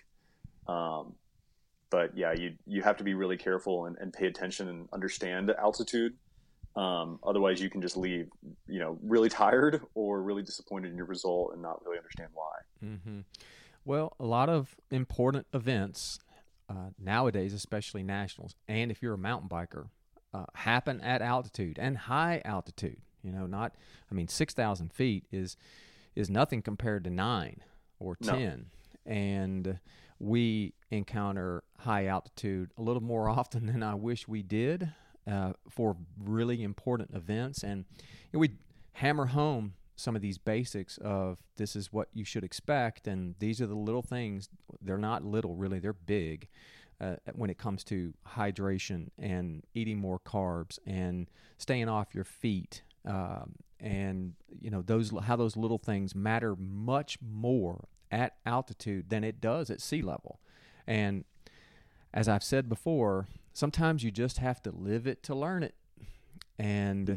Um, 0.66 1.14
but 1.90 2.16
yeah, 2.16 2.32
you 2.32 2.54
you 2.66 2.82
have 2.82 2.96
to 2.98 3.04
be 3.04 3.14
really 3.14 3.36
careful 3.36 3.86
and, 3.86 3.96
and 3.98 4.12
pay 4.12 4.26
attention 4.26 4.68
and 4.68 4.88
understand 4.92 5.50
altitude 5.50 6.14
um, 6.76 7.18
otherwise, 7.26 7.60
you 7.60 7.68
can 7.68 7.82
just 7.82 7.96
leave, 7.96 8.28
you 8.68 8.78
know, 8.78 8.98
really 9.02 9.28
tired 9.28 9.82
or 9.94 10.22
really 10.22 10.42
disappointed 10.42 10.90
in 10.90 10.96
your 10.96 11.06
result 11.06 11.52
and 11.52 11.62
not 11.62 11.84
really 11.84 11.98
understand 11.98 12.30
why. 12.32 12.86
Mm-hmm. 12.86 13.20
Well, 13.84 14.14
a 14.20 14.24
lot 14.24 14.48
of 14.48 14.76
important 14.90 15.46
events 15.52 16.20
uh, 16.68 16.90
nowadays, 16.98 17.52
especially 17.52 18.02
nationals, 18.02 18.54
and 18.68 18.90
if 18.90 19.02
you're 19.02 19.14
a 19.14 19.18
mountain 19.18 19.48
biker, 19.48 19.88
uh, 20.32 20.44
happen 20.54 21.00
at 21.00 21.22
altitude 21.22 21.78
and 21.78 21.98
high 21.98 22.40
altitude. 22.44 22.98
You 23.22 23.32
know, 23.32 23.46
not 23.46 23.74
I 24.10 24.14
mean, 24.14 24.28
six 24.28 24.54
thousand 24.54 24.92
feet 24.92 25.24
is 25.32 25.56
is 26.14 26.30
nothing 26.30 26.62
compared 26.62 27.02
to 27.04 27.10
nine 27.10 27.62
or 27.98 28.14
ten, 28.14 28.66
no. 29.04 29.12
and 29.12 29.80
we 30.20 30.74
encounter 30.90 31.64
high 31.78 32.06
altitude 32.06 32.70
a 32.78 32.82
little 32.82 33.02
more 33.02 33.28
often 33.28 33.66
than 33.66 33.82
I 33.82 33.94
wish 33.94 34.28
we 34.28 34.42
did 34.42 34.92
uh, 35.26 35.52
for 35.68 35.96
really 36.22 36.62
important 36.62 37.10
events. 37.14 37.62
And 37.62 37.84
you 37.98 38.34
know, 38.34 38.38
we 38.40 38.50
hammer 38.94 39.26
home 39.26 39.74
some 39.96 40.16
of 40.16 40.22
these 40.22 40.38
basics 40.38 40.98
of 40.98 41.38
this 41.56 41.76
is 41.76 41.92
what 41.92 42.08
you 42.14 42.24
should 42.24 42.44
expect, 42.44 43.06
and 43.06 43.34
these 43.38 43.60
are 43.60 43.66
the 43.66 43.74
little 43.74 44.02
things. 44.02 44.48
They're 44.80 44.96
not 44.98 45.24
little, 45.24 45.54
really, 45.54 45.78
they're 45.78 45.92
big. 45.92 46.48
Uh, 47.00 47.16
when 47.34 47.48
it 47.48 47.56
comes 47.56 47.82
to 47.82 48.12
hydration 48.36 49.08
and 49.18 49.62
eating 49.72 49.98
more 49.98 50.18
carbs 50.18 50.78
and 50.86 51.30
staying 51.56 51.88
off 51.88 52.14
your 52.14 52.24
feet 52.24 52.82
um, 53.06 53.54
and 53.78 54.34
you 54.60 54.70
know 54.70 54.82
those 54.82 55.10
how 55.22 55.34
those 55.34 55.56
little 55.56 55.78
things 55.78 56.14
matter 56.14 56.54
much 56.56 57.18
more 57.22 57.88
at 58.10 58.36
altitude 58.44 59.08
than 59.08 59.24
it 59.24 59.40
does 59.40 59.70
at 59.70 59.80
sea 59.80 60.02
level 60.02 60.40
and 60.86 61.24
as 62.12 62.28
i've 62.28 62.44
said 62.44 62.68
before 62.68 63.26
sometimes 63.52 64.02
you 64.02 64.10
just 64.10 64.38
have 64.38 64.62
to 64.62 64.70
live 64.70 65.06
it 65.06 65.22
to 65.24 65.34
learn 65.34 65.62
it. 65.62 65.74
And 66.58 67.08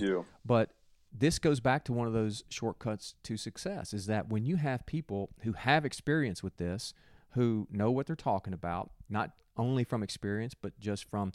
but 0.45 0.71
this 1.11 1.37
goes 1.37 1.59
back 1.59 1.83
to 1.85 1.93
one 1.93 2.07
of 2.07 2.13
those 2.13 2.43
shortcuts 2.49 3.15
to 3.23 3.37
success 3.37 3.93
is 3.93 4.07
that 4.07 4.29
when 4.29 4.45
you 4.45 4.55
have 4.55 4.85
people 4.85 5.29
who 5.41 5.53
have 5.53 5.85
experience 5.85 6.41
with 6.41 6.57
this, 6.57 6.93
who 7.31 7.67
know 7.71 7.91
what 7.91 8.07
they're 8.07 8.15
talking 8.15 8.53
about, 8.53 8.91
not 9.09 9.31
only 9.57 9.83
from 9.83 10.01
experience, 10.01 10.55
but 10.59 10.79
just 10.79 11.09
from 11.09 11.31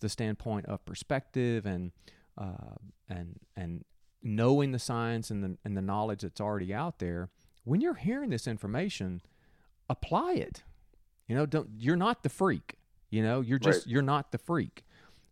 the 0.00 0.08
standpoint 0.08 0.66
of 0.66 0.84
perspective 0.84 1.64
and 1.64 1.92
uh, 2.36 2.76
and 3.08 3.38
and 3.56 3.84
knowing 4.22 4.72
the 4.72 4.78
science 4.78 5.30
and 5.30 5.42
the 5.42 5.56
and 5.64 5.76
the 5.76 5.82
knowledge 5.82 6.22
that's 6.22 6.40
already 6.40 6.74
out 6.74 6.98
there. 6.98 7.30
When 7.64 7.80
you're 7.80 7.94
hearing 7.94 8.30
this 8.30 8.46
information, 8.46 9.22
apply 9.88 10.32
it. 10.32 10.62
You 11.28 11.36
know, 11.36 11.46
don't 11.46 11.70
you're 11.78 11.96
not 11.96 12.22
the 12.22 12.28
freak. 12.28 12.74
You 13.12 13.22
know, 13.22 13.42
you're 13.42 13.58
just 13.58 13.86
right. 13.86 13.92
you're 13.92 14.02
not 14.02 14.32
the 14.32 14.38
freak. 14.38 14.84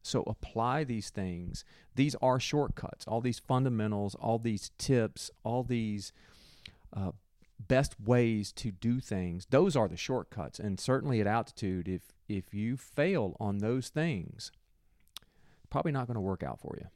So 0.03 0.23
apply 0.27 0.85
these 0.85 1.09
things. 1.09 1.65
These 1.95 2.15
are 2.23 2.39
shortcuts. 2.39 3.07
All 3.07 3.23
these 3.23 3.39
fundamentals, 3.39 4.15
all 4.15 4.39
these 4.39 4.71
tips, 4.77 5.31
all 5.45 5.63
these 5.63 6.13
uh, 6.95 7.13
best 7.59 7.97
ways 7.99 8.53
to 8.53 8.71
do 8.71 9.01
things. 9.01 9.47
Those 9.49 9.77
are 9.77 9.89
the 9.89 9.97
shortcuts. 9.97 10.61
And 10.61 10.79
certainly 10.79 11.23
at 11.23 11.27
altitude, 11.27 11.89
if 11.89 12.03
if 12.29 12.53
you 12.53 12.77
fail 12.77 13.35
on 13.41 13.59
those 13.59 13.89
things, 13.89 14.53
probably 15.71 15.93
not 15.93 16.07
going 16.07 16.17
to 16.17 16.21
work 16.21 16.43
out 16.43 16.61
for 16.61 16.77
you. 16.79 16.87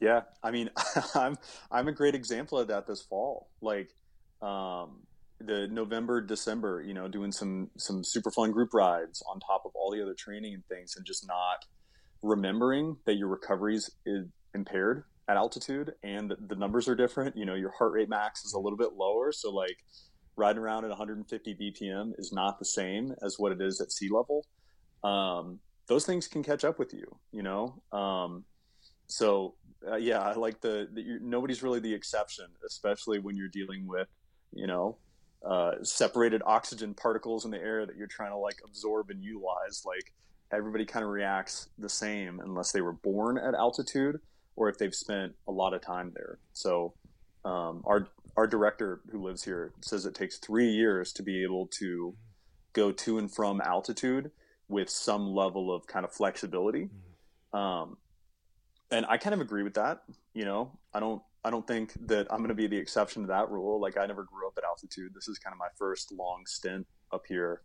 Yeah, 0.00 0.22
I 0.42 0.50
mean, 0.50 0.70
I'm 1.14 1.36
I'm 1.70 1.86
a 1.86 1.92
great 1.92 2.16
example 2.16 2.58
of 2.58 2.66
that 2.66 2.88
this 2.88 3.00
fall. 3.00 3.48
Like, 3.60 3.94
um, 4.40 5.06
the 5.46 5.68
November, 5.68 6.20
December, 6.20 6.82
you 6.82 6.94
know, 6.94 7.08
doing 7.08 7.32
some 7.32 7.70
some 7.76 8.02
super 8.04 8.30
fun 8.30 8.50
group 8.52 8.74
rides 8.74 9.22
on 9.28 9.40
top 9.40 9.62
of 9.64 9.72
all 9.74 9.90
the 9.90 10.02
other 10.02 10.14
training 10.14 10.54
and 10.54 10.66
things, 10.66 10.96
and 10.96 11.04
just 11.04 11.26
not 11.26 11.64
remembering 12.22 12.96
that 13.04 13.14
your 13.14 13.28
recovery 13.28 13.76
is 13.76 13.90
impaired 14.54 15.04
at 15.28 15.36
altitude 15.36 15.92
and 16.02 16.34
the 16.48 16.56
numbers 16.56 16.88
are 16.88 16.94
different. 16.94 17.36
You 17.36 17.44
know, 17.44 17.54
your 17.54 17.70
heart 17.70 17.92
rate 17.92 18.08
max 18.08 18.44
is 18.44 18.54
a 18.54 18.58
little 18.58 18.76
bit 18.76 18.94
lower, 18.94 19.32
so 19.32 19.50
like 19.50 19.78
riding 20.36 20.62
around 20.62 20.84
at 20.84 20.90
150 20.90 21.54
BPM 21.54 22.12
is 22.18 22.32
not 22.32 22.58
the 22.58 22.64
same 22.64 23.14
as 23.22 23.38
what 23.38 23.52
it 23.52 23.60
is 23.60 23.80
at 23.80 23.92
sea 23.92 24.08
level. 24.08 24.46
Um, 25.04 25.58
those 25.86 26.06
things 26.06 26.26
can 26.26 26.42
catch 26.42 26.64
up 26.64 26.78
with 26.78 26.94
you, 26.94 27.04
you 27.32 27.42
know. 27.42 27.82
Um, 27.92 28.44
so 29.08 29.54
uh, 29.86 29.96
yeah, 29.96 30.20
I 30.20 30.34
like 30.34 30.60
the, 30.60 30.88
the 30.92 31.18
nobody's 31.20 31.62
really 31.62 31.80
the 31.80 31.92
exception, 31.92 32.46
especially 32.66 33.18
when 33.18 33.36
you're 33.36 33.48
dealing 33.48 33.86
with 33.86 34.08
you 34.52 34.66
know 34.66 34.98
uh, 35.44 35.72
separated 35.82 36.42
oxygen 36.46 36.94
particles 36.94 37.44
in 37.44 37.50
the 37.50 37.58
air 37.58 37.84
that 37.86 37.96
you're 37.96 38.06
trying 38.06 38.30
to 38.30 38.36
like 38.36 38.60
absorb 38.64 39.10
and 39.10 39.22
utilize. 39.22 39.82
Like 39.84 40.12
everybody 40.52 40.84
kind 40.84 41.04
of 41.04 41.10
reacts 41.10 41.68
the 41.78 41.88
same 41.88 42.40
unless 42.40 42.72
they 42.72 42.80
were 42.80 42.92
born 42.92 43.38
at 43.38 43.54
altitude 43.54 44.20
or 44.54 44.68
if 44.68 44.78
they've 44.78 44.94
spent 44.94 45.32
a 45.48 45.52
lot 45.52 45.74
of 45.74 45.80
time 45.80 46.12
there. 46.14 46.38
So 46.52 46.94
um, 47.44 47.82
our 47.84 48.08
our 48.36 48.46
director 48.46 49.00
who 49.10 49.22
lives 49.22 49.44
here 49.44 49.72
says 49.82 50.06
it 50.06 50.14
takes 50.14 50.38
three 50.38 50.70
years 50.70 51.12
to 51.14 51.22
be 51.22 51.42
able 51.42 51.66
to 51.66 52.14
go 52.72 52.90
to 52.90 53.18
and 53.18 53.32
from 53.32 53.60
altitude 53.60 54.30
with 54.68 54.88
some 54.88 55.34
level 55.34 55.74
of 55.74 55.86
kind 55.86 56.04
of 56.04 56.12
flexibility. 56.12 56.88
Mm-hmm. 56.88 57.58
Um, 57.58 57.96
and 58.90 59.04
I 59.06 59.18
kind 59.18 59.34
of 59.34 59.40
agree 59.40 59.62
with 59.62 59.74
that. 59.74 60.02
You 60.32 60.44
know, 60.44 60.78
I 60.94 61.00
don't 61.00 61.22
I 61.44 61.50
don't 61.50 61.66
think 61.66 61.92
that 62.06 62.26
I'm 62.30 62.38
going 62.38 62.48
to 62.48 62.54
be 62.54 62.68
the 62.68 62.76
exception 62.76 63.22
to 63.22 63.28
that 63.28 63.50
rule. 63.50 63.80
Like 63.80 63.96
I 63.96 64.06
never 64.06 64.22
grew 64.22 64.46
up 64.46 64.54
at 64.58 64.64
altitude. 64.64 65.12
This 65.14 65.28
is 65.28 65.38
kind 65.38 65.52
of 65.52 65.58
my 65.58 65.68
first 65.76 66.12
long 66.12 66.44
stint 66.46 66.86
up 67.12 67.24
here. 67.26 67.62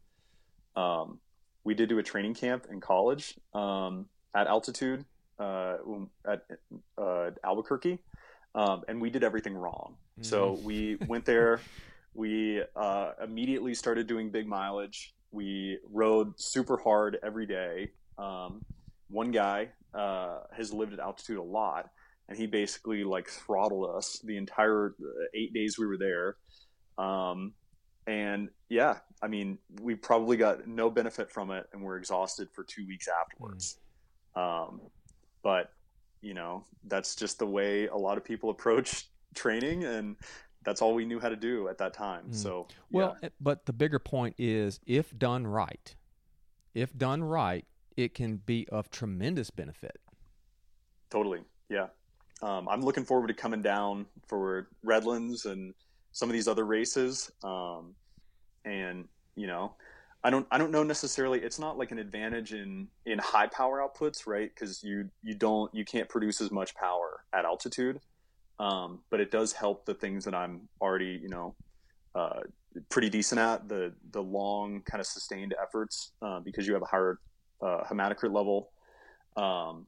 Um, 0.75 1.19
we 1.63 1.73
did 1.73 1.89
do 1.89 1.99
a 1.99 2.03
training 2.03 2.33
camp 2.33 2.67
in 2.71 2.79
college 2.79 3.35
um, 3.53 4.07
at 4.35 4.47
altitude 4.47 5.05
uh, 5.39 5.75
at 6.27 6.43
uh, 6.97 7.31
Albuquerque, 7.43 7.99
um, 8.55 8.83
and 8.87 8.99
we 9.01 9.09
did 9.09 9.23
everything 9.23 9.55
wrong. 9.55 9.95
Mm. 10.19 10.25
So 10.25 10.59
we 10.63 10.97
went 11.07 11.25
there. 11.25 11.59
we 12.13 12.63
uh, 12.75 13.11
immediately 13.23 13.75
started 13.75 14.07
doing 14.07 14.31
big 14.31 14.47
mileage. 14.47 15.13
We 15.31 15.77
rode 15.91 16.39
super 16.39 16.77
hard 16.77 17.19
every 17.21 17.45
day. 17.45 17.91
Um, 18.17 18.65
one 19.09 19.31
guy 19.31 19.69
uh, 19.93 20.39
has 20.55 20.73
lived 20.73 20.93
at 20.93 20.99
altitude 20.99 21.37
a 21.37 21.43
lot 21.43 21.89
and 22.29 22.37
he 22.37 22.47
basically 22.47 23.03
like 23.03 23.29
throttled 23.29 23.89
us 23.95 24.19
the 24.23 24.37
entire 24.37 24.95
uh, 25.01 25.25
eight 25.33 25.53
days 25.53 25.77
we 25.77 25.85
were 25.85 25.97
there. 25.97 26.35
Um, 26.97 27.53
and 28.05 28.49
yeah, 28.69 28.97
I 29.21 29.27
mean, 29.27 29.57
we 29.81 29.95
probably 29.95 30.37
got 30.37 30.67
no 30.67 30.89
benefit 30.89 31.31
from 31.31 31.51
it, 31.51 31.67
and 31.73 31.81
we're 31.81 31.97
exhausted 31.97 32.49
for 32.53 32.63
two 32.63 32.87
weeks 32.87 33.07
afterwards. 33.07 33.77
Mm. 34.35 34.67
Um, 34.69 34.81
but 35.43 35.71
you 36.21 36.33
know, 36.33 36.65
that's 36.87 37.15
just 37.15 37.39
the 37.39 37.45
way 37.45 37.87
a 37.87 37.95
lot 37.95 38.17
of 38.17 38.23
people 38.23 38.49
approach 38.49 39.07
training, 39.35 39.83
and 39.83 40.15
that's 40.63 40.81
all 40.81 40.93
we 40.93 41.05
knew 41.05 41.19
how 41.19 41.29
to 41.29 41.35
do 41.35 41.67
at 41.69 41.77
that 41.77 41.93
time. 41.93 42.25
Mm. 42.29 42.35
So, 42.35 42.67
well, 42.91 43.17
yeah. 43.21 43.29
but 43.39 43.65
the 43.65 43.73
bigger 43.73 43.99
point 43.99 44.35
is, 44.37 44.79
if 44.85 45.17
done 45.17 45.45
right, 45.45 45.95
if 46.73 46.97
done 46.97 47.23
right, 47.23 47.65
it 47.95 48.13
can 48.13 48.37
be 48.37 48.67
of 48.69 48.89
tremendous 48.89 49.49
benefit. 49.49 49.99
Totally, 51.09 51.41
yeah. 51.69 51.87
Um, 52.41 52.67
I'm 52.69 52.81
looking 52.81 53.03
forward 53.03 53.27
to 53.27 53.33
coming 53.33 53.61
down 53.61 54.05
for 54.27 54.67
Redlands 54.83 55.45
and 55.45 55.73
some 56.11 56.29
of 56.29 56.33
these 56.33 56.47
other 56.47 56.65
races. 56.65 57.31
Um, 57.43 57.95
and 58.65 59.07
you 59.35 59.47
know, 59.47 59.73
I 60.23 60.29
don't 60.29 60.47
I 60.51 60.57
don't 60.57 60.71
know 60.71 60.83
necessarily. 60.83 61.39
It's 61.39 61.59
not 61.59 61.77
like 61.77 61.91
an 61.91 61.99
advantage 61.99 62.53
in 62.53 62.87
in 63.05 63.19
high 63.19 63.47
power 63.47 63.79
outputs, 63.79 64.27
right? 64.27 64.49
Because 64.53 64.83
you 64.83 65.09
you 65.23 65.35
don't 65.35 65.73
you 65.73 65.85
can't 65.85 66.09
produce 66.09 66.41
as 66.41 66.51
much 66.51 66.75
power 66.75 67.21
at 67.33 67.45
altitude. 67.45 67.99
Um, 68.59 69.01
but 69.11 69.19
it 69.19 69.29
does 69.29 69.53
help 69.53 69.85
the 69.85 69.93
things 69.93 70.25
that 70.25 70.33
I'm 70.33 70.67
already 70.81 71.19
you 71.21 71.29
know 71.29 71.55
uh, 72.15 72.41
pretty 72.89 73.09
decent 73.09 73.39
at 73.39 73.69
the 73.69 73.93
the 74.11 74.21
long 74.21 74.81
kind 74.81 74.99
of 74.99 75.07
sustained 75.07 75.55
efforts 75.61 76.11
uh, 76.21 76.39
because 76.39 76.67
you 76.67 76.73
have 76.73 76.81
a 76.81 76.87
higher 76.87 77.19
uh, 77.61 77.83
hematocrit 77.89 78.33
level. 78.33 78.71
Um, 79.35 79.85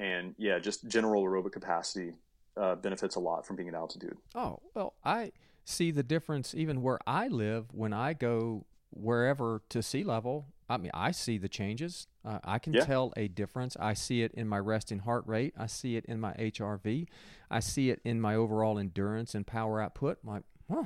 and 0.00 0.34
yeah, 0.38 0.58
just 0.58 0.88
general 0.88 1.22
aerobic 1.22 1.52
capacity 1.52 2.14
uh, 2.56 2.74
benefits 2.74 3.16
a 3.16 3.20
lot 3.20 3.46
from 3.46 3.54
being 3.54 3.68
at 3.68 3.74
altitude. 3.74 4.16
Oh 4.34 4.58
well, 4.74 4.94
I 5.04 5.32
see 5.64 5.90
the 5.90 6.02
difference 6.02 6.54
even 6.54 6.82
where 6.82 6.98
I 7.06 7.28
live 7.28 7.66
when 7.72 7.92
I 7.92 8.14
go 8.14 8.64
wherever 8.88 9.62
to 9.68 9.82
sea 9.82 10.02
level. 10.02 10.46
I 10.70 10.78
mean, 10.78 10.90
I 10.94 11.10
see 11.10 11.36
the 11.36 11.48
changes. 11.48 12.06
Uh, 12.24 12.38
I 12.44 12.58
can 12.58 12.72
yeah. 12.72 12.84
tell 12.84 13.12
a 13.16 13.28
difference. 13.28 13.76
I 13.78 13.92
see 13.92 14.22
it 14.22 14.32
in 14.34 14.48
my 14.48 14.58
resting 14.58 15.00
heart 15.00 15.24
rate. 15.26 15.52
I 15.58 15.66
see 15.66 15.96
it 15.96 16.06
in 16.06 16.18
my 16.20 16.32
HRV. 16.32 17.06
I 17.50 17.60
see 17.60 17.90
it 17.90 18.00
in 18.04 18.20
my 18.20 18.36
overall 18.36 18.78
endurance 18.78 19.34
and 19.34 19.46
power 19.46 19.82
output. 19.82 20.18
Like 20.24 20.44
huh, 20.70 20.84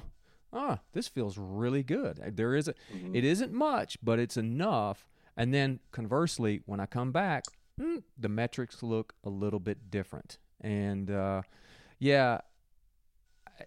ah, 0.52 0.80
this 0.92 1.06
feels 1.06 1.38
really 1.38 1.84
good. 1.84 2.18
Uh, 2.18 2.30
there 2.32 2.56
is 2.56 2.66
a, 2.66 2.74
mm-hmm. 2.92 3.14
it 3.14 3.24
isn't 3.24 3.52
much, 3.52 3.96
but 4.02 4.18
it's 4.18 4.36
enough. 4.36 5.06
And 5.36 5.54
then 5.54 5.78
conversely, 5.92 6.62
when 6.66 6.80
I 6.80 6.86
come 6.86 7.12
back, 7.12 7.44
mm, 7.80 8.02
the 8.18 8.28
metrics 8.28 8.82
look 8.82 9.14
a 9.24 9.30
little 9.30 9.60
bit 9.60 9.90
different. 9.90 10.38
And 10.60 11.10
uh, 11.10 11.42
yeah, 11.98 12.38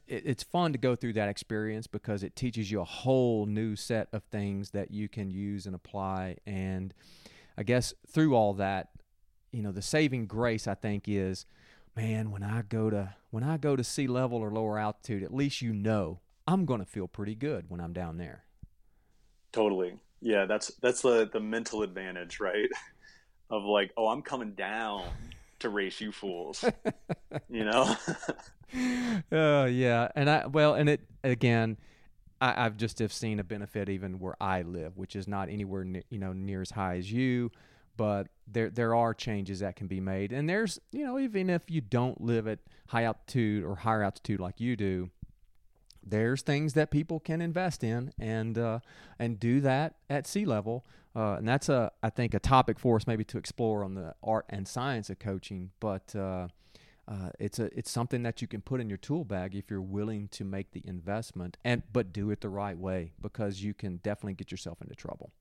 it, 0.07 0.23
it's 0.25 0.43
fun 0.43 0.71
to 0.73 0.77
go 0.77 0.95
through 0.95 1.13
that 1.13 1.29
experience 1.29 1.87
because 1.87 2.23
it 2.23 2.35
teaches 2.35 2.71
you 2.71 2.81
a 2.81 2.85
whole 2.85 3.45
new 3.45 3.75
set 3.75 4.07
of 4.13 4.23
things 4.23 4.71
that 4.71 4.91
you 4.91 5.07
can 5.07 5.31
use 5.31 5.65
and 5.65 5.75
apply. 5.75 6.37
And 6.45 6.93
I 7.57 7.63
guess 7.63 7.93
through 8.07 8.35
all 8.35 8.53
that, 8.55 8.89
you 9.51 9.61
know, 9.61 9.71
the 9.71 9.81
saving 9.81 10.27
grace 10.27 10.67
I 10.67 10.75
think 10.75 11.05
is, 11.07 11.45
man, 11.95 12.31
when 12.31 12.43
I 12.43 12.61
go 12.61 12.89
to 12.89 13.15
when 13.31 13.43
I 13.43 13.57
go 13.57 13.75
to 13.75 13.83
sea 13.83 14.07
level 14.07 14.39
or 14.39 14.51
lower 14.51 14.79
altitude, 14.79 15.23
at 15.23 15.33
least 15.33 15.61
you 15.61 15.73
know 15.73 16.19
I'm 16.47 16.65
going 16.65 16.79
to 16.79 16.85
feel 16.85 17.07
pretty 17.07 17.35
good 17.35 17.65
when 17.69 17.81
I'm 17.81 17.93
down 17.93 18.17
there. 18.17 18.43
Totally. 19.51 19.97
Yeah, 20.21 20.45
that's 20.45 20.71
that's 20.81 21.01
the 21.01 21.29
the 21.31 21.39
mental 21.39 21.83
advantage, 21.83 22.39
right? 22.39 22.69
Of 23.49 23.63
like, 23.63 23.93
oh, 23.95 24.07
I'm 24.07 24.21
coming 24.21 24.51
down 24.51 25.05
to 25.59 25.69
race 25.69 26.01
you 26.01 26.11
fools. 26.11 26.63
you 27.49 27.65
know? 27.65 27.95
Oh 29.31 29.65
yeah, 29.65 30.09
and 30.15 30.29
I 30.29 30.45
well, 30.47 30.73
and 30.73 30.89
it 30.89 31.01
again, 31.23 31.77
I, 32.41 32.63
have 32.63 32.77
just 32.77 32.99
have 32.99 33.13
seen 33.13 33.39
a 33.39 33.43
benefit 33.43 33.89
even 33.89 34.19
where 34.19 34.35
I 34.41 34.61
live, 34.63 34.97
which 34.97 35.15
is 35.15 35.27
not 35.27 35.49
anywhere 35.49 35.83
ne- 35.83 36.03
you 36.09 36.19
know 36.19 36.33
near 36.33 36.61
as 36.61 36.71
high 36.71 36.97
as 36.97 37.11
you, 37.11 37.51
but 37.95 38.27
there 38.45 38.69
there 38.69 38.93
are 38.93 39.13
changes 39.13 39.59
that 39.59 39.75
can 39.75 39.87
be 39.87 39.99
made, 39.99 40.31
and 40.31 40.49
there's 40.49 40.79
you 40.91 41.05
know 41.05 41.17
even 41.17 41.49
if 41.49 41.63
you 41.69 41.81
don't 41.81 42.19
live 42.19 42.47
at 42.47 42.59
high 42.89 43.03
altitude 43.03 43.63
or 43.63 43.77
higher 43.77 44.03
altitude 44.03 44.39
like 44.39 44.59
you 44.59 44.75
do, 44.75 45.09
there's 46.05 46.41
things 46.41 46.73
that 46.73 46.91
people 46.91 47.19
can 47.19 47.41
invest 47.41 47.83
in 47.83 48.11
and 48.19 48.57
uh, 48.57 48.79
and 49.17 49.39
do 49.39 49.61
that 49.61 49.95
at 50.09 50.27
sea 50.27 50.45
level. 50.45 50.85
Uh, 51.17 51.37
and 51.39 51.47
that's 51.47 51.67
a 51.67 51.91
I 52.03 52.11
think 52.11 52.35
a 52.35 52.39
topic 52.39 52.77
for 52.77 52.95
us 52.95 53.07
maybe 53.07 53.23
to 53.25 53.39
explore 53.39 53.83
on 53.83 53.95
the 53.95 54.13
art 54.21 54.45
and 54.49 54.67
science 54.67 55.09
of 55.09 55.17
coaching. 55.17 55.71
But 55.79 56.15
uh, 56.15 56.49
uh, 57.07 57.29
it's 57.39 57.57
a 57.57 57.75
it's 57.75 57.89
something 57.89 58.21
that 58.21 58.39
you 58.39 58.47
can 58.47 58.61
put 58.61 58.79
in 58.79 58.87
your 58.87 58.99
tool 58.99 59.25
bag 59.25 59.55
if 59.55 59.71
you're 59.71 59.81
willing 59.81 60.27
to 60.29 60.45
make 60.45 60.71
the 60.73 60.83
investment 60.85 61.57
and 61.65 61.81
but 61.91 62.13
do 62.13 62.29
it 62.29 62.41
the 62.41 62.49
right 62.49 62.77
way 62.77 63.13
because 63.19 63.63
you 63.63 63.73
can 63.73 63.97
definitely 63.97 64.35
get 64.35 64.51
yourself 64.51 64.79
into 64.79 64.93
trouble. 64.93 65.31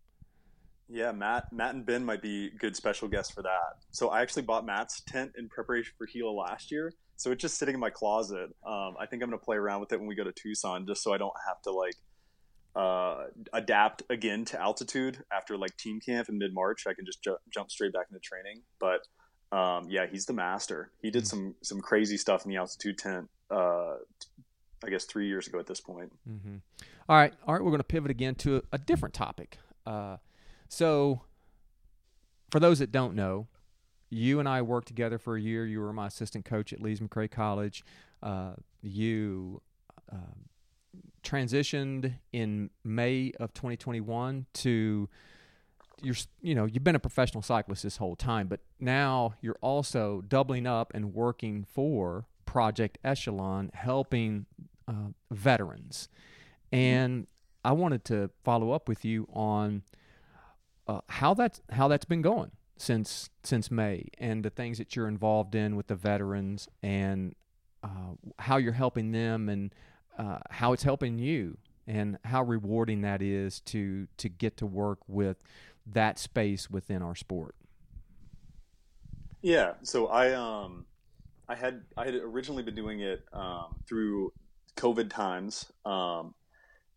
Yeah, 0.89 1.13
Matt, 1.13 1.53
Matt 1.53 1.75
and 1.75 1.85
Ben 1.85 2.05
might 2.05 2.23
be 2.23 2.51
good 2.51 2.77
special 2.77 3.09
guests 3.09 3.35
for 3.35 3.43
that. 3.43 3.83
So 3.91 4.09
I 4.09 4.23
actually 4.23 4.43
bought 4.43 4.65
Matt's 4.65 5.01
tent 5.01 5.33
in 5.37 5.49
preparation 5.49 5.93
for 5.99 6.07
Gila 6.07 6.31
last 6.31 6.71
year, 6.71 6.95
so 7.17 7.33
it's 7.33 7.43
just 7.43 7.59
sitting 7.59 7.75
in 7.75 7.81
my 7.81 7.91
closet. 7.91 8.49
Um, 8.65 8.95
I 8.99 9.05
think 9.05 9.23
I'm 9.23 9.29
gonna 9.29 9.39
play 9.39 9.57
around 9.57 9.81
with 9.81 9.93
it 9.93 9.99
when 9.99 10.09
we 10.09 10.15
go 10.15 10.25
to 10.25 10.33
Tucson, 10.33 10.87
just 10.87 11.03
so 11.03 11.13
I 11.13 11.19
don't 11.19 11.35
have 11.47 11.61
to 11.63 11.71
like 11.71 11.97
uh, 12.77 13.25
adapt 13.55 14.03
again 14.11 14.45
to 14.45 14.61
altitude 14.61 15.25
after 15.33 15.57
like 15.57 15.77
team 15.79 15.99
camp 15.99 16.29
in 16.29 16.39
mid 16.39 16.53
March. 16.53 16.85
I 16.87 16.93
can 16.93 17.07
just 17.07 17.23
ju- 17.23 17.39
jump 17.53 17.71
straight 17.71 17.93
back 17.93 18.07
into 18.11 18.21
training. 18.21 18.63
But 18.79 19.07
um, 19.57 19.89
yeah, 19.89 20.07
he's 20.07 20.27
the 20.27 20.35
master. 20.35 20.91
He 21.01 21.11
did 21.11 21.25
mm-hmm. 21.25 21.29
some 21.29 21.55
some 21.63 21.81
crazy 21.81 22.19
stuff 22.19 22.45
in 22.45 22.51
the 22.51 22.59
altitude 22.59 22.99
tent. 22.99 23.29
Uh, 23.51 23.95
I 24.85 24.91
guess 24.91 25.05
three 25.05 25.27
years 25.27 25.47
ago 25.47 25.59
at 25.59 25.67
this 25.67 25.81
point. 25.81 26.13
Mm-hmm. 26.29 26.57
All 27.09 27.17
right, 27.17 27.33
all 27.47 27.55
right. 27.55 27.63
We're 27.63 27.71
going 27.71 27.79
to 27.79 27.85
pivot 27.85 28.11
again 28.11 28.35
to 28.37 28.57
a, 28.57 28.63
a 28.73 28.79
different 28.79 29.15
topic. 29.15 29.59
Uh, 29.87 30.19
so, 30.69 31.23
for 32.51 32.61
those 32.61 32.81
that 32.81 32.93
don't 32.93 33.15
know, 33.15 33.49
you 34.11 34.39
and 34.39 34.49
I 34.49 34.61
worked 34.61 34.89
together 34.89 35.19
for 35.19 35.37
a 35.37 35.41
year. 35.41 35.65
You 35.65 35.81
were 35.81 35.93
my 35.93 36.09
assistant 36.09 36.45
coach 36.45 36.73
at 36.73 36.83
Lees-McRae 36.83 37.31
College. 37.31 37.85
Uh, 38.23 38.55
you 38.83 39.63
uh, 40.13 40.17
transitioned 41.27 42.15
in 42.33 42.71
May 42.85 43.33
of 43.41 43.53
2021 43.53 44.47
to 44.55 45.09
you're 46.03 46.15
you 46.41 46.55
know 46.55 46.67
you've 46.67 46.85
been 46.85 46.95
a 46.95 47.01
professional 47.01 47.43
cyclist 47.43 47.83
this 47.83 47.97
whole 47.97 48.17
time, 48.17 48.49
but 48.49 48.61
now 48.79 49.35
you're 49.41 49.59
also 49.61 50.23
doubling 50.29 50.67
up 50.67 50.93
and 50.95 51.15
working 51.15 51.65
for 51.65 52.27
Project 52.45 52.99
Echelon, 53.03 53.71
helping 53.75 54.47
uh, 54.87 55.11
veterans. 55.31 56.09
And 56.71 57.27
I 57.65 57.73
wanted 57.73 58.05
to 58.07 58.31
follow 58.45 58.73
up 58.73 58.89
with 58.89 59.05
you 59.05 59.27
on 59.33 59.83
uh, 60.87 61.01
how 61.09 61.35
that's 61.35 61.61
how 61.71 61.89
that's 61.89 62.05
been 62.05 62.23
going 62.23 62.53
since 62.77 63.31
since 63.43 63.71
May, 63.71 64.07
and 64.19 64.45
the 64.45 64.51
things 64.51 64.79
that 64.79 64.95
you're 64.95 65.09
involved 65.09 65.55
in 65.55 65.77
with 65.77 65.87
the 65.87 65.97
veterans, 65.97 66.69
and 66.83 67.35
uh, 67.83 68.15
how 68.39 68.59
you're 68.59 68.73
helping 68.73 69.13
them, 69.13 69.49
and 69.49 69.75
uh, 70.19 70.39
how 70.51 70.73
it's 70.73 70.83
helping 70.83 71.19
you, 71.19 71.59
and 71.87 72.19
how 72.25 72.43
rewarding 72.43 73.03
that 73.03 73.23
is 73.23 73.61
to 73.61 74.09
to 74.17 74.29
get 74.29 74.57
to 74.59 74.67
work 74.67 74.99
with 75.09 75.43
that 75.87 76.19
space 76.19 76.71
within 76.71 77.03
our 77.03 77.15
sport. 77.15 77.55
Yeah, 79.43 79.75
so 79.83 80.09
I 80.09 80.33
um 80.33 80.87
I 81.49 81.55
had 81.55 81.83
I 81.97 82.07
had 82.07 82.15
originally 82.15 82.63
been 82.63 82.75
doing 82.75 83.01
it 83.01 83.25
um, 83.33 83.77
through 83.89 84.33
COVID 84.77 85.09
times, 85.09 85.71
um, 85.85 86.35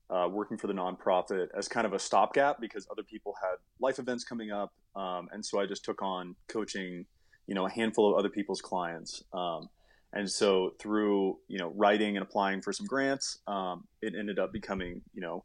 uh, 0.09 0.27
working 0.31 0.57
for 0.57 0.67
the 0.67 0.73
nonprofit 0.73 1.47
as 1.55 1.67
kind 1.67 1.85
of 1.85 1.93
a 1.93 1.99
stopgap 1.99 2.59
because 2.59 2.87
other 2.91 3.03
people 3.03 3.35
had 3.41 3.57
life 3.79 3.99
events 3.99 4.23
coming 4.23 4.51
up, 4.51 4.73
um, 4.95 5.29
and 5.31 5.45
so 5.45 5.59
I 5.59 5.65
just 5.65 5.85
took 5.85 6.01
on 6.01 6.35
coaching, 6.47 7.05
you 7.45 7.53
know, 7.53 7.65
a 7.67 7.69
handful 7.69 8.11
of 8.11 8.17
other 8.17 8.29
people's 8.29 8.61
clients. 8.61 9.23
Um, 9.33 9.69
and 10.13 10.29
so 10.29 10.73
through 10.79 11.37
you 11.47 11.57
know 11.57 11.71
writing 11.75 12.17
and 12.17 12.23
applying 12.23 12.61
for 12.61 12.73
some 12.73 12.85
grants, 12.85 13.39
um, 13.47 13.85
it 14.01 14.13
ended 14.17 14.39
up 14.39 14.51
becoming 14.51 15.01
you 15.13 15.21
know 15.21 15.43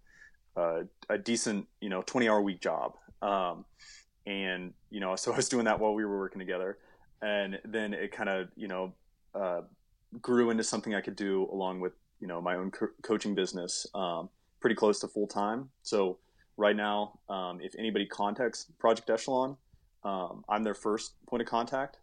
uh, 0.56 0.82
a 1.08 1.18
decent 1.18 1.66
you 1.80 1.88
know 1.88 2.02
20 2.02 2.28
hour 2.28 2.40
week 2.40 2.60
job 2.60 2.94
um, 3.24 3.64
and 4.26 4.72
you 4.90 5.00
know, 5.00 5.16
so 5.16 5.32
I 5.32 5.36
was 5.36 5.48
doing 5.48 5.64
that 5.64 5.80
while 5.80 5.94
we 5.94 6.04
were 6.04 6.18
working 6.18 6.38
together, 6.38 6.78
and 7.22 7.58
then 7.64 7.94
it 7.94 8.12
kind 8.12 8.28
of 8.28 8.48
you 8.56 8.68
know 8.68 8.92
uh, 9.34 9.62
grew 10.20 10.50
into 10.50 10.62
something 10.62 10.94
I 10.94 11.00
could 11.00 11.16
do 11.16 11.48
along 11.50 11.80
with 11.80 11.94
you 12.20 12.28
know 12.28 12.40
my 12.40 12.54
own 12.56 12.70
co- 12.70 12.94
coaching 13.02 13.34
business, 13.34 13.86
um, 13.94 14.28
pretty 14.60 14.76
close 14.76 15.00
to 15.00 15.08
full 15.08 15.26
time. 15.26 15.70
So 15.82 16.18
right 16.56 16.76
now, 16.76 17.18
um, 17.28 17.60
if 17.60 17.74
anybody 17.78 18.06
contacts 18.06 18.66
Project 18.78 19.10
Echelon, 19.10 19.56
um, 20.04 20.44
I'm 20.48 20.62
their 20.62 20.74
first 20.74 21.14
point 21.26 21.42
of 21.42 21.48
contact. 21.48 21.98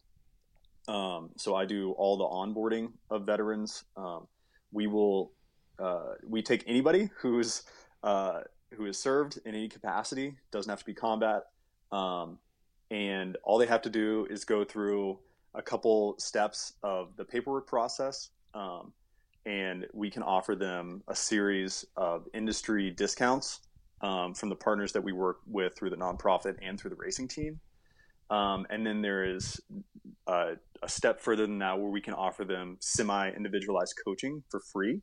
Um, 0.87 1.29
so 1.37 1.55
I 1.55 1.65
do 1.65 1.91
all 1.91 2.17
the 2.17 2.25
onboarding 2.25 2.91
of 3.09 3.25
veterans. 3.25 3.83
Um, 3.95 4.27
we 4.71 4.87
will 4.87 5.31
uh, 5.79 6.13
we 6.27 6.41
take 6.41 6.63
anybody 6.67 7.09
who's 7.17 7.63
uh, 8.03 8.41
who 8.73 8.85
has 8.85 8.97
served 8.97 9.39
in 9.45 9.53
any 9.55 9.67
capacity, 9.67 10.35
doesn't 10.51 10.69
have 10.69 10.79
to 10.79 10.85
be 10.85 10.93
combat, 10.93 11.43
um, 11.91 12.39
and 12.89 13.37
all 13.43 13.57
they 13.57 13.65
have 13.65 13.81
to 13.83 13.89
do 13.89 14.27
is 14.29 14.45
go 14.45 14.63
through 14.63 15.19
a 15.53 15.61
couple 15.61 16.15
steps 16.17 16.73
of 16.83 17.15
the 17.17 17.25
paperwork 17.25 17.67
process, 17.67 18.29
um, 18.53 18.93
and 19.45 19.85
we 19.93 20.09
can 20.09 20.23
offer 20.23 20.55
them 20.55 21.03
a 21.07 21.15
series 21.15 21.85
of 21.95 22.27
industry 22.33 22.89
discounts 22.89 23.59
um, 24.01 24.33
from 24.33 24.49
the 24.49 24.55
partners 24.55 24.93
that 24.93 25.03
we 25.03 25.11
work 25.11 25.39
with 25.45 25.75
through 25.75 25.89
the 25.89 25.95
nonprofit 25.97 26.55
and 26.61 26.79
through 26.79 26.89
the 26.89 26.95
racing 26.95 27.27
team. 27.27 27.59
Um, 28.29 28.65
and 28.69 28.85
then 28.85 29.01
there 29.01 29.25
is 29.25 29.59
uh, 30.25 30.51
a 30.83 30.89
step 30.89 31.21
further 31.21 31.45
than 31.45 31.59
that 31.59 31.79
where 31.79 31.89
we 31.89 32.01
can 32.01 32.13
offer 32.13 32.43
them 32.43 32.77
semi 32.79 33.29
individualized 33.31 33.93
coaching 34.03 34.43
for 34.49 34.59
free. 34.59 35.01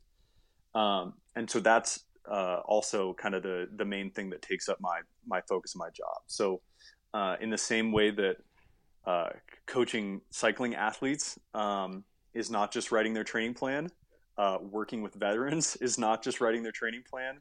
Um, 0.75 1.13
and 1.35 1.49
so 1.49 1.59
that's 1.59 2.05
uh, 2.29 2.61
also 2.65 3.13
kind 3.13 3.33
of 3.33 3.43
the, 3.43 3.67
the 3.75 3.85
main 3.85 4.11
thing 4.11 4.29
that 4.29 4.41
takes 4.41 4.69
up 4.69 4.77
my, 4.79 4.99
my 5.25 5.41
focus 5.47 5.75
of 5.75 5.79
my 5.79 5.89
job. 5.89 6.17
So, 6.27 6.61
uh, 7.13 7.37
in 7.41 7.49
the 7.49 7.57
same 7.57 7.91
way 7.91 8.11
that 8.11 8.35
uh, 9.05 9.29
coaching 9.65 10.21
cycling 10.29 10.75
athletes 10.75 11.39
um, 11.55 12.03
is 12.33 12.51
not 12.51 12.71
just 12.71 12.91
writing 12.91 13.13
their 13.13 13.23
training 13.23 13.55
plan, 13.55 13.89
uh, 14.37 14.57
working 14.61 15.01
with 15.01 15.15
veterans 15.15 15.75
is 15.81 15.97
not 15.97 16.23
just 16.23 16.39
writing 16.41 16.61
their 16.61 16.71
training 16.71 17.03
plan. 17.09 17.39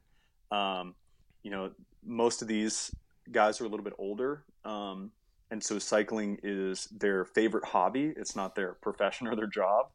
Um, 0.50 0.94
you 1.42 1.50
know, 1.50 1.70
most 2.04 2.40
of 2.40 2.48
these 2.48 2.90
guys 3.30 3.60
are 3.60 3.64
a 3.64 3.68
little 3.68 3.84
bit 3.84 3.92
older. 3.98 4.44
Um, 4.64 5.12
and 5.50 5.62
so 5.62 5.78
cycling 5.78 6.38
is 6.42 6.86
their 6.86 7.24
favorite 7.24 7.64
hobby. 7.64 8.12
It's 8.16 8.36
not 8.36 8.54
their 8.54 8.74
profession 8.74 9.26
or 9.26 9.36
their 9.36 9.46
job. 9.46 9.86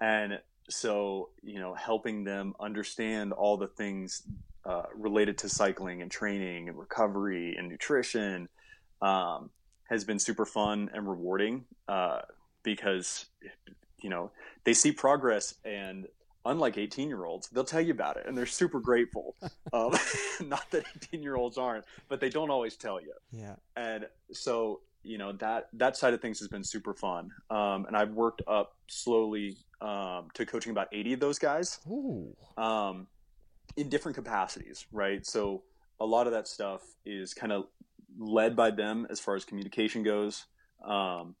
And 0.00 0.40
so, 0.68 1.30
you 1.42 1.60
know, 1.60 1.74
helping 1.74 2.24
them 2.24 2.54
understand 2.58 3.32
all 3.32 3.56
the 3.56 3.68
things 3.68 4.22
uh, 4.64 4.82
related 4.94 5.38
to 5.38 5.48
cycling 5.48 6.02
and 6.02 6.10
training 6.10 6.68
and 6.68 6.78
recovery 6.78 7.56
and 7.56 7.68
nutrition 7.68 8.48
um, 9.02 9.50
has 9.88 10.04
been 10.04 10.18
super 10.18 10.44
fun 10.44 10.90
and 10.92 11.08
rewarding 11.08 11.64
uh, 11.88 12.20
because, 12.62 13.26
you 14.02 14.10
know, 14.10 14.30
they 14.64 14.74
see 14.74 14.92
progress 14.92 15.54
and 15.64 16.06
unlike 16.44 16.78
18 16.78 17.08
year 17.08 17.24
olds, 17.24 17.48
they'll 17.48 17.64
tell 17.64 17.80
you 17.80 17.92
about 17.92 18.16
it 18.16 18.26
and 18.26 18.36
they're 18.36 18.46
super 18.46 18.80
grateful. 18.80 19.36
um, 19.72 19.96
not 20.46 20.70
that 20.70 20.84
18 20.96 21.22
year 21.22 21.36
olds 21.36 21.58
aren't, 21.58 21.84
but 22.08 22.20
they 22.20 22.28
don't 22.28 22.50
always 22.50 22.76
tell 22.76 23.00
you. 23.00 23.12
Yeah. 23.30 23.56
And 23.76 24.06
so, 24.32 24.80
you 25.02 25.18
know, 25.18 25.32
that, 25.32 25.68
that 25.74 25.96
side 25.96 26.14
of 26.14 26.20
things 26.20 26.38
has 26.40 26.48
been 26.48 26.64
super 26.64 26.94
fun. 26.94 27.30
Um, 27.50 27.86
and 27.86 27.96
I've 27.96 28.12
worked 28.12 28.42
up 28.46 28.76
slowly 28.86 29.56
um, 29.80 30.28
to 30.34 30.44
coaching 30.44 30.72
about 30.72 30.88
80 30.92 31.14
of 31.14 31.20
those 31.20 31.38
guys 31.38 31.78
um, 32.56 33.06
in 33.76 33.88
different 33.88 34.14
capacities, 34.14 34.86
right? 34.92 35.24
So 35.24 35.62
a 36.00 36.06
lot 36.06 36.26
of 36.26 36.32
that 36.32 36.48
stuff 36.48 36.82
is 37.04 37.34
kind 37.34 37.52
of 37.52 37.66
led 38.18 38.56
by 38.56 38.70
them 38.70 39.06
as 39.10 39.20
far 39.20 39.36
as 39.36 39.44
communication 39.44 40.02
goes. 40.02 40.46
Um, 40.84 41.34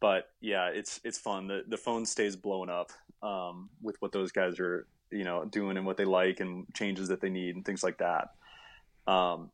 but 0.00 0.30
yeah, 0.40 0.68
it's 0.68 1.00
it's 1.04 1.18
fun. 1.18 1.46
The 1.46 1.62
the 1.68 1.76
phone 1.76 2.04
stays 2.04 2.36
blowing 2.36 2.68
up 2.68 2.90
um, 3.22 3.70
with 3.82 3.96
what 4.00 4.12
those 4.12 4.32
guys 4.32 4.60
are 4.60 4.86
you 5.10 5.24
know 5.24 5.44
doing 5.44 5.76
and 5.76 5.86
what 5.86 5.96
they 5.96 6.04
like 6.04 6.40
and 6.40 6.66
changes 6.74 7.08
that 7.08 7.20
they 7.20 7.30
need 7.30 7.54
and 7.54 7.64
things 7.64 7.82
like 7.82 7.98
that. 7.98 8.30
Um, 9.10 9.50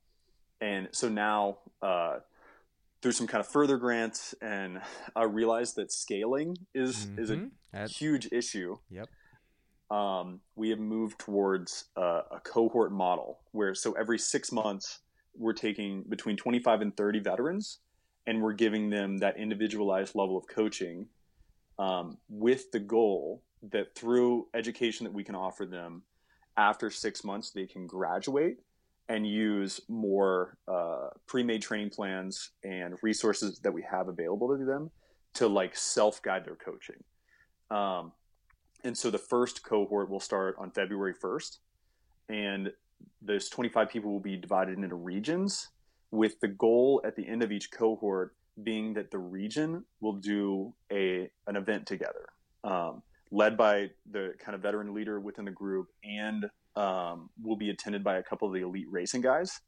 and 0.61 0.89
so 0.93 1.09
now 1.09 1.59
uh, 1.83 2.19
through 3.03 3.13
some 3.13 3.27
kind 3.27 3.41
of 3.41 3.49
further 3.49 3.77
grants 3.77 4.35
and 4.41 4.81
I 5.17 5.25
realized 5.25 5.77
that 5.77 5.93
scaling 5.93 6.57
is 6.75 7.07
mm-hmm. 7.07 7.23
is 7.23 7.31
a 7.31 7.49
That's... 7.73 7.97
huge 7.97 8.29
issue. 8.33 8.79
Yep. 8.91 9.09
Um, 9.91 10.41
we 10.57 10.71
have 10.71 10.79
moved 10.79 11.19
towards 11.19 11.85
uh, 11.99 12.23
a 12.31 12.41
cohort 12.43 12.93
model 12.93 13.41
where 13.51 13.75
so 13.75 13.93
every 13.93 14.19
six 14.19 14.51
months 14.51 15.01
we're 15.37 15.53
taking 15.53 16.05
between 16.09 16.37
25 16.37 16.81
and 16.81 16.97
30 16.97 17.21
veterans 17.21 17.79
and 18.27 18.41
we're 18.41 18.53
giving 18.53 18.89
them 18.89 19.19
that 19.19 19.37
individualized 19.37 20.15
level 20.15 20.37
of 20.37 20.47
coaching 20.47 21.09
um, 21.79 22.17
with 22.29 22.71
the 22.71 22.79
goal 22.79 23.43
that 23.71 23.95
through 23.95 24.47
education 24.55 25.05
that 25.05 25.13
we 25.13 25.25
can 25.25 25.35
offer 25.35 25.65
them 25.65 26.03
after 26.57 26.91
six 26.91 27.25
months 27.25 27.51
they 27.51 27.67
can 27.67 27.87
graduate 27.87 28.59
and 29.09 29.27
use 29.27 29.81
more 29.89 30.57
uh, 30.69 31.09
pre-made 31.27 31.61
training 31.63 31.91
plans 31.91 32.51
and 32.65 32.95
resources 33.03 33.59
that 33.61 33.73
we 33.73 33.83
have 33.83 34.09
available 34.09 34.57
to 34.57 34.65
them 34.65 34.91
to 35.35 35.49
like 35.49 35.77
self-guide 35.77 36.45
their 36.45 36.57
coaching. 36.57 37.03
Um, 37.71 38.13
and 38.85 38.97
so 38.97 39.11
the 39.11 39.19
first 39.19 39.63
cohort 39.65 40.11
will 40.11 40.21
start 40.21 40.57
on 40.59 40.71
february 40.71 41.15
1st 41.15 41.59
and 42.29 42.73
those 43.21 43.49
25 43.49 43.89
people 43.89 44.13
will 44.13 44.21
be 44.21 44.37
divided 44.37 44.79
into 44.79 44.95
regions 44.95 45.69
with 46.11 46.39
the 46.41 46.49
goal 46.49 47.01
at 47.05 47.17
the 47.17 47.27
end 47.27 47.43
of 47.43 47.51
each 47.51 47.71
cohort 47.71 48.35
being 48.63 48.95
that 48.95 49.11
the 49.11 49.19
region 49.19 49.85
will 50.01 50.13
do 50.13 50.73
a 50.93 51.31
an 51.47 51.57
event 51.57 51.87
together, 51.87 52.29
um, 52.65 53.03
led 53.33 53.57
by 53.57 53.91
the 54.13 54.35
kind 54.39 54.55
of 54.55 54.61
veteran 54.61 54.95
leader 54.95 55.19
within 55.19 55.45
the 55.45 55.51
group, 55.51 55.89
and 56.05 56.45
um, 56.77 57.31
will 57.43 57.57
be 57.57 57.71
attended 57.71 58.05
by 58.05 58.19
a 58.19 58.23
couple 58.23 58.47
of 58.47 58.55
the 58.55 58.61
elite 58.61 58.87
racing 58.91 59.23
guys. 59.23 59.61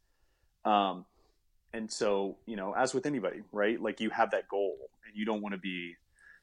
Um, 0.65 1.05
and 1.73 1.91
so, 1.91 2.37
you 2.47 2.57
know, 2.57 2.73
as 2.75 2.95
with 2.95 3.07
anybody, 3.07 3.41
right? 3.51 3.81
Like 3.81 4.01
you 4.01 4.11
have 4.11 4.31
that 4.31 4.49
goal, 4.49 4.77
and 5.07 5.17
you 5.17 5.25
don't 5.25 5.43
want 5.43 5.55
to 5.55 5.61
be 5.61 5.95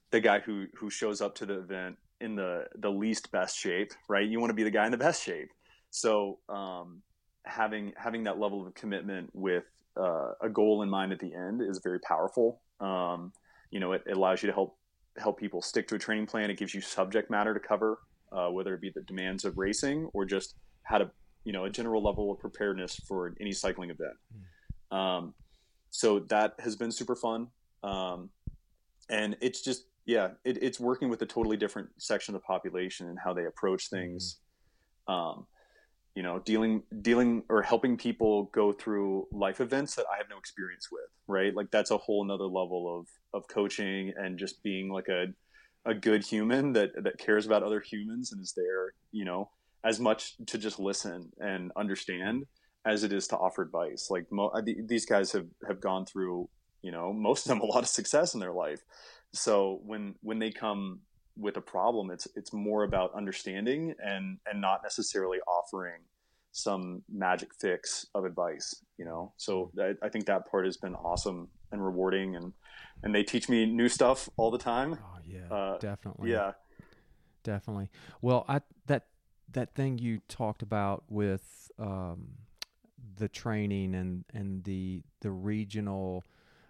the 0.09 0.19
guy 0.19 0.39
who 0.39 0.65
who 0.75 0.89
shows 0.89 1.21
up 1.21 1.35
to 1.35 1.45
the 1.45 1.59
event 1.59 1.97
in 2.19 2.35
the 2.35 2.65
the 2.75 2.89
least 2.89 3.31
best 3.31 3.57
shape, 3.57 3.91
right? 4.09 4.27
You 4.27 4.39
want 4.39 4.49
to 4.49 4.55
be 4.55 4.63
the 4.63 4.71
guy 4.71 4.85
in 4.85 4.91
the 4.91 4.97
best 4.97 5.23
shape. 5.23 5.49
So, 5.91 6.39
um, 6.49 7.01
having 7.45 7.93
having 7.95 8.23
that 8.25 8.39
level 8.39 8.65
of 8.65 8.73
commitment 8.73 9.29
with 9.33 9.63
uh, 9.97 10.33
a 10.41 10.49
goal 10.49 10.81
in 10.81 10.89
mind 10.89 11.11
at 11.11 11.19
the 11.19 11.33
end 11.33 11.61
is 11.61 11.79
very 11.83 11.99
powerful. 11.99 12.61
Um, 12.79 13.31
you 13.69 13.79
know, 13.79 13.93
it, 13.93 14.03
it, 14.05 14.17
allows 14.17 14.41
you 14.41 14.47
to 14.47 14.53
help 14.53 14.77
help 15.17 15.39
people 15.39 15.61
stick 15.61 15.87
to 15.89 15.95
a 15.95 15.99
training 15.99 16.25
plan. 16.25 16.49
It 16.49 16.57
gives 16.57 16.73
you 16.73 16.81
subject 16.81 17.29
matter 17.29 17.53
to 17.53 17.59
cover, 17.59 17.99
uh, 18.31 18.49
whether 18.49 18.73
it 18.73 18.81
be 18.81 18.91
the 18.93 19.01
demands 19.01 19.45
of 19.45 19.57
racing 19.57 20.09
or 20.13 20.25
just 20.25 20.55
how 20.83 20.97
to, 20.97 21.11
you 21.43 21.53
know, 21.53 21.65
a 21.65 21.69
general 21.69 22.03
level 22.03 22.31
of 22.31 22.39
preparedness 22.39 22.99
for 23.07 23.35
any 23.39 23.51
cycling 23.51 23.89
event. 23.89 24.15
Mm. 24.91 24.97
Um, 24.97 25.33
so 25.89 26.19
that 26.29 26.55
has 26.59 26.75
been 26.75 26.91
super 26.91 27.15
fun, 27.15 27.47
um, 27.83 28.29
and 29.09 29.35
it's 29.41 29.61
just 29.61 29.85
yeah, 30.05 30.29
it, 30.45 30.61
it's 30.63 30.79
working 30.79 31.09
with 31.09 31.21
a 31.21 31.25
totally 31.25 31.57
different 31.57 31.89
section 31.97 32.33
of 32.33 32.41
the 32.41 32.45
population 32.45 33.07
and 33.07 33.19
how 33.23 33.33
they 33.33 33.45
approach 33.45 33.89
things. 33.89 34.39
Mm 35.07 35.45
you 36.15 36.23
know 36.23 36.39
dealing 36.39 36.83
dealing 37.01 37.43
or 37.49 37.61
helping 37.61 37.97
people 37.97 38.49
go 38.53 38.71
through 38.71 39.27
life 39.31 39.61
events 39.61 39.95
that 39.95 40.05
i 40.13 40.17
have 40.17 40.27
no 40.29 40.37
experience 40.37 40.89
with 40.91 41.09
right 41.27 41.55
like 41.55 41.69
that's 41.71 41.91
a 41.91 41.97
whole 41.97 42.23
another 42.23 42.45
level 42.45 42.99
of 42.99 43.07
of 43.33 43.47
coaching 43.47 44.13
and 44.17 44.37
just 44.37 44.61
being 44.63 44.89
like 44.89 45.07
a 45.07 45.27
a 45.85 45.93
good 45.93 46.23
human 46.23 46.73
that 46.73 46.91
that 47.03 47.17
cares 47.17 47.45
about 47.45 47.63
other 47.63 47.79
humans 47.81 48.31
and 48.31 48.41
is 48.41 48.53
there 48.55 48.93
you 49.11 49.25
know 49.25 49.49
as 49.83 49.99
much 49.99 50.35
to 50.45 50.57
just 50.57 50.79
listen 50.79 51.31
and 51.39 51.71
understand 51.75 52.45
as 52.85 53.03
it 53.03 53.13
is 53.13 53.27
to 53.27 53.37
offer 53.37 53.61
advice. 53.61 54.07
Like 54.09 54.25
mo- 54.31 54.53
these 54.85 55.05
guys 55.05 55.31
have 55.31 55.47
have 55.67 55.81
gone 55.81 56.05
through 56.05 56.49
you 56.81 56.91
know 56.91 57.13
most 57.13 57.45
of 57.45 57.49
them 57.49 57.61
a 57.61 57.65
lot 57.65 57.83
of 57.83 57.89
success 57.89 58.33
in 58.33 58.39
their 58.39 58.53
life. 58.53 58.81
So 59.33 59.79
when 59.85 60.15
when 60.21 60.39
they 60.39 60.51
come 60.51 60.99
with 61.37 61.55
a 61.55 61.61
problem 61.61 62.11
it's 62.11 62.27
it's 62.35 62.51
more 62.51 62.83
about 62.83 63.15
understanding 63.15 63.95
and 63.99 64.37
and 64.45 64.59
not 64.59 64.81
necessarily 64.83 65.39
offering 65.47 66.01
some 66.51 67.01
magic 67.09 67.49
fix 67.59 68.05
of 68.13 68.25
advice 68.25 68.83
you 68.97 69.05
know? 69.05 69.33
So 69.37 69.71
I, 69.79 69.93
I 70.05 70.09
think 70.09 70.25
that 70.25 70.51
part 70.51 70.65
has 70.65 70.77
been 70.77 70.93
awesome 70.93 71.47
and 71.71 71.83
rewarding 71.83 72.35
and 72.35 72.53
and 73.03 73.15
they 73.15 73.23
teach 73.23 73.49
me 73.49 73.65
new 73.65 73.89
stuff 73.89 74.29
all 74.37 74.51
the 74.51 74.57
time. 74.57 74.97
Oh 75.01 75.19
yeah 75.25 75.53
uh, 75.55 75.77
definitely. 75.77 76.31
yeah. 76.31 76.53
Definitely. 77.43 77.89
Well 78.21 78.45
i 78.47 78.61
that 78.87 79.07
that 79.51 79.73
thing 79.73 79.97
you 79.97 80.21
talked 80.27 80.61
about 80.61 81.03
with 81.09 81.71
um 81.79 82.29
the 83.17 83.27
training 83.27 83.95
and 83.95 84.25
and 84.33 84.63
the 84.63 85.03
the 85.21 85.31
regional 85.31 86.23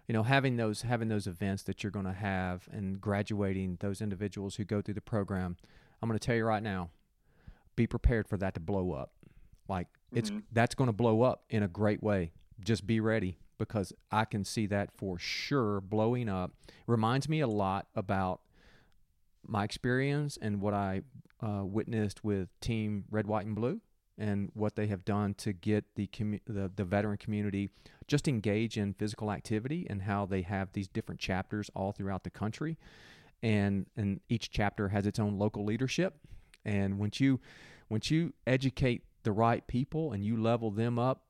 you 0.08 0.12
know 0.14 0.22
having 0.22 0.56
those 0.56 0.82
having 0.82 1.08
those 1.08 1.26
events 1.26 1.62
that 1.64 1.82
you're 1.82 1.92
going 1.92 2.06
to 2.06 2.12
have 2.12 2.68
and 2.72 3.00
graduating 3.00 3.76
those 3.80 4.00
individuals 4.00 4.56
who 4.56 4.64
go 4.64 4.80
through 4.80 4.94
the 4.94 5.00
program 5.00 5.56
i'm 6.00 6.08
going 6.08 6.18
to 6.18 6.26
tell 6.26 6.34
you 6.34 6.44
right 6.44 6.62
now 6.62 6.90
be 7.76 7.86
prepared 7.86 8.28
for 8.28 8.36
that 8.38 8.54
to 8.54 8.60
blow 8.60 8.92
up. 8.92 9.12
Like 9.68 9.88
it's 10.12 10.30
mm-hmm. 10.30 10.40
that's 10.52 10.74
going 10.74 10.88
to 10.88 10.92
blow 10.92 11.22
up 11.22 11.44
in 11.50 11.62
a 11.62 11.68
great 11.68 12.02
way. 12.02 12.32
Just 12.60 12.86
be 12.86 13.00
ready 13.00 13.38
because 13.58 13.92
i 14.10 14.24
can 14.24 14.44
see 14.44 14.66
that 14.66 14.90
for 14.96 15.18
sure 15.18 15.80
blowing 15.80 16.28
up. 16.28 16.52
Reminds 16.86 17.28
me 17.28 17.40
a 17.40 17.46
lot 17.46 17.86
about 17.94 18.40
my 19.46 19.64
experience 19.64 20.38
and 20.40 20.60
what 20.60 20.74
i 20.74 21.02
uh, 21.42 21.64
witnessed 21.64 22.22
with 22.24 22.48
team 22.60 23.04
red 23.10 23.26
white 23.26 23.46
and 23.46 23.54
blue 23.54 23.80
and 24.18 24.50
what 24.54 24.76
they 24.76 24.86
have 24.86 25.04
done 25.04 25.34
to 25.34 25.52
get 25.52 25.84
the, 25.96 26.06
commu- 26.06 26.40
the 26.46 26.70
the 26.76 26.84
veteran 26.84 27.16
community 27.16 27.70
just 28.06 28.28
engage 28.28 28.76
in 28.76 28.94
physical 28.94 29.30
activity 29.32 29.86
and 29.88 30.02
how 30.02 30.26
they 30.26 30.42
have 30.42 30.72
these 30.72 30.88
different 30.88 31.20
chapters 31.20 31.70
all 31.74 31.92
throughout 31.92 32.24
the 32.24 32.30
country. 32.30 32.78
And 33.42 33.86
and 33.96 34.20
each 34.28 34.50
chapter 34.50 34.88
has 34.88 35.06
its 35.06 35.18
own 35.18 35.38
local 35.38 35.64
leadership. 35.64 36.14
And 36.64 36.98
once 36.98 37.20
you 37.20 37.40
once 37.88 38.10
you 38.10 38.32
educate 38.46 39.02
the 39.22 39.32
right 39.32 39.66
people 39.66 40.12
and 40.12 40.24
you 40.24 40.36
level 40.36 40.70
them 40.70 40.98
up 40.98 41.24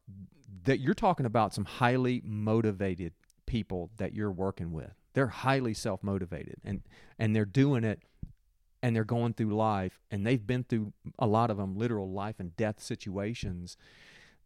that 0.64 0.80
you're 0.80 0.94
talking 0.94 1.26
about 1.26 1.54
some 1.54 1.64
highly 1.64 2.22
motivated 2.24 3.12
people 3.46 3.90
that 3.96 4.14
you're 4.14 4.30
working 4.30 4.72
with 4.72 4.92
they're 5.14 5.26
highly 5.26 5.74
self-motivated 5.74 6.56
and 6.64 6.82
and 7.18 7.34
they're 7.34 7.44
doing 7.44 7.84
it 7.84 8.00
and 8.82 8.96
they're 8.96 9.04
going 9.04 9.32
through 9.32 9.54
life 9.54 10.00
and 10.10 10.26
they've 10.26 10.46
been 10.46 10.64
through 10.64 10.92
a 11.18 11.26
lot 11.26 11.50
of 11.50 11.56
them 11.56 11.76
literal 11.76 12.10
life 12.10 12.36
and 12.40 12.56
death 12.56 12.82
situations 12.82 13.76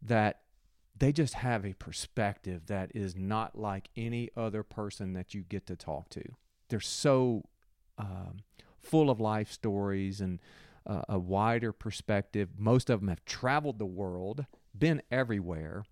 that 0.01 0.41
they 0.99 1.11
just 1.11 1.35
have 1.35 1.65
a 1.65 1.73
perspective 1.73 2.67
that 2.67 2.91
is 2.95 3.15
not 3.15 3.57
like 3.57 3.89
any 3.95 4.29
other 4.35 4.63
person 4.63 5.13
that 5.13 5.33
you 5.33 5.41
get 5.41 5.67
to 5.67 5.75
talk 5.75 6.09
to. 6.09 6.23
They're 6.69 6.79
so 6.79 7.43
um, 7.97 8.39
full 8.77 9.09
of 9.09 9.19
life 9.19 9.51
stories 9.51 10.21
and 10.21 10.39
uh, 10.85 11.01
a 11.09 11.19
wider 11.19 11.71
perspective. 11.71 12.49
Most 12.57 12.89
of 12.89 12.99
them 12.99 13.09
have 13.09 13.25
traveled 13.25 13.79
the 13.79 13.85
world, 13.85 14.45
been 14.77 15.01
everywhere, 15.11 15.83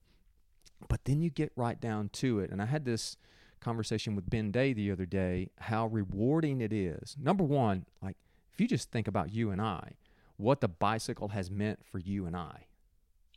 but 0.88 1.06
then 1.06 1.22
you 1.22 1.30
get 1.30 1.52
right 1.56 1.80
down 1.80 2.10
to 2.10 2.40
it. 2.40 2.52
And 2.52 2.62
I 2.62 2.66
had 2.66 2.86
this 2.86 3.18
conversation 3.60 4.16
with 4.16 4.30
Ben 4.30 4.52
Day 4.52 4.74
the 4.74 4.92
other 4.92 5.06
day 5.06 5.50
how 5.60 5.88
rewarding 5.88 6.62
it 6.62 6.72
is. 6.72 7.16
Number 7.20 7.44
one, 7.44 7.86
like 8.02 8.18
if 8.54 8.62
you 8.62 8.68
just 8.68 8.92
think 8.92 9.08
about 9.08 9.34
you 9.34 9.52
and 9.52 9.62
I, 9.62 9.94
what 10.38 10.62
the 10.62 10.68
bicycle 10.68 11.30
has 11.30 11.50
meant 11.50 11.86
for 11.86 12.00
you 12.00 12.26
and 12.26 12.36
I. 12.36 12.68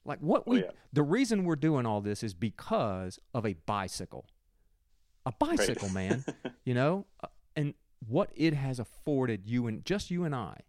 Like 0.05 0.21
what 0.21 0.47
we, 0.47 0.63
oh, 0.63 0.67
yeah. 0.67 0.71
the 0.93 1.03
reason 1.03 1.45
we're 1.45 1.57
doing 1.57 1.87
all 1.87 2.01
this 2.01 2.23
is 2.23 2.35
because 2.35 3.19
of 3.35 3.45
a 3.45 3.55
bicycle. 3.67 4.27
A 5.27 5.33
bicycle, 5.33 5.89
right. 5.89 5.95
man. 5.95 6.25
you 6.65 6.75
know, 6.75 7.07
uh, 7.23 7.29
and 7.57 7.75
what 8.07 8.31
it 8.35 8.55
has 8.55 8.79
afforded 8.79 9.47
you 9.47 9.67
and 9.67 9.85
just 9.85 10.11
you 10.11 10.25
and 10.25 10.35
I. 10.35 10.61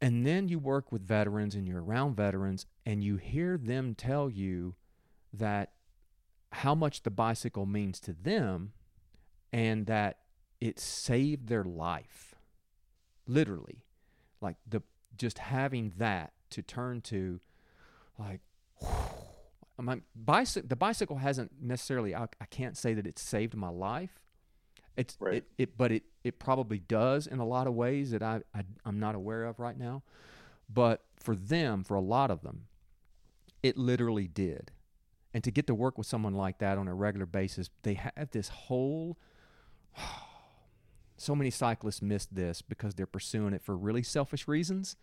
And 0.00 0.24
then 0.24 0.48
you 0.48 0.58
work 0.58 0.92
with 0.92 1.02
veterans 1.02 1.54
and 1.54 1.66
you're 1.66 1.82
around 1.82 2.16
veterans 2.16 2.66
and 2.86 3.02
you 3.02 3.16
hear 3.16 3.58
them 3.58 3.94
tell 3.94 4.30
you 4.30 4.76
that 5.32 5.72
how 6.52 6.74
much 6.74 7.02
the 7.02 7.10
bicycle 7.10 7.66
means 7.66 8.00
to 8.00 8.12
them 8.12 8.72
and 9.52 9.86
that 9.86 10.18
it 10.60 10.78
saved 10.78 11.48
their 11.48 11.64
life. 11.64 12.34
Literally. 13.26 13.84
Like 14.40 14.56
the 14.66 14.82
just 15.16 15.38
having 15.38 15.92
that 15.98 16.32
to 16.50 16.62
turn 16.62 17.00
to 17.02 17.40
like 18.18 18.40
my 19.80 20.00
bicycle 20.16 20.68
the 20.68 20.76
bicycle 20.76 21.16
hasn't 21.16 21.52
necessarily 21.60 22.14
I, 22.14 22.24
I 22.40 22.46
can't 22.50 22.76
say 22.76 22.94
that 22.94 23.06
it 23.06 23.18
saved 23.18 23.54
my 23.54 23.68
life 23.68 24.20
it's 24.96 25.16
right. 25.20 25.34
it, 25.34 25.44
it 25.56 25.78
but 25.78 25.92
it 25.92 26.02
it 26.24 26.38
probably 26.38 26.78
does 26.78 27.26
in 27.26 27.38
a 27.38 27.46
lot 27.46 27.66
of 27.66 27.74
ways 27.74 28.10
that 28.10 28.22
I, 28.22 28.40
I 28.52 28.64
i'm 28.84 28.98
not 28.98 29.14
aware 29.14 29.44
of 29.44 29.60
right 29.60 29.78
now 29.78 30.02
but 30.72 31.02
for 31.16 31.36
them 31.36 31.84
for 31.84 31.94
a 31.94 32.00
lot 32.00 32.30
of 32.30 32.42
them 32.42 32.66
it 33.62 33.76
literally 33.76 34.26
did 34.26 34.72
and 35.34 35.44
to 35.44 35.50
get 35.50 35.66
to 35.66 35.74
work 35.74 35.98
with 35.98 36.06
someone 36.06 36.34
like 36.34 36.58
that 36.58 36.78
on 36.78 36.88
a 36.88 36.94
regular 36.94 37.26
basis 37.26 37.70
they 37.82 37.94
have 37.94 38.30
this 38.32 38.48
whole 38.48 39.18
so 41.16 41.34
many 41.34 41.50
cyclists 41.50 42.02
miss 42.02 42.26
this 42.26 42.62
because 42.62 42.94
they're 42.94 43.06
pursuing 43.06 43.52
it 43.52 43.62
for 43.62 43.76
really 43.76 44.02
selfish 44.02 44.46
reasons 44.46 44.96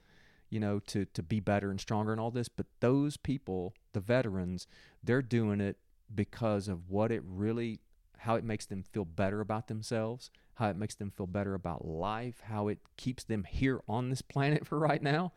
you 0.50 0.60
know, 0.60 0.80
to 0.80 1.06
to 1.06 1.24
be 1.24 1.40
better 1.40 1.70
and 1.70 1.80
stronger 1.80 2.12
and 2.12 2.22
all 2.22 2.32
this. 2.32 2.50
But 2.50 2.68
those 2.80 3.18
people, 3.18 3.74
the 3.94 4.00
veterans, 4.00 4.68
they're 5.04 5.22
doing 5.22 5.62
it 5.62 5.78
because 6.14 6.68
of 6.68 6.90
what 6.90 7.12
it 7.12 7.24
really 7.26 7.80
how 8.20 8.36
it 8.36 8.44
makes 8.44 8.66
them 8.66 8.84
feel 8.84 9.06
better 9.06 9.42
about 9.42 9.68
themselves, 9.68 10.32
how 10.56 10.70
it 10.70 10.78
makes 10.78 10.96
them 10.96 11.12
feel 11.12 11.28
better 11.28 11.54
about 11.54 11.86
life, 11.86 12.42
how 12.46 12.68
it 12.68 12.80
keeps 12.98 13.24
them 13.24 13.44
here 13.44 13.82
on 13.88 14.10
this 14.10 14.22
planet 14.34 14.66
for 14.66 14.80
right 14.80 15.02
now. 15.02 15.34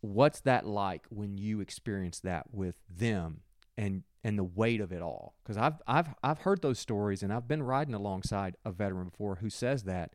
What's 0.00 0.40
that 0.40 0.66
like 0.66 1.06
when 1.08 1.36
you 1.36 1.60
experience 1.60 2.20
that 2.20 2.54
with 2.54 2.76
them 2.88 3.40
and 3.76 4.02
and 4.24 4.38
the 4.38 4.44
weight 4.44 4.80
of 4.80 4.92
it 4.92 5.02
all? 5.02 5.34
Because 5.42 5.56
I've 5.56 5.80
I've 5.86 6.14
I've 6.22 6.38
heard 6.38 6.62
those 6.62 6.78
stories 6.78 7.22
and 7.22 7.32
I've 7.32 7.48
been 7.48 7.62
riding 7.62 7.94
alongside 7.94 8.56
a 8.64 8.72
veteran 8.72 9.08
before 9.08 9.36
who 9.36 9.50
says 9.50 9.84
that, 9.84 10.12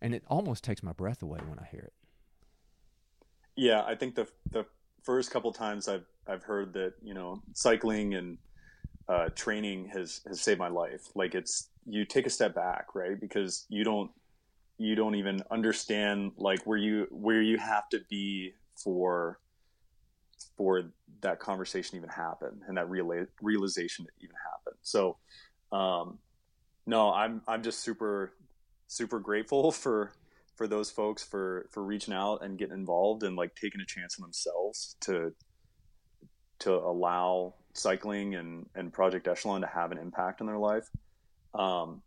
and 0.00 0.14
it 0.14 0.24
almost 0.28 0.64
takes 0.64 0.82
my 0.82 0.92
breath 0.92 1.22
away 1.22 1.40
when 1.46 1.58
I 1.58 1.66
hear 1.70 1.80
it. 1.80 1.92
Yeah, 3.56 3.82
I 3.84 3.94
think 3.94 4.14
the 4.14 4.28
the 4.50 4.66
first 5.02 5.30
couple 5.30 5.52
times 5.52 5.88
I've 5.88 6.06
I've 6.26 6.42
heard 6.42 6.72
that 6.74 6.94
you 7.02 7.14
know 7.14 7.42
cycling 7.54 8.14
and 8.14 8.38
uh, 9.08 9.30
training 9.34 9.88
has 9.88 10.20
has 10.26 10.40
saved 10.40 10.58
my 10.58 10.68
life. 10.68 11.08
Like 11.14 11.34
it's 11.34 11.68
you 11.86 12.04
take 12.04 12.26
a 12.26 12.30
step 12.30 12.54
back, 12.54 12.94
right? 12.94 13.18
Because 13.18 13.64
you 13.68 13.84
don't 13.84 14.10
you 14.78 14.94
don't 14.94 15.16
even 15.16 15.42
understand 15.50 16.32
like 16.36 16.64
where 16.66 16.78
you 16.78 17.06
where 17.10 17.42
you 17.42 17.58
have 17.58 17.88
to 17.90 18.00
be 18.08 18.52
for 18.76 19.40
for 20.56 20.84
that 21.20 21.40
conversation 21.40 21.96
even 21.96 22.08
happen 22.08 22.62
and 22.66 22.76
that 22.76 22.88
real, 22.88 23.26
realization 23.42 24.06
even 24.20 24.36
happen. 24.36 24.78
So, 24.82 25.16
um, 25.72 26.18
no, 26.86 27.12
I'm 27.12 27.42
I'm 27.46 27.62
just 27.62 27.80
super 27.80 28.32
super 28.86 29.20
grateful 29.20 29.70
for 29.72 30.12
for 30.56 30.66
those 30.66 30.90
folks 30.90 31.22
for 31.22 31.66
for 31.70 31.82
reaching 31.84 32.14
out 32.14 32.42
and 32.42 32.58
getting 32.58 32.74
involved 32.74 33.22
and 33.22 33.36
like 33.36 33.54
taking 33.54 33.80
a 33.80 33.86
chance 33.86 34.18
on 34.18 34.22
themselves 34.22 34.96
to 35.00 35.32
to 36.60 36.74
allow 36.74 37.54
cycling 37.74 38.34
and 38.34 38.66
and 38.74 38.92
Project 38.92 39.28
Echelon 39.28 39.60
to 39.60 39.66
have 39.66 39.92
an 39.92 39.98
impact 39.98 40.40
in 40.40 40.46
their 40.46 40.58
life. 40.58 40.88
Um, 41.54 42.02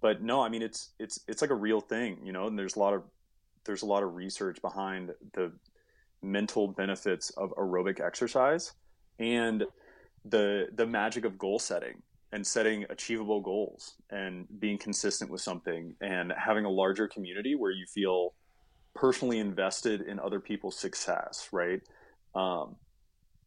but 0.00 0.22
no, 0.22 0.42
I 0.42 0.48
mean 0.48 0.62
it's 0.62 0.90
it's 0.98 1.20
it's 1.28 1.42
like 1.42 1.50
a 1.50 1.54
real 1.54 1.80
thing, 1.80 2.18
you 2.24 2.32
know. 2.32 2.46
And 2.46 2.58
there's 2.58 2.76
a 2.76 2.78
lot 2.78 2.94
of 2.94 3.02
there's 3.64 3.82
a 3.82 3.86
lot 3.86 4.02
of 4.02 4.14
research 4.14 4.60
behind 4.62 5.14
the 5.34 5.52
mental 6.22 6.68
benefits 6.68 7.30
of 7.30 7.50
aerobic 7.52 8.00
exercise 8.00 8.72
and 9.18 9.64
the 10.26 10.68
the 10.74 10.86
magic 10.86 11.24
of 11.24 11.38
goal 11.38 11.58
setting 11.58 12.02
and 12.32 12.46
setting 12.46 12.84
achievable 12.90 13.40
goals 13.40 13.94
and 14.10 14.46
being 14.60 14.78
consistent 14.78 15.30
with 15.30 15.40
something 15.40 15.94
and 16.00 16.32
having 16.36 16.64
a 16.64 16.70
larger 16.70 17.08
community 17.08 17.54
where 17.54 17.70
you 17.70 17.86
feel 17.86 18.34
personally 18.94 19.38
invested 19.38 20.02
in 20.02 20.20
other 20.20 20.40
people's 20.40 20.78
success 20.78 21.48
right? 21.52 21.80
Um, 22.34 22.76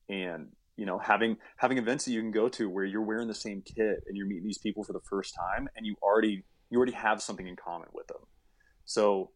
and 0.09 0.47
you 0.75 0.85
know 0.85 0.97
having 0.97 1.37
having 1.57 1.77
events 1.77 2.05
that 2.05 2.11
you 2.11 2.21
can 2.21 2.31
go 2.31 2.49
to 2.49 2.69
where 2.69 2.83
you're 2.83 3.03
wearing 3.03 3.27
the 3.27 3.33
same 3.33 3.61
kit 3.61 4.03
and 4.07 4.17
you're 4.17 4.27
meeting 4.27 4.45
these 4.45 4.57
people 4.57 4.83
for 4.83 4.93
the 4.93 5.01
first 5.09 5.35
time 5.35 5.69
and 5.75 5.85
you 5.85 5.95
already 6.01 6.43
you 6.69 6.77
already 6.77 6.93
have 6.93 7.21
something 7.21 7.47
in 7.47 7.55
common 7.55 7.87
with 7.93 8.07
them. 8.07 8.17
So 8.85 9.31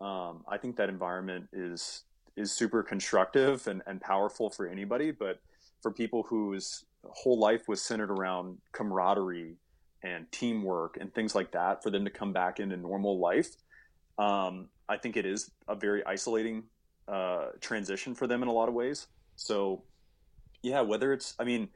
um, 0.00 0.44
i 0.48 0.58
think 0.58 0.76
that 0.76 0.88
environment 0.88 1.46
is 1.52 2.04
is 2.36 2.52
super 2.52 2.82
constructive 2.82 3.66
and, 3.66 3.82
and 3.86 4.00
powerful 4.00 4.50
for 4.50 4.66
anybody 4.66 5.10
but 5.10 5.40
for 5.80 5.90
people 5.90 6.22
whose 6.24 6.84
whole 7.04 7.38
life 7.38 7.68
was 7.68 7.82
centered 7.82 8.10
around 8.10 8.56
camaraderie 8.72 9.56
and 10.02 10.30
teamwork 10.32 10.96
and 11.00 11.12
things 11.14 11.34
like 11.34 11.50
that 11.52 11.82
for 11.82 11.90
them 11.90 12.04
to 12.04 12.10
come 12.10 12.32
back 12.32 12.60
into 12.60 12.76
normal 12.76 13.18
life 13.18 13.56
um, 14.18 14.68
i 14.88 14.96
think 14.96 15.16
it 15.16 15.26
is 15.26 15.50
a 15.68 15.74
very 15.74 16.04
isolating 16.06 16.62
uh, 17.08 17.46
transition 17.60 18.14
for 18.14 18.26
them 18.26 18.42
in 18.42 18.48
a 18.48 18.52
lot 18.52 18.68
of 18.68 18.74
ways 18.74 19.08
so 19.36 19.82
yeah 20.62 20.80
whether 20.80 21.12
it's 21.12 21.34
i 21.38 21.44
mean 21.44 21.68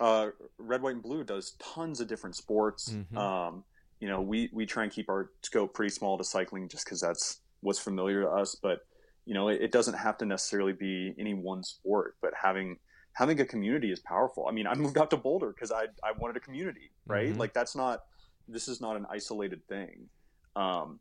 uh, 0.00 0.30
red 0.58 0.82
white 0.82 0.94
and 0.94 1.02
blue 1.02 1.22
does 1.22 1.52
tons 1.60 2.00
of 2.00 2.08
different 2.08 2.34
sports 2.34 2.90
mm-hmm. 2.90 3.16
um, 3.16 3.62
you 4.00 4.08
know 4.08 4.20
we 4.20 4.50
we 4.52 4.66
try 4.66 4.82
and 4.82 4.92
keep 4.92 5.08
our 5.08 5.30
scope 5.42 5.72
pretty 5.72 5.90
small 5.90 6.18
to 6.18 6.24
cycling 6.24 6.68
just 6.68 6.84
because 6.84 7.00
that's 7.00 7.40
what's 7.60 7.78
familiar 7.78 8.22
to 8.22 8.28
us 8.28 8.56
but 8.60 8.80
you 9.24 9.34
know 9.34 9.48
it, 9.48 9.60
it 9.62 9.72
doesn't 9.72 9.94
have 9.94 10.18
to 10.18 10.26
necessarily 10.26 10.72
be 10.72 11.14
any 11.18 11.34
one 11.34 11.62
sport 11.62 12.16
but 12.20 12.32
having 12.40 12.76
having 13.14 13.40
a 13.40 13.44
community 13.44 13.92
is 13.92 14.00
powerful. 14.00 14.46
I 14.48 14.52
mean, 14.52 14.66
I 14.66 14.74
moved 14.74 14.98
out 14.98 15.10
to 15.10 15.16
Boulder 15.16 15.52
because 15.52 15.70
I 15.70 15.84
I 16.02 16.12
wanted 16.18 16.36
a 16.36 16.40
community, 16.40 16.90
right? 17.06 17.30
Mm-hmm. 17.30 17.38
Like 17.38 17.52
that's 17.52 17.76
not 17.76 18.00
this 18.48 18.68
is 18.68 18.80
not 18.80 18.96
an 18.96 19.06
isolated 19.10 19.66
thing. 19.68 20.08
Um, 20.56 20.98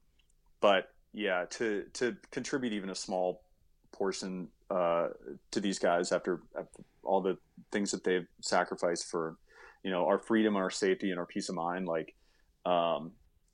but 0.59 0.89
yeah, 1.13 1.45
to 1.51 1.85
to 1.93 2.15
contribute 2.31 2.73
even 2.73 2.89
a 2.89 2.95
small 2.95 3.41
portion 3.91 4.47
uh, 4.69 5.09
to 5.51 5.59
these 5.59 5.79
guys 5.79 6.11
after, 6.11 6.41
after 6.57 6.83
all 7.03 7.21
the 7.21 7.37
things 7.71 7.91
that 7.91 8.03
they've 8.03 8.27
sacrificed 8.41 9.07
for, 9.07 9.35
you 9.83 9.91
know, 9.91 10.05
our 10.05 10.17
freedom 10.17 10.55
our 10.55 10.69
safety 10.69 11.11
and 11.11 11.19
our 11.19 11.25
peace 11.25 11.49
of 11.49 11.55
mind, 11.55 11.87
like 11.87 12.13
um, 12.65 13.11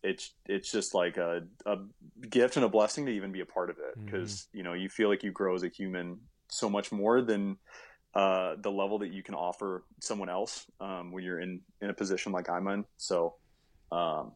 it's 0.08 0.32
it's 0.46 0.72
just 0.72 0.94
like 0.94 1.18
a, 1.18 1.44
a 1.66 1.78
gift 2.30 2.56
and 2.56 2.66
a 2.66 2.70
blessing 2.70 3.06
to 3.06 3.12
even 3.12 3.32
be 3.32 3.42
a 3.42 3.46
part 3.46 3.70
of 3.70 3.78
it 3.78 4.06
because 4.06 4.32
mm-hmm. 4.34 4.58
you 4.58 4.64
know 4.64 4.74
you 4.74 4.90
feel 4.90 5.10
like 5.10 5.24
you 5.24 5.32
grow 5.32 5.54
as 5.56 5.64
a 5.64 5.68
human 5.68 6.18
so 6.50 6.70
much 6.70 6.92
more 6.92 7.22
than 7.22 7.58
uh, 8.14 8.56
the 8.62 8.72
level 8.72 9.00
that 9.00 9.12
you 9.12 9.22
can 9.22 9.36
offer 9.36 9.84
someone 10.00 10.30
else 10.30 10.66
um, 10.80 11.12
when 11.12 11.24
you're 11.24 11.40
in, 11.40 11.60
in 11.82 11.90
a 11.90 11.94
position 11.94 12.32
like 12.32 12.50
I'm 12.50 12.68
in. 12.68 12.86
So, 12.98 13.36
um, 13.92 14.32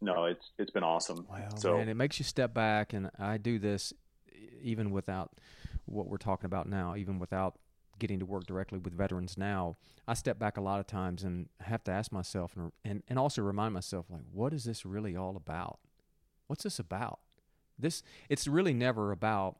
no, 0.00 0.24
it's 0.24 0.52
it's 0.58 0.70
been 0.70 0.84
awesome. 0.84 1.26
Wow, 1.28 1.48
so, 1.56 1.76
man, 1.76 1.88
it 1.88 1.94
makes 1.94 2.18
you 2.18 2.24
step 2.24 2.54
back, 2.54 2.92
and 2.92 3.10
I 3.18 3.38
do 3.38 3.58
this 3.58 3.92
even 4.62 4.90
without 4.90 5.32
what 5.84 6.08
we're 6.08 6.16
talking 6.16 6.46
about 6.46 6.68
now, 6.68 6.96
even 6.96 7.18
without 7.18 7.58
getting 7.98 8.20
to 8.20 8.26
work 8.26 8.46
directly 8.46 8.78
with 8.78 8.96
veterans 8.96 9.36
now. 9.36 9.76
I 10.06 10.14
step 10.14 10.38
back 10.38 10.56
a 10.56 10.60
lot 10.60 10.80
of 10.80 10.86
times 10.86 11.22
and 11.22 11.48
have 11.60 11.84
to 11.84 11.92
ask 11.92 12.12
myself, 12.12 12.56
and 12.56 12.72
and, 12.84 13.02
and 13.08 13.18
also 13.18 13.42
remind 13.42 13.74
myself, 13.74 14.06
like, 14.10 14.24
what 14.32 14.52
is 14.52 14.64
this 14.64 14.84
really 14.84 15.16
all 15.16 15.36
about? 15.36 15.78
What's 16.46 16.64
this 16.64 16.78
about? 16.78 17.20
This 17.78 18.02
it's 18.28 18.46
really 18.46 18.74
never 18.74 19.12
about 19.12 19.56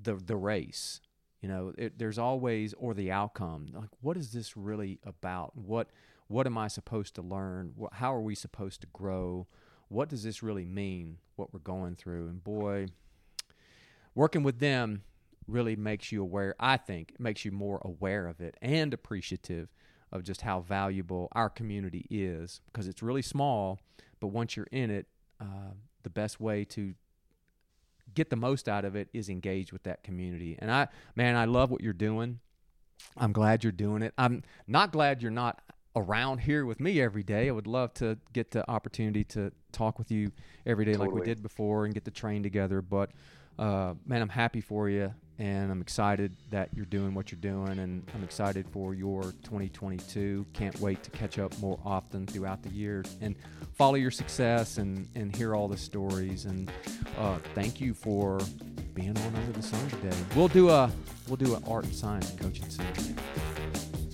the 0.00 0.14
the 0.14 0.36
race 0.36 1.00
you 1.40 1.48
know, 1.48 1.72
it, 1.76 1.98
there's 1.98 2.18
always 2.18 2.72
or 2.74 2.94
the 2.94 3.10
outcome. 3.10 3.66
Like, 3.74 3.88
what 4.00 4.16
is 4.16 4.32
this 4.32 4.56
really 4.56 5.00
about? 5.04 5.56
What 5.56 5.88
what 6.28 6.46
am 6.46 6.56
I 6.56 6.68
supposed 6.68 7.16
to 7.16 7.22
learn? 7.22 7.74
How 7.94 8.14
are 8.14 8.20
we 8.20 8.36
supposed 8.36 8.80
to 8.82 8.86
grow? 8.92 9.48
what 9.92 10.08
does 10.08 10.22
this 10.22 10.42
really 10.42 10.64
mean? 10.64 11.18
What 11.36 11.52
we're 11.52 11.60
going 11.60 11.96
through, 11.96 12.28
and 12.28 12.42
boy, 12.42 12.86
working 14.14 14.42
with 14.42 14.58
them 14.58 15.02
really 15.46 15.76
makes 15.76 16.12
you 16.12 16.22
aware. 16.22 16.54
I 16.58 16.76
think 16.76 17.12
it 17.12 17.20
makes 17.20 17.44
you 17.44 17.52
more 17.52 17.80
aware 17.84 18.26
of 18.26 18.40
it 18.40 18.56
and 18.62 18.92
appreciative 18.94 19.68
of 20.10 20.22
just 20.22 20.42
how 20.42 20.60
valuable 20.60 21.28
our 21.32 21.48
community 21.48 22.06
is 22.10 22.60
because 22.66 22.86
it's 22.86 23.02
really 23.02 23.22
small. 23.22 23.80
But 24.20 24.28
once 24.28 24.56
you're 24.56 24.68
in 24.70 24.90
it, 24.90 25.06
uh, 25.40 25.72
the 26.02 26.10
best 26.10 26.40
way 26.40 26.64
to 26.66 26.94
get 28.14 28.30
the 28.30 28.36
most 28.36 28.68
out 28.68 28.84
of 28.84 28.94
it 28.94 29.08
is 29.12 29.28
engage 29.28 29.72
with 29.72 29.82
that 29.84 30.02
community. 30.02 30.56
And 30.58 30.70
I, 30.70 30.88
man, 31.16 31.34
I 31.34 31.46
love 31.46 31.70
what 31.70 31.80
you're 31.80 31.92
doing. 31.92 32.40
I'm 33.16 33.32
glad 33.32 33.64
you're 33.64 33.72
doing 33.72 34.02
it. 34.02 34.12
I'm 34.18 34.42
not 34.66 34.92
glad 34.92 35.22
you're 35.22 35.30
not 35.30 35.60
around 35.94 36.38
here 36.38 36.64
with 36.64 36.80
me 36.80 37.00
every 37.00 37.22
day. 37.22 37.48
I 37.48 37.52
would 37.52 37.66
love 37.66 37.92
to 37.94 38.18
get 38.32 38.50
the 38.50 38.68
opportunity 38.70 39.24
to 39.24 39.52
talk 39.72 39.98
with 39.98 40.10
you 40.10 40.32
every 40.66 40.84
day 40.84 40.92
Totally. 40.92 41.08
like 41.08 41.20
we 41.20 41.24
did 41.26 41.42
before 41.42 41.84
and 41.84 41.94
get 41.94 42.04
the 42.04 42.10
train 42.10 42.42
together. 42.42 42.80
But 42.80 43.10
uh, 43.58 43.94
man, 44.06 44.22
I'm 44.22 44.28
happy 44.28 44.60
for 44.60 44.88
you, 44.88 45.12
and 45.42 45.72
I'm 45.72 45.80
excited 45.80 46.36
that 46.50 46.68
you're 46.72 46.86
doing 46.86 47.14
what 47.14 47.32
you're 47.32 47.40
doing, 47.40 47.80
and 47.80 48.08
I'm 48.14 48.22
excited 48.22 48.64
for 48.68 48.94
your 48.94 49.22
2022. 49.42 50.46
Can't 50.52 50.78
wait 50.78 51.02
to 51.02 51.10
catch 51.10 51.40
up 51.40 51.58
more 51.58 51.80
often 51.84 52.28
throughout 52.28 52.62
the 52.62 52.68
year 52.68 53.04
and 53.20 53.34
follow 53.74 53.96
your 53.96 54.12
success 54.12 54.78
and 54.78 55.08
and 55.16 55.34
hear 55.34 55.56
all 55.56 55.66
the 55.66 55.76
stories. 55.76 56.44
And 56.44 56.70
uh, 57.18 57.38
thank 57.56 57.80
you 57.80 57.92
for 57.92 58.38
being 58.94 59.18
on 59.18 59.34
Under 59.34 59.52
the 59.52 59.62
Sun 59.64 59.88
today. 59.88 60.16
We'll 60.36 60.46
do 60.46 60.70
a 60.70 60.88
we'll 61.26 61.36
do 61.36 61.56
an 61.56 61.64
art 61.66 61.86
and 61.86 61.94
science 61.94 62.30
coaching 62.40 62.70
soon. 62.70 63.18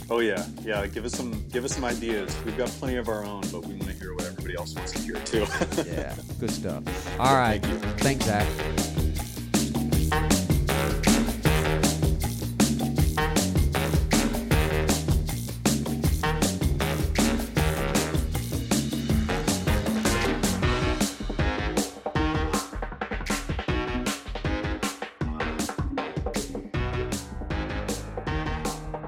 Oh 0.08 0.20
yeah, 0.20 0.46
yeah. 0.62 0.86
Give 0.86 1.04
us 1.04 1.12
some 1.12 1.46
give 1.48 1.66
us 1.66 1.74
some 1.74 1.84
ideas. 1.84 2.34
We've 2.46 2.56
got 2.56 2.68
plenty 2.68 2.96
of 2.96 3.08
our 3.10 3.26
own, 3.26 3.42
but 3.52 3.66
we 3.66 3.74
want 3.74 3.88
to 3.88 3.92
hear 3.92 4.14
what 4.14 4.24
everybody 4.24 4.56
else 4.56 4.74
wants 4.74 4.92
to 4.92 4.98
hear 5.00 5.16
too. 5.26 5.44
Yeah, 5.86 6.14
good 6.40 6.50
stuff. 6.50 7.20
All 7.20 7.34
right, 7.36 7.62
Thank 7.62 7.84
you. 7.84 7.90
thanks, 7.98 8.24
Zach. 8.24 9.07